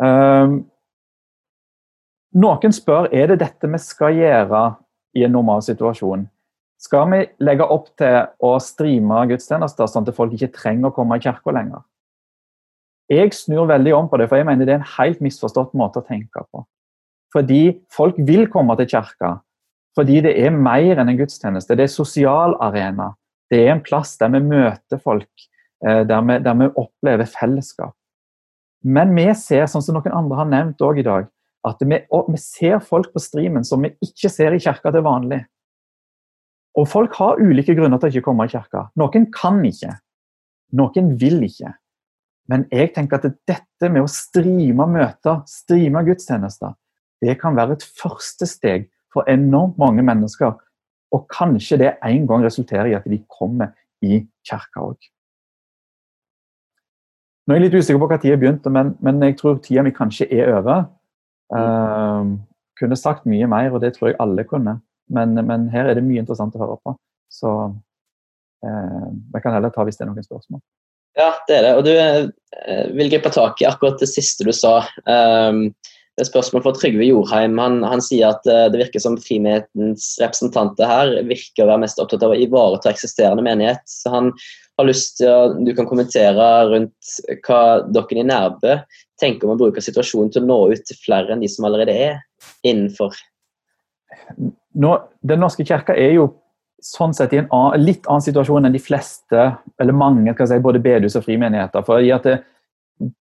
[0.00, 0.62] Um,
[2.40, 4.62] noen spør er det dette vi skal gjøre
[5.18, 6.24] i en normal situasjon.
[6.80, 11.18] Skal vi legge opp til å streame gudstjenester sånn at folk ikke trenger å komme
[11.18, 11.84] i kirka lenger?
[13.10, 16.00] Jeg snur veldig om på det, for jeg mener det er en helt misforstått måte
[16.00, 16.62] å tenke på.
[17.34, 17.62] Fordi
[17.92, 19.36] folk vil komme til kirka.
[19.98, 21.76] Fordi det er mer enn en gudstjeneste.
[21.78, 23.12] Det er sosial arena.
[23.50, 25.46] Det er en plass der vi møter folk,
[25.86, 27.94] eh, der vi, der vi opplever fellesskap.
[28.82, 31.26] Men vi ser, sånn som noen andre har nevnt også i dag,
[31.68, 35.42] at vi, vi, ser folk på streamen som vi ikke ser i kirka til vanlig.
[36.78, 38.86] Og folk har ulike grunner til å ikke komme i kirka.
[38.96, 39.92] Noen kan ikke.
[40.78, 41.74] Noen vil ikke.
[42.50, 46.72] Men jeg tenker at dette med å streame møter, streame gudstjenester,
[47.20, 50.54] det kan være et første steg for enormt mange mennesker.
[51.10, 55.10] Og kanskje det en gang resulterer i at de kommer i kirka òg.
[57.46, 59.90] Nå er jeg litt usikker på tid jeg begynte, men, men jeg tror tida mi
[59.90, 60.84] kanskje er over.
[61.50, 62.38] Uh,
[62.78, 64.78] kunne sagt mye mer, og det tror jeg alle kunne.
[65.10, 66.94] Men, men her er det mye interessant å høre på.
[67.32, 69.08] Så uh,
[69.42, 70.62] kan heller ta hvis det er noen spørsmål.
[71.18, 71.72] Ja, det er det.
[71.74, 74.84] Og du uh, vil gripe tak i akkurat det siste du sa.
[75.10, 75.72] Um,
[76.20, 77.54] det er spørsmål fra Trygve Jorheim.
[77.56, 82.02] Han, han sier at uh, det virker som frimenighetens representanter her virker å være mest
[82.02, 83.80] opptatt av å ivareta eksisterende menighet.
[83.88, 84.28] Så han
[84.76, 87.14] har lyst til å Du kan kommentere rundt
[87.46, 88.76] hva dere i Nærbø
[89.20, 91.96] tenker om å bruke situasjonen til å nå ut til flere enn de som allerede
[91.96, 92.20] er
[92.68, 93.16] innenfor.
[94.76, 94.94] Nå,
[95.24, 96.28] den norske kirka er jo
[96.84, 100.84] sånn sett i en annen, litt annen situasjon enn de fleste, eller mange, si, både
[100.84, 101.84] bedehus og frimenigheter.
[101.84, 102.40] for i at det,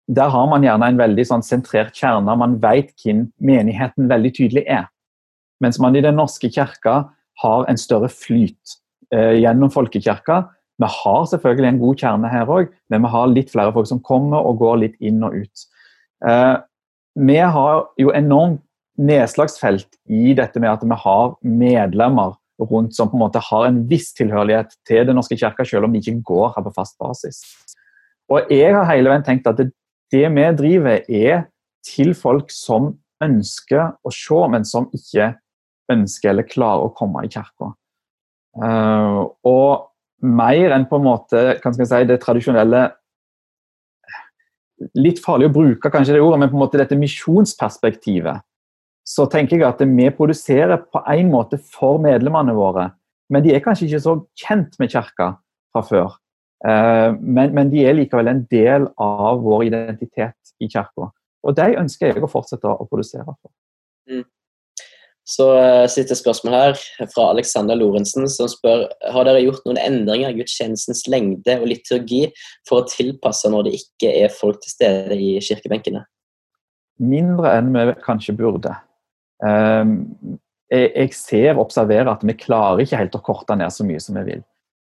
[0.09, 2.35] der har man gjerne en veldig sånn sentrert kjerne.
[2.41, 4.89] Man vet hvem menigheten veldig tydelig er.
[5.63, 7.09] Mens man i Den norske kirka
[7.43, 8.79] har en større flyt
[9.15, 10.47] eh, gjennom folkekirka.
[10.79, 14.03] Vi har selvfølgelig en god kjerne her òg, men vi har litt flere folk som
[14.03, 15.65] kommer og går litt inn og ut.
[16.27, 16.57] Eh,
[17.19, 18.63] vi har jo enormt
[18.99, 23.85] nedslagsfelt i dette med at vi har medlemmer rundt som på en måte har en
[23.91, 27.43] viss tilhørighet til Den norske kirka, selv om de ikke går her på fast basis.
[28.29, 29.71] Og jeg har hele veien tenkt at det,
[30.13, 31.47] det vi driver, er
[31.87, 32.93] til folk som
[33.25, 35.33] ønsker å se, men som ikke
[35.93, 37.73] ønsker eller klarer å komme i kirka.
[38.59, 39.89] Uh, og
[40.25, 42.89] mer enn på en måte kan jeg si, det tradisjonelle
[44.95, 48.45] Litt farlig å bruke kanskje det ordet, men på en måte dette misjonsperspektivet.
[49.03, 52.85] Så tenker jeg at vi produserer på en måte for medlemmene våre,
[53.27, 55.33] men de er kanskje ikke så kjent med kirka
[55.75, 56.15] fra før.
[56.67, 61.11] Eh, men, men, de er likevel en del av vår identitet i kirka.
[61.47, 63.53] Og de ønsker jeg å fortsette å produsere for.
[64.11, 64.27] Mm.
[65.29, 66.79] Så uh, Siste spørsmål her
[67.13, 72.23] fra Alexander Lorentzen, som spør har dere gjort noen endringer i gudstjenestens lengde og liturgi
[72.69, 76.07] for å tilpasse når det ikke er folk til stede i kirkebenkene?
[77.05, 78.73] Mindre enn vi kanskje burde.
[79.45, 80.01] Um,
[80.73, 84.01] jeg, jeg ser og observerer at vi klarer ikke helt å korte ned så mye
[84.03, 84.43] som vi vil.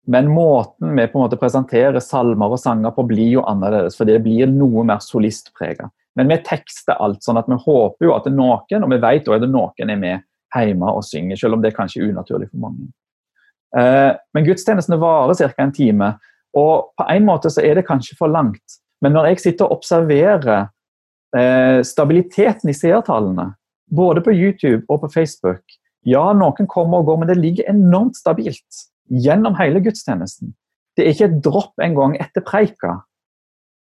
[0.08, 3.98] Men måten vi på en måte presenterer salmer og sanger på, blir jo annerledes.
[3.98, 5.90] For det blir noe mer solistprega.
[6.18, 9.02] Men vi tekster alt, sånn at vi håper jo at det er noen, og vi
[9.04, 12.50] vet at er noen er med hjemme og synger, selv om det er kanskje unaturlig
[12.50, 12.90] for mange.
[13.78, 15.54] Eh, men gudstjenestene varer ca.
[15.62, 16.14] en time,
[16.58, 18.80] og på en måte så er det kanskje for langt.
[19.04, 20.70] Men når jeg sitter og observerer
[21.38, 23.52] eh, stabiliteten i seertallene,
[23.90, 25.78] både på YouTube og på Facebook
[26.08, 30.54] Ja, noen kommer og går, men det ligger enormt stabilt gjennom hele gudstjenesten.
[30.98, 33.00] Det er ikke et dropp engang etter preika.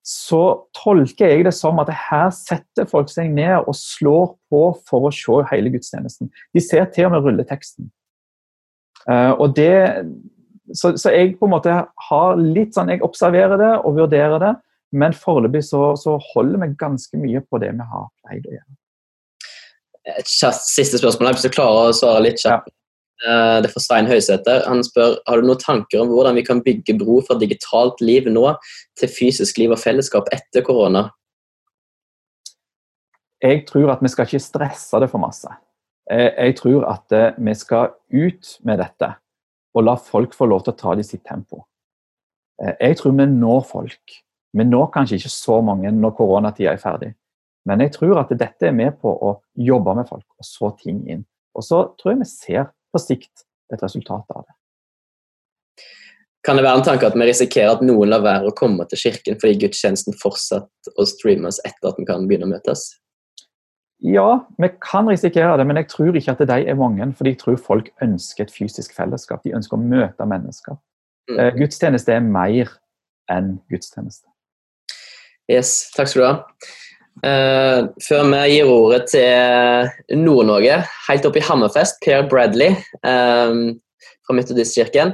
[0.06, 0.42] Så
[0.78, 5.14] tolker jeg det som at her setter folk seg ned og slår på for å
[5.16, 6.30] se hele gudstjenesten.
[6.54, 7.90] De ser til og med rulleteksten.
[9.10, 10.06] Uh, og det,
[10.74, 11.74] så, så, jeg på en måte
[12.08, 14.54] har litt sånn Jeg observerer det og vurderer det,
[14.98, 18.78] men foreløpig så, så holder vi ganske mye på det vi har pleid å gjøre.
[20.20, 22.75] Et siste spørsmål, hvis du klarer å svare litt kjapt.
[23.24, 24.66] Eh, det er fra Svein Høysæter.
[24.68, 28.28] Han spør har du noen tanker om hvordan vi kan bygge bro fra digitalt liv
[28.32, 28.50] nå
[29.00, 31.08] til fysisk liv og fellesskap etter korona?
[33.44, 35.52] Jeg tror at vi skal ikke stresse det for masse.
[36.12, 39.16] Jeg tror at eh, vi skal ut med dette
[39.76, 41.66] og la folk få lov til å ta det i sitt tempo.
[42.62, 44.20] Eh, jeg tror vi når folk.
[44.56, 47.14] Vi når kanskje ikke så mange når koronatida er ferdig.
[47.66, 51.02] Men jeg tror at dette er med på å jobbe med folk og så ting
[51.10, 51.26] inn.
[51.56, 54.56] Og så tror jeg vi ser på sikt et resultat av det.
[56.46, 59.02] Kan det være en tanke at vi risikerer at noen lar være å komme til
[59.02, 62.92] kirken fordi gudstjenesten fortsatt å streames etter at vi kan begynne å møtes?
[64.06, 67.08] Ja, vi kan risikere det, men jeg tror ikke at de er mange.
[67.18, 69.42] For jeg tror folk ønsker et fysisk fellesskap.
[69.42, 70.78] De ønsker å møte mennesker.
[71.32, 71.40] Mm.
[71.40, 72.76] Eh, gudstjeneste er mer
[73.32, 74.28] enn gudstjeneste.
[75.50, 76.36] Yes, takk skal du ha.
[77.24, 82.76] Uh, før vi gir ordet til Nord-Norge, helt oppe i Hammerfest, Per Bradley
[83.08, 83.78] um,
[84.28, 85.14] fra Metodistkirken,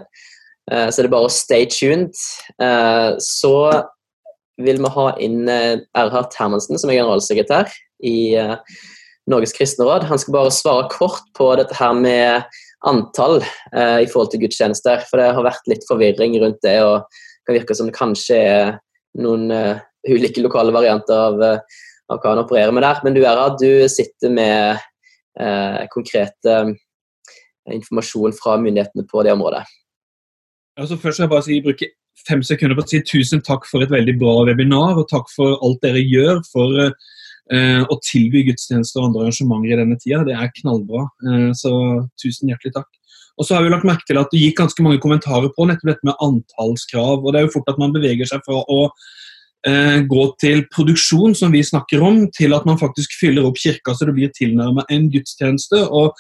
[0.72, 2.18] uh, så er det bare å stay tuned.
[2.58, 3.54] Uh, så
[4.62, 7.70] vil vi ha inn Erhard Hermansen, som er generalsekretær
[8.06, 8.36] i
[9.30, 10.06] Norges kristne råd.
[10.10, 15.02] Han skal bare svare kort på dette her med antall i forhold til gudstjenester.
[15.10, 18.38] For det har vært litt forvirring rundt det, og det kan virke som det kanskje
[18.38, 18.78] er
[19.24, 19.50] noen
[20.06, 21.42] ulike lokale varianter av,
[22.12, 23.02] av hva han opererer med der.
[23.06, 24.82] Men du Erra, du sitter med
[25.40, 29.64] eh, konkrete eh, informasjon fra myndighetene på det området.
[30.80, 31.92] Altså først skal jeg bare si, bruke
[32.28, 35.58] fem sekunder på å si tusen takk for et veldig bra webinar, og takk for
[35.66, 40.24] alt dere gjør for eh, å tilby gudstjenester og andre arrangementer i denne tida.
[40.28, 41.74] Det er knallbra, eh, så
[42.22, 42.90] tusen hjertelig takk.
[43.40, 45.94] Og så har vi lagt merke til at Det gikk ganske mange kommentarer på nettopp
[45.94, 47.24] dette med antallskrav.
[47.24, 48.90] og Det er jo fort at man beveger seg fra å
[49.62, 54.08] gå til produksjon, som vi snakker om, til at man faktisk fyller opp kirka så
[54.10, 55.84] det blir tilnærmet en gudstjeneste.
[55.86, 56.18] og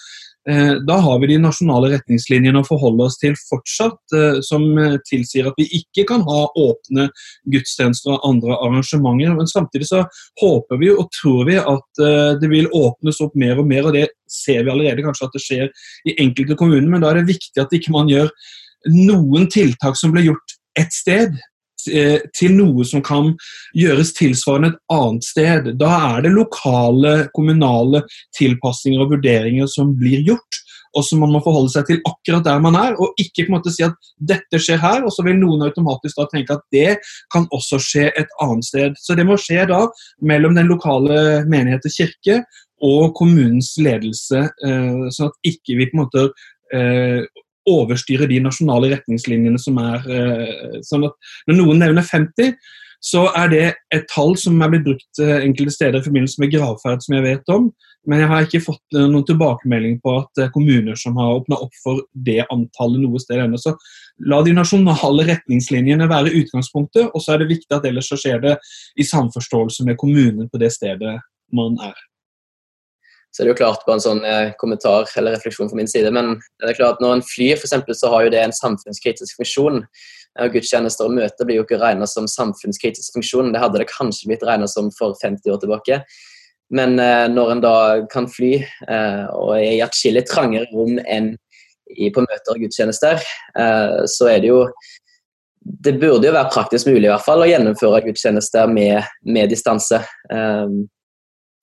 [0.49, 4.95] Eh, da har vi de nasjonale retningslinjene å forholde oss til fortsatt, eh, som eh,
[5.05, 7.09] tilsier at vi ikke kan ha åpne
[7.53, 9.35] gudstjenester og andre arrangementer.
[9.37, 10.01] Men samtidig så
[10.41, 12.01] håper vi og tror vi at
[12.41, 15.43] det vil åpnes opp mer og mer, og det ser vi allerede kanskje at det
[15.43, 15.69] skjer
[16.09, 16.89] i enkelte kommuner.
[16.89, 18.31] Men da er det viktig at ikke man gjør
[18.89, 21.50] noen tiltak som ble gjort ett sted, Eh,
[21.85, 23.31] til noe som kan
[23.77, 25.71] gjøres tilsvarende et annet sted.
[25.79, 28.03] Da er det lokale, kommunale
[28.37, 30.61] tilpasninger og vurderinger som blir gjort,
[30.97, 33.57] og som man må forholde seg til akkurat der man er, og ikke på en
[33.57, 36.97] måte si at dette skjer her, og så vil noen automatisk da tenke at det
[37.33, 38.97] kan også skje et annet sted.
[38.99, 39.85] Så det må skje da
[40.27, 42.41] mellom den lokale menighet og kirke
[42.81, 46.27] og kommunens ledelse, eh, sånn at ikke vi på en måte
[47.71, 52.53] overstyre de nasjonale retningslinjene som er eh, sånn at Når noen nevner 50,
[53.01, 53.63] så er det
[53.95, 57.25] et tall som er blitt brukt eh, enkelte steder i forbindelse med gravferd, som jeg
[57.25, 57.71] vet om.
[58.09, 61.73] Men jeg har ikke fått eh, noen tilbakemelding på at kommuner som har åpna opp
[61.81, 63.57] for det antallet noe sted ennå.
[63.61, 63.73] Så
[64.29, 68.41] la de nasjonale retningslinjene være utgangspunktet, og så er det viktig at ellers så skjer
[68.45, 68.55] det
[69.01, 71.17] i samforståelse med kommunen på det stedet
[71.51, 71.97] man er
[73.31, 76.11] så er det jo klart på en sånn eh, kommentar eller refleksjon fra min side.
[76.11, 79.85] Men det er klart når en flyr, eksempel, så har jo det en samfunnskritisk funksjon.
[80.41, 83.53] Og Gudstjenester og møter blir jo ikke regna som samfunnskritisk funksjon.
[83.53, 86.01] Det hadde det kanskje blitt regna som for 50 år tilbake.
[86.71, 87.75] Men eh, når en da
[88.11, 91.33] kan fly eh, og er i atskillig trangere rom enn
[91.91, 93.19] på møter og gudstjenester,
[93.59, 94.65] eh, så er det jo
[95.61, 99.99] Det burde jo være praktisk mulig i hvert fall å gjennomføre gudstjenester med, med distanse.
[100.33, 100.71] Eh,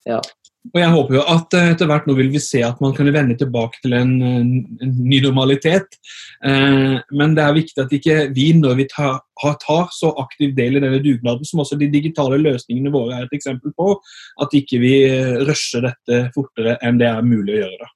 [0.07, 0.21] ja.
[0.69, 3.09] Og jeg håper jo at eh, etter hvert nå vil vi se at man kan
[3.15, 5.97] vende tilbake til en, en ny normalitet.
[6.45, 9.21] Eh, men det er viktig at ikke vi, når vi tar,
[9.63, 13.37] tar, så aktiv del i denne dugnaden, som også de digitale løsningene våre er et
[13.39, 13.95] eksempel på,
[14.45, 17.87] at ikke vi eh, rusher dette fortere enn det er mulig å gjøre.
[17.87, 17.95] da.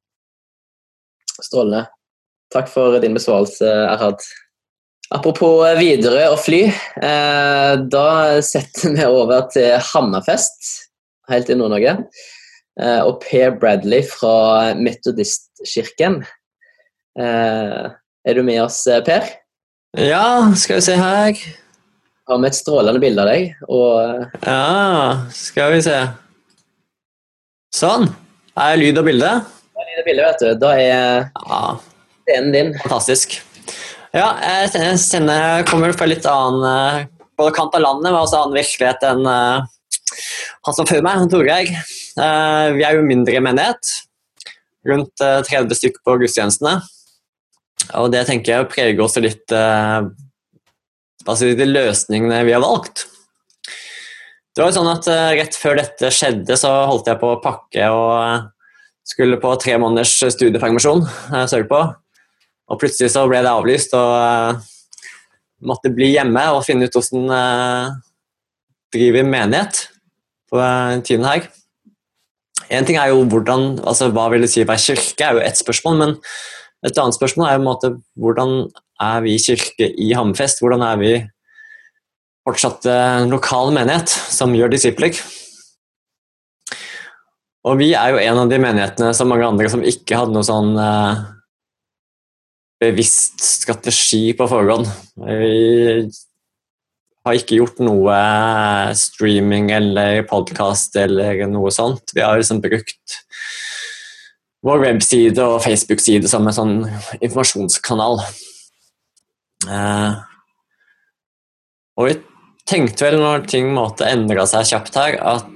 [1.43, 1.85] Strålende.
[2.53, 4.23] Takk for din besvarelse, Erhad.
[5.13, 6.67] Apropos videre og fly.
[7.05, 8.07] Eh, da
[8.45, 10.71] setter vi over til Hammerfest,
[11.29, 11.99] helt i Nord-Norge.
[12.81, 16.23] Eh, og Per Bradley fra Metodistkirken.
[17.21, 17.91] Eh,
[18.25, 19.29] er du med oss, eh, Per?
[19.99, 21.37] Ja, skal vi se her.
[22.29, 23.55] Har vi et strålende bilde av deg.
[23.69, 24.27] Og...
[24.47, 25.99] Ja, skal vi se.
[27.77, 28.09] Sånn.
[28.57, 29.33] Er lyd og bilde?
[29.43, 30.53] Ja, lyd og bilde, vet du.
[30.63, 31.63] Da er ja.
[32.25, 32.73] scenen din.
[32.87, 33.41] Fantastisk.
[34.13, 39.05] Ja, jeg kjenner kommer fra litt annen både kant av landet, men også annen virkelighet
[39.09, 41.73] enn han som før meg, Torgeir.
[42.19, 43.93] Eh, vi er jo mindre menighet.
[44.89, 46.77] Rundt 30 eh, stykker på gudstjenestene.
[47.99, 50.01] Og det tenker jeg preger oss litt eh,
[51.25, 53.07] altså de løsningene vi har valgt.
[54.53, 55.07] Det var jo sånn at
[55.39, 58.51] Rett før dette skjedde, så holdt jeg på å pakke og
[59.09, 61.07] skulle på tre måneders studiepermisjon.
[61.49, 61.81] sørpå.
[62.69, 64.61] Og plutselig så ble det avlyst og
[65.65, 67.97] måtte bli hjemme og finne ut hvordan
[68.93, 69.87] driver menighet
[70.53, 70.61] på
[71.09, 71.49] tiden her.
[72.73, 75.45] En ting er jo hvordan, altså Hva vil det si å være kirke, er jo
[75.45, 75.99] ett spørsmål.
[76.01, 76.17] Men
[76.87, 78.57] et annet spørsmål er jo en måte, hvordan
[79.03, 80.63] er vi kirke i Hammerfest?
[80.63, 81.13] Hvordan er vi
[82.47, 85.21] fortsatt en lokal menighet som gjør disipler?
[87.63, 90.47] Og vi er jo en av de menighetene som mange andre som ikke hadde noe
[90.47, 91.21] sånn eh,
[92.83, 94.89] bevisst strategi på forhånd.
[95.23, 96.09] Vi
[97.23, 98.17] har ikke gjort noe
[98.99, 102.11] streaming eller podkast eller noe sånt.
[102.15, 103.19] Vi har liksom brukt
[104.63, 106.75] vår webside og Facebook-side som en sånn
[107.21, 108.21] informasjonskanal.
[109.71, 110.13] Eh,
[111.99, 112.19] og vi
[112.69, 115.49] tenkte vel når ting måtte endre seg kjapt her, at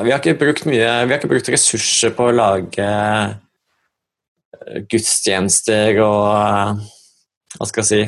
[0.00, 2.84] vi har ikke brukt mye Vi har ikke brukt ressurser på å lage
[4.88, 6.78] gudstjenester og
[7.56, 8.02] Hva skal jeg si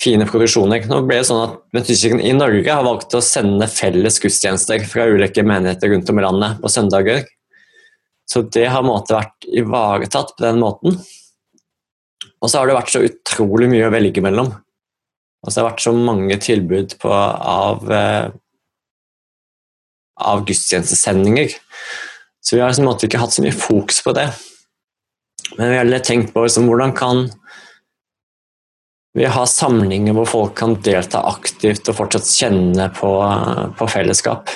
[0.00, 0.86] fine produksjoner.
[0.90, 5.06] Nå ble det sånn at Metodistkirken i Norge har valgt å sende felles gudstjenester fra
[5.10, 7.24] ulike menigheter rundt om i landet på søndager.
[8.28, 11.00] Så det har måte vært ivaretatt på den måten.
[12.42, 14.50] Og så har det vært så utrolig mye å velge mellom.
[15.42, 18.30] Og så har det vært så mange tilbud på, av, eh,
[20.22, 21.54] av gudstjenestesendinger.
[22.42, 24.28] Så vi har liksom, ikke hatt så mye fokus på det.
[25.58, 27.26] Men vi har tenkt på liksom, hvordan kan
[29.12, 33.10] vi har samlinger hvor folk kan delta aktivt og fortsatt kjenne på,
[33.76, 34.48] på fellesskap.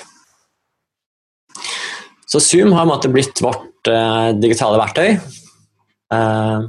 [2.26, 5.10] Så Zoom har blitt vårt eh, digitale verktøy.
[6.16, 6.64] Eh,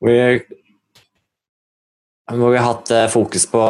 [0.00, 0.40] hvor, vi,
[2.32, 3.62] hvor, vi, har hatt eh, fokus på,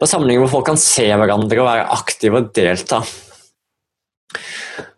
[0.00, 3.00] på samlinger hvor folk kan se hverandre og være aktive og delta.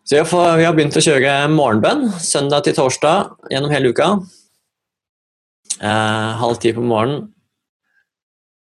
[0.06, 4.14] Så vi har begynt å kjøre morgenbønn søndag til torsdag gjennom hele uka.
[5.80, 7.28] Eh, halv ti på morgenen.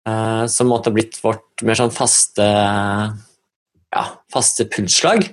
[0.09, 2.45] Eh, som måtte ha blitt vårt mer sånn faste
[3.95, 5.27] ja, faste pulsslag.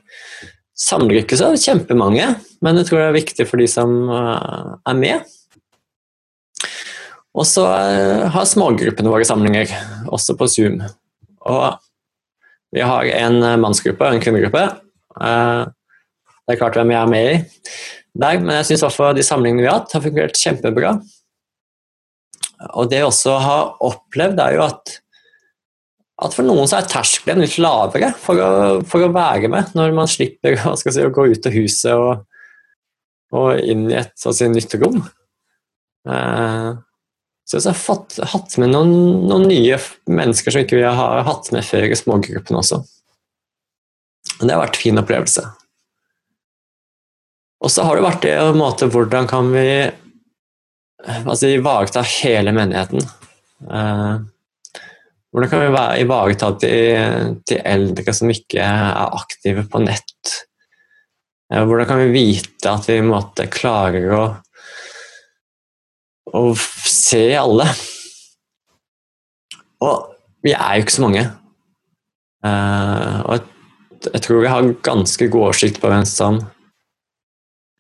[0.78, 2.30] Samler ikke så kjempemange,
[2.64, 5.38] men jeg tror det er viktig for de som eh, er med.
[7.32, 9.72] Og så eh, har smågruppene våre samlinger,
[10.12, 10.82] også på Zoom.
[11.48, 11.66] Og
[12.72, 14.66] vi har en mannsgruppe og en kvinnegruppe.
[15.20, 15.64] Eh,
[16.42, 17.40] det er klart hvem jeg er med i
[18.12, 20.98] der, men jeg syns de samlingene vi har hatt, har fungert kjempebra.
[22.78, 24.94] Og det jeg også har opplevd, er jo at,
[26.26, 28.52] at for noen så er terskelen litt lavere for å,
[28.88, 32.24] for å være med, når man slipper si, å gå ut av huset og,
[33.34, 35.02] og inn i et si, nytt rom.
[36.10, 36.72] Eh,
[37.52, 38.94] så jeg har fått, hatt med noen,
[39.28, 42.80] noen, nye mennesker som ikke vi har hatt med før i smågruppen også.
[44.38, 45.44] Men det har vært en fin opplevelse.
[47.62, 49.66] Og så har det vært det måte hvordan kan vi
[51.08, 53.04] altså, ivareta hele menigheten?
[53.72, 54.22] Eh,
[55.32, 56.72] hvordan kan vi ivareta de,
[57.48, 60.34] de, eldre som ikke er aktive på nett?
[61.54, 64.24] Eh, hvordan kan vi vite at vi måte, klarer å,
[66.36, 67.70] å se alle?
[69.82, 70.12] Og
[70.46, 71.28] vi er jo ikke så mange.
[72.46, 73.48] Eh, og jeg,
[74.10, 76.42] jeg tror vi har ganske god oversikt på hvem som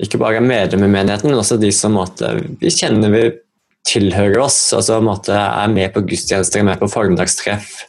[0.01, 3.23] ikke bare medlemmer i menigheten, men også de som måtte, vi kjenner vi
[3.87, 7.83] tilhører oss, altså måtte, er med på gudstjenester, er med på formiddagstreff,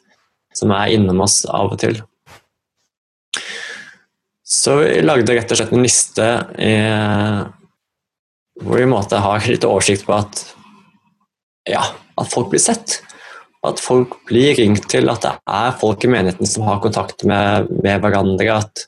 [0.56, 2.00] som er innom oss av og til.
[4.52, 6.28] Så vi lagde rett og slett en liste
[6.60, 6.74] i,
[8.60, 10.42] hvor vi måtte ha litt oversikt på at,
[11.70, 11.86] ja,
[12.20, 13.00] at folk blir sett.
[13.64, 17.70] At folk blir ringt til, at det er folk i menigheten som har kontakt med,
[17.84, 18.58] med hverandre.
[18.58, 18.84] At,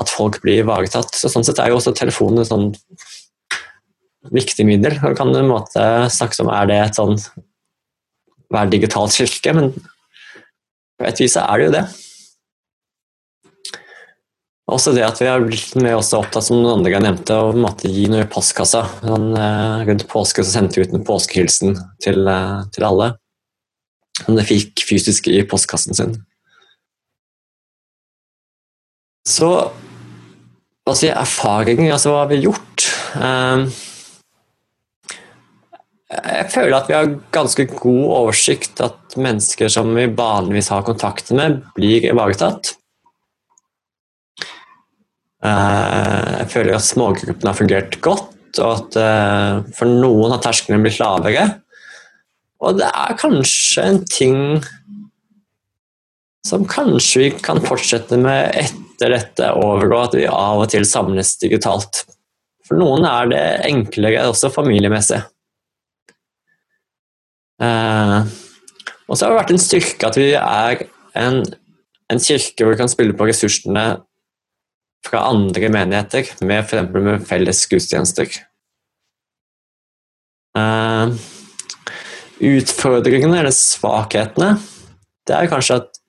[0.00, 1.14] at folk blir ivaretatt.
[1.16, 2.70] Så sånn sett er jo også telefonen et sånn
[4.34, 4.98] viktig middel.
[5.02, 7.16] Man kan en måte snakke om er det et sånn
[8.50, 9.74] være digitalt kirke, men
[10.98, 11.84] på et vis er det jo det.
[14.70, 17.90] Også det at vi har blitt også opptatt, som noen andre jeg nevnte, å måte,
[17.90, 18.84] gi noe i postkassa.
[19.02, 21.74] Sånn, eh, rundt påske så sendte vi ut en påskehilsen
[22.04, 23.16] til, eh, til alle.
[24.20, 26.14] Som de fikk fysisk i postkassen sin.
[29.26, 29.72] Så
[30.90, 32.86] altså, erfaring, altså hva har vi gjort?
[33.14, 33.68] Um,
[36.10, 41.30] jeg føler at vi har ganske god oversikt at mennesker som vi vanligvis har kontakt
[41.36, 42.74] med, blir ivaretatt.
[45.40, 50.84] Uh, jeg føler at smågruppene har fungert godt, og at uh, for noen har terskelen
[50.84, 51.46] blitt lavere.
[52.60, 54.40] Og det er kanskje en ting
[56.46, 61.34] som kanskje vi kan fortsette med etter dette overgå at vi av og til samles
[61.42, 62.04] digitalt.
[62.66, 65.20] For noen er det enklere også familiemessig.
[67.60, 68.18] Eh,
[69.10, 70.84] og så har det vært en styrke at vi er
[71.18, 71.42] en,
[72.08, 73.84] en kirke hvor vi kan spille på ressursene
[75.04, 76.88] fra andre menigheter, med f.eks.
[76.92, 78.34] med felles gudstjenester.
[80.60, 81.14] Eh,
[82.50, 84.54] utfordringene, eller svakhetene,
[85.28, 85.99] det er kanskje at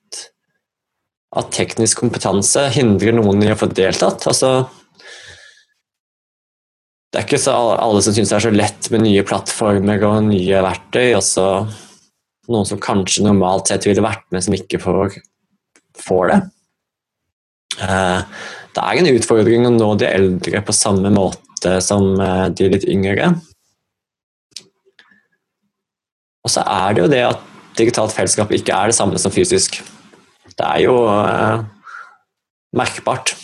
[1.32, 4.26] at teknisk kompetanse hindrer noen i å få deltatt.
[4.28, 4.66] Altså,
[7.12, 10.62] det er ikke alle som syns det er så lett med nye plattformer og nye
[10.64, 11.12] verktøy.
[11.16, 11.46] Også
[12.52, 15.16] noen som kanskje normalt sett ville vært med, som ikke får,
[16.00, 16.40] får det.
[17.84, 18.42] Eh,
[18.72, 22.88] det er en utfordring å nå de eldre på samme måte som eh, de litt
[22.88, 23.34] yngre.
[26.42, 27.48] Og så er det jo det at
[27.78, 29.82] digitalt fellesskap ikke er det samme som fysisk.
[30.62, 31.62] Det er jo eh,
[32.78, 33.34] merkbart.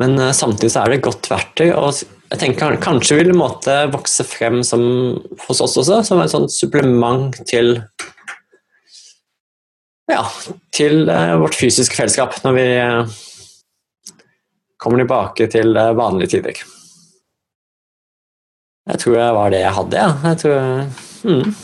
[0.00, 1.92] Men eh, samtidig så er det et godt verktøy, og
[2.28, 4.82] jeg tenker kanskje vil måte vokse frem som,
[5.44, 7.76] hos oss også, som et sånt supplement til
[10.08, 10.24] ja,
[10.72, 13.16] til eh, vårt fysiske fellesskap når vi uh,
[14.80, 16.62] kommer tilbake til uh, vanlige tider.
[18.88, 20.12] Jeg tror det var det jeg hadde, ja.
[20.30, 20.62] Jeg tror,
[21.28, 21.56] mm.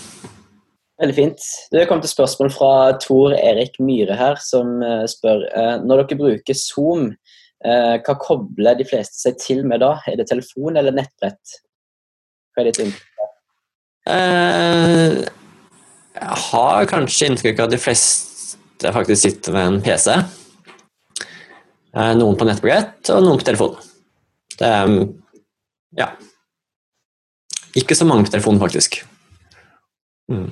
[1.02, 1.46] Veldig fint.
[1.74, 2.72] Det kom til spørsmål fra
[3.02, 4.78] Tor Erik Myhre her, som
[5.10, 5.42] spør
[5.82, 7.08] når dere bruker Zoom,
[7.64, 9.96] hva kobler de fleste seg til med da?
[10.06, 11.56] Er det telefon eller nettbrett?
[12.54, 13.10] Hva er ditt inntrykk?
[16.14, 20.12] jeg har kanskje inntrykk av at de fleste faktisk sitter med en PC.
[21.94, 23.74] Eh, noen på nettbrett og noen på telefon.
[24.58, 25.02] Det er mm,
[26.00, 26.08] ja.
[27.78, 29.00] Ikke så mange på telefon, faktisk.
[30.30, 30.50] Mm.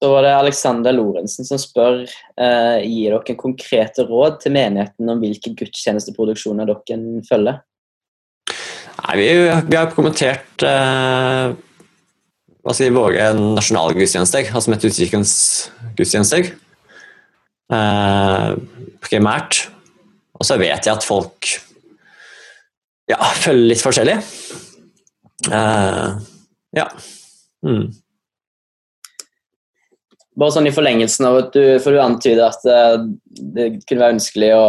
[0.00, 5.20] Så var det Alexander Lorentzen som spør eh, gir dere konkrete råd til menigheten om
[5.20, 7.60] hvilke gudstjenesteproduksjoner dere følger.
[9.00, 9.28] Nei, vi,
[9.68, 11.52] vi har kommentert eh,
[12.60, 15.34] skal si, våre nasjonale gudstjenester, altså Metodistkirkens
[15.96, 16.50] gudstjenester
[17.72, 18.50] eh,
[19.04, 19.66] primært.
[20.40, 21.48] Og så vet jeg at folk
[23.10, 24.16] ja, følger litt forskjellig.
[25.50, 26.06] Eh,
[26.76, 26.86] ja.
[27.66, 27.90] Mm.
[30.40, 33.02] Bare sånn i forlengelsen av at du, for du antyder at uh,
[33.56, 34.66] det kunne være ønskelig å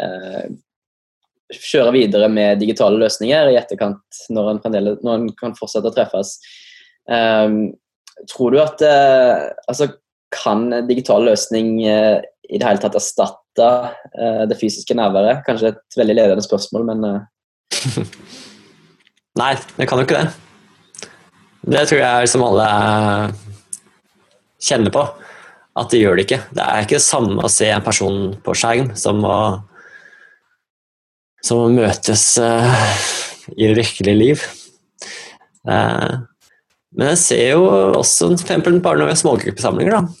[0.00, 0.50] eh,
[1.50, 4.00] kjøre videre med digitale løsninger i etterkant,
[4.32, 6.36] når en, når en kan fortsette å treffes.
[7.10, 7.48] Eh,
[8.30, 9.90] tror du at eh, altså,
[10.34, 13.66] kan digital løsning i det hele tatt erstatte
[14.14, 15.40] uh, det fysiske nærværet?
[15.46, 17.00] Kanskje et veldig ledende spørsmål, men.
[19.42, 21.10] Nei, det kan jo ikke det.
[21.74, 22.68] Det tror jeg som alle
[24.62, 25.04] kjenner på.
[25.80, 26.40] At det gjør det ikke.
[26.56, 29.38] Det er ikke det samme å se en person på skjerm som å,
[31.46, 32.88] som å møtes uh,
[33.54, 34.48] i det virkelige liv.
[35.64, 37.64] men jeg ser jo
[38.00, 39.94] også eksempel bare når smågruppesamlinger.
[39.94, 40.20] da,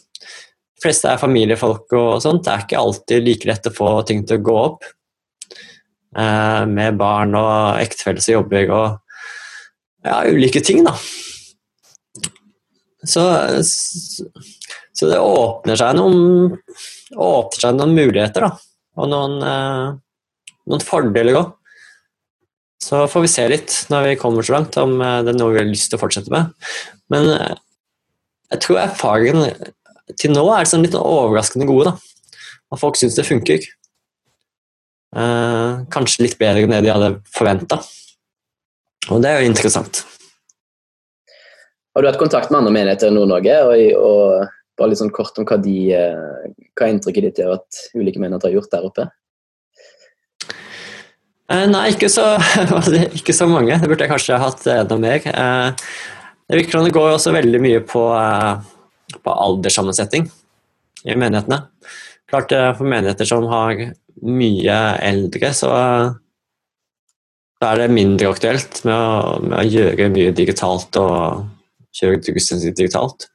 [0.80, 2.44] fleste er familiefolk og sånt.
[2.46, 4.88] Det er ikke alltid like lett å få ting til å gå opp.
[6.16, 8.86] Eh, med barn og ektefelle som jobber og
[10.06, 10.96] ja, ulike ting, da.
[13.06, 13.22] Så,
[14.92, 16.58] så det åpner seg noen,
[17.16, 18.50] åpner seg noen muligheter, da.
[19.00, 21.56] Og noen, eh, noen fordeler òg.
[22.80, 25.54] Så får vi se litt når vi kommer så langt, om eh, det er noe
[25.54, 26.52] vi har lyst til å fortsette med.
[27.12, 27.58] Men eh,
[28.54, 29.52] jeg tror erfaringen
[30.18, 31.92] til nå er sånn litt overraskende gode.
[31.92, 32.40] da.
[32.70, 33.64] Og folk syns det funker.
[35.16, 37.80] Eh, kanskje litt bedre enn det de hadde forventa.
[39.10, 40.04] Og det er jo interessant.
[41.94, 43.56] Har du hatt kontakt med andre menigheter i Nord-Norge?
[43.66, 47.80] Og, og, bare litt sånn kort om hva, de, eh, hva inntrykket ditt er at
[47.92, 49.04] ulike menigheter har gjort der oppe?
[51.50, 52.30] Eh, nei, ikke så,
[53.18, 53.76] ikke så, mange.
[53.76, 55.26] Det burde jeg kanskje hatt enda mer.
[55.28, 55.90] Eh,
[56.48, 58.70] det virker som det går også veldig mye på eh,
[59.18, 60.30] på alderssammensetning
[61.04, 61.64] i menighetene.
[62.30, 63.74] Klart For menigheter som har
[64.22, 65.70] mye eldre, så,
[67.58, 71.48] så er det mindre aktuelt med å, med å gjøre mye digitalt og
[71.96, 73.28] kjøre gudstjenester digitalt.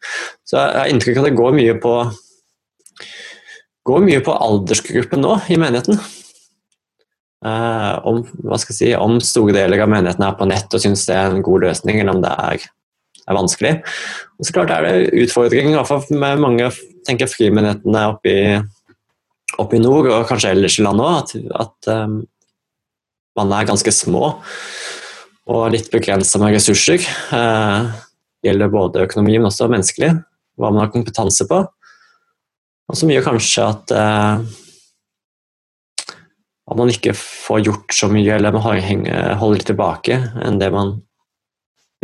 [0.47, 1.95] Så jeg har inntrykk av at det går mye på
[3.85, 5.99] går mye på aldersgruppen nå i menigheten.
[7.45, 10.81] Eh, om, hva skal jeg si, om store deler av menigheten er på nett og
[10.81, 12.65] syns det er en god løsning, eller om det er
[13.25, 13.73] er vanskelig.
[14.37, 16.69] Og så klart er det utfordringer, i med mange
[17.07, 18.45] tenker frimenighetene oppe i,
[19.61, 22.19] oppe i nord, og kanskje ellers i landet òg, at, at um,
[23.35, 24.35] man er ganske små
[25.45, 27.03] og litt begrensa med ressurser.
[27.35, 27.89] Eh,
[28.45, 30.11] gjelder både økonomi, men også menneskelig.
[30.55, 31.63] Hva man har kompetanse på.
[32.85, 34.45] Og som gjør kanskje at, eh,
[36.65, 38.65] at man ikke får gjort så mye, eller man
[39.41, 40.97] holder tilbake enn det man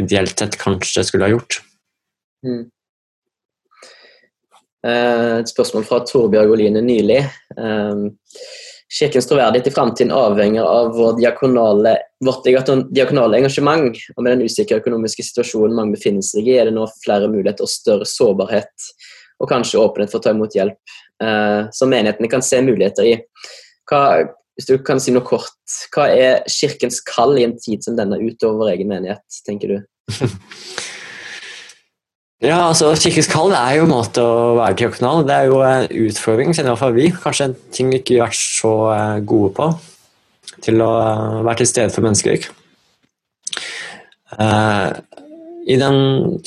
[0.02, 1.62] ideelt sett kanskje skulle ha gjort.
[2.46, 2.64] Mm.
[4.88, 7.22] Eh, et spørsmål fra Torbjørg Oline nylig.
[7.58, 8.06] Eh,
[8.92, 11.96] Kirkens troverdighet i framtiden avhenger av vår diakonale,
[12.26, 12.44] vårt
[12.92, 13.96] diakonale engasjement.
[14.18, 17.68] Og med den usikre økonomiske situasjonen mange befinner seg i, er det nå flere muligheter
[17.68, 18.92] og større sårbarhet
[19.42, 20.78] og kanskje åpenhet for å ta imot hjelp,
[21.24, 23.16] eh, som menighetene kan se muligheter i.
[23.90, 24.04] Hva,
[24.60, 25.56] hvis du kan si noe kort,
[25.96, 29.80] hva er Kirkens kall i en tid som denne utover egen menighet, tenker du?
[32.42, 35.22] ja, altså Kirkens kall er jo en måte å være diakonal.
[35.28, 37.12] Det er jo en utfordring, siden iallfall vi.
[37.14, 39.68] Kanskje en ting vi ikke har vært så eh, gode på.
[40.66, 42.50] Til å eh, være til stede for mennesker.
[44.32, 44.90] Uh,
[45.68, 45.98] I den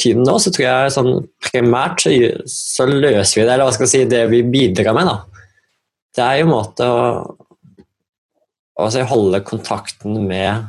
[0.00, 1.10] tiden nå så tror jeg sånn
[1.44, 2.14] primært så,
[2.48, 5.10] så løser vi det, eller hva skal jeg si, det vi bidrar med.
[5.12, 5.44] da.
[6.14, 7.02] Det er jo en måte å
[8.82, 10.64] altså holde kontakten med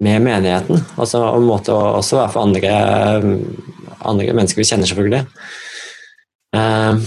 [0.00, 0.80] med menigheten.
[0.96, 2.74] Altså en måte å også være for andre,
[4.00, 5.24] andre mennesker vi kjenner, selvfølgelig.
[6.56, 7.02] Uh,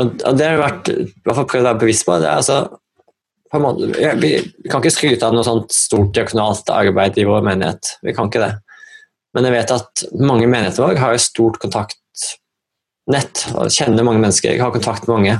[0.00, 2.16] og, det har jeg vært, i hvert fall prøvd å være bevisst på.
[2.22, 3.90] det er altså måte,
[4.22, 7.96] vi, vi kan ikke skryte av noe sånt stort diakonalt arbeid i vår menighet.
[8.06, 8.54] Vi kan ikke det.
[9.36, 14.54] Men jeg vet at mange menigheter våre har et stort kontaktnett og kjenner mange mennesker.
[14.54, 15.38] Jeg har kontakt med mange.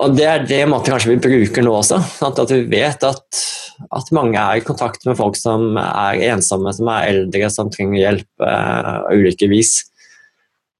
[0.00, 1.98] Og Det er det måten kanskje vi bruker nå også.
[2.24, 3.40] At vi vet at,
[3.84, 8.00] at, mange er i kontakt med folk som er ensomme, som er eldre, som trenger
[8.00, 9.74] hjelp eh, av ulike vis.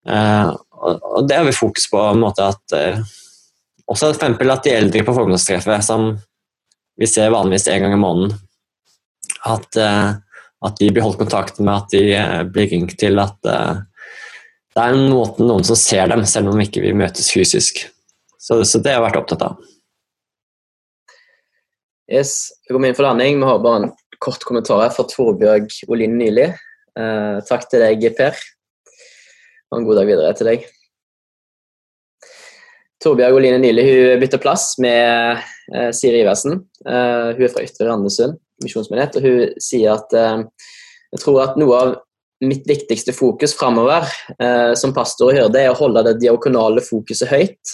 [0.08, 0.48] Eh,
[0.80, 2.00] og, og, Det har vi fokus på.
[2.00, 3.02] en måte at eh,
[3.90, 4.24] også f.eks.
[4.40, 6.14] at de eldre på formannstreffet, som
[7.00, 8.34] vi ser vanligvis en gang i måneden,
[9.48, 10.10] at, eh,
[10.64, 13.80] at de blir holdt kontakt med, at de uh, blir ringt til at uh,
[14.76, 17.86] det er en måte noen som ser dem, selv om ikke vi møtes fysisk.
[18.40, 19.60] Så, så, det har jeg vært opptatt av.
[22.10, 23.38] Yes, Vi går inn for landing.
[23.38, 26.48] Vi har bare en kort kommentar fra Torbjørg Olin Nyli.
[27.48, 28.36] takk til deg, Per.
[29.70, 30.68] Og en god dag videre til deg.
[33.00, 35.40] Torbjørg Oline Nyli hun bytter plass med
[35.72, 36.58] eh, Siri Iversen.
[36.84, 40.42] Eh, hun er fra Ytre Randesund misjonsmenighet, og hun sier at uh,
[41.14, 41.92] jeg tror at noe av
[42.44, 44.04] mitt viktigste fokus framover
[44.76, 47.72] som pastor og hyrde, er å holde det diakonale fokuset høyt.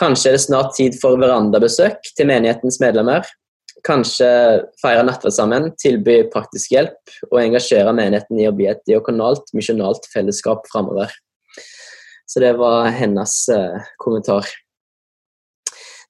[0.00, 3.26] Kanskje er det snart tid for verandabesøk til menighetens medlemmer.
[3.86, 4.26] Kanskje
[4.80, 10.08] feire nattverd sammen, tilby praktisk hjelp og engasjere menigheten i å bli et diakonalt, misjonalt
[10.10, 11.12] fellesskap framover.
[12.26, 14.48] Så det var hennes eh, kommentar.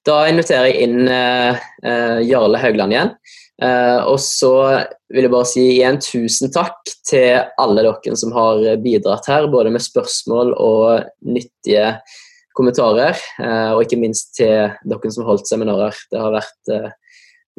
[0.05, 3.17] Da inviterer jeg inn uh, uh, Jarle Haugland igjen.
[4.05, 4.51] og så
[5.15, 9.71] vil jeg bare si igjen tusen takk til alle dere som har bidratt her, både
[9.71, 11.93] med spørsmål og nyttige
[12.55, 13.19] kommentarer.
[13.75, 15.97] og ikke minst til dere som holdt seminarer.
[16.11, 16.71] Det har vært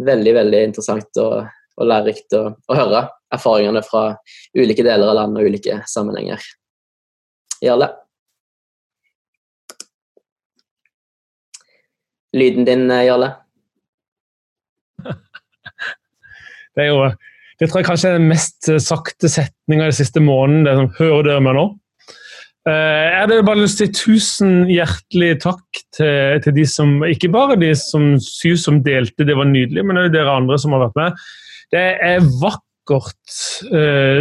[0.08, 3.04] veldig, veldig interessant og, og lærerikt å, å høre
[3.36, 4.06] erfaringene fra
[4.56, 6.42] ulike deler av landet og ulike sammenhenger.
[7.64, 7.92] Jarle?
[12.36, 13.32] lyden din, eh, Jarle?
[16.76, 17.08] Det er jo
[17.56, 20.66] det tror jeg kanskje er den mest eh, sakte setninga de siste måneden.
[20.66, 21.62] Det er Hører dere meg nå?
[22.66, 27.58] Eh, jeg hadde bare lyst til tusen hjertelig takk til, til, de som Ikke bare
[27.60, 30.98] de som syv som delte, det var nydelig, men også dere andre som har vært
[30.98, 31.26] med.
[31.74, 32.62] Det er vakkert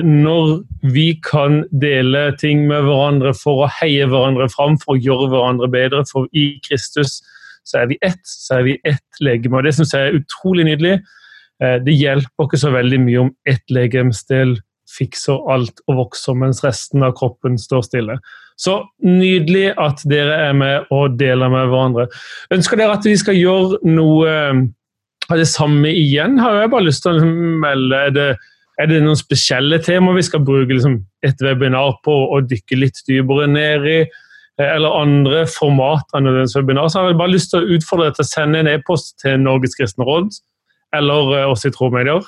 [0.06, 5.28] når vi kan dele ting med hverandre for å heie hverandre fram, for å gjøre
[5.30, 6.02] hverandre bedre.
[6.10, 7.20] For i Kristus
[7.66, 9.60] så er vi ett, så er vi ett legeme.
[9.60, 10.96] og Det syns jeg er utrolig nydelig.
[11.64, 14.58] Eh, det hjelper ikke så veldig mye om ett legemsdel
[14.96, 18.18] fikser alt og vokser mens resten av kroppen står stille.
[18.60, 22.08] Så nydelig at dere er med og deler med hverandre.
[22.56, 24.62] Ønsker dere at vi skal gjøre noe eh,
[25.32, 26.40] av det samme igjen?
[26.40, 28.30] Har jeg bare lyst til å liksom melde er det,
[28.80, 33.04] er det noen spesielle temaer vi skal bruke liksom, et webinar på og dykke litt
[33.10, 34.00] dypere ned i?
[34.62, 38.10] Eh, eller andre format enn nødvendigvis webinar, så har jeg bare lyst til å utfordre
[38.10, 40.32] deg til å sende en e-post til Norges kristne råd
[40.96, 42.24] eller eh, oss i Tromedier.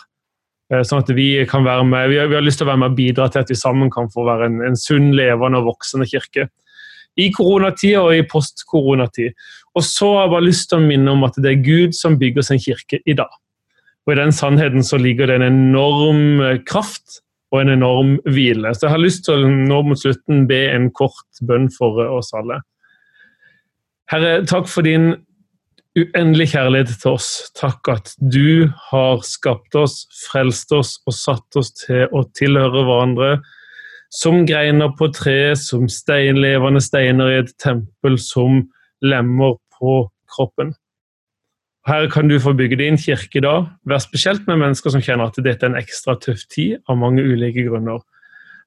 [0.73, 2.81] Eh, sånn at vi kan være med, vi har, vi har, lyst til å være
[2.83, 5.69] med og bidra til at vi sammen kan få være en, en sunn, levende og
[5.71, 6.49] voksende kirke.
[7.17, 9.37] I koronatid og i post-koronatid.
[9.77, 12.17] Og så har jeg bare lyst til å minne om at det er Gud som
[12.19, 13.31] bygger sin kirke i dag.
[14.05, 17.21] Og I den sannheten så ligger det en enorm kraft
[17.53, 18.73] og en enorm hvile.
[18.75, 22.33] Så jeg har lyst til å nå mot slutten be en kort bønn for oss
[22.37, 22.59] alle.
[24.11, 25.13] Herre, takk for din
[25.97, 27.29] uendelig kjærlighet til oss.
[27.57, 33.31] Takk at du har skapt oss, frelst oss og satt oss til å tilhøre hverandre
[34.13, 38.61] som greiner på tre, som steinlevende steiner i et tempel, som
[39.03, 40.73] lemmer på kroppen.
[41.87, 43.61] Her kan du få bygge din kirke da.
[43.87, 47.23] Vær spesielt med mennesker som kjenner at dette er en ekstra tøff tid av mange
[47.23, 48.01] ulike grunner.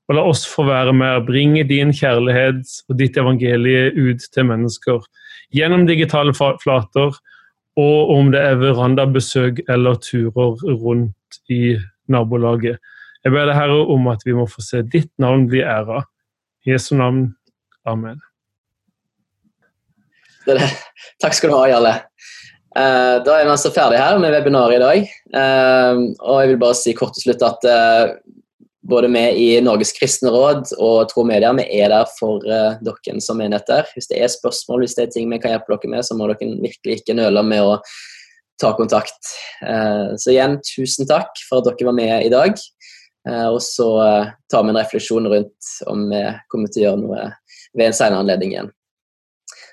[0.09, 4.48] Og La oss få være med og bringe din kjærlighet og ditt evangelie ut til
[4.48, 5.05] mennesker
[5.55, 7.18] gjennom digitale flater,
[7.81, 11.77] og om det er verandabesøk eller turer rundt i
[12.10, 12.81] nabolaget.
[13.24, 16.02] Jeg ber deg, Herre, om at vi må få se ditt navn bli æra.
[16.66, 17.28] Jesu navn.
[17.89, 18.20] Amen.
[21.20, 21.94] Takk skal du ha, Jarle.
[22.70, 25.14] Uh, da er vi altså ferdig her med webinaret i dag.
[25.35, 28.12] Uh, og jeg vil bare si kort til slutt at uh,
[28.90, 33.38] både vi i Norges kristne råd og Tro Media vi er der for dere som
[33.40, 33.88] menigheter.
[33.94, 36.28] Hvis det er spørsmål, hvis det er ting vi kan hjelpe dere med, så må
[36.30, 37.78] dere virkelig ikke nøle med å
[38.60, 39.32] ta kontakt.
[39.60, 42.58] så igjen, tusen takk for at dere var med i dag.
[43.52, 43.88] og så
[44.50, 47.24] tar vi en refleksjon rundt om vi kommer til å gjøre noe
[47.76, 48.70] ved en senere anledning igjen.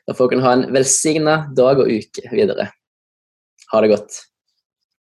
[0.07, 2.69] Da får dere ha en velsigna dag og uke videre.
[3.71, 4.21] Ha det godt.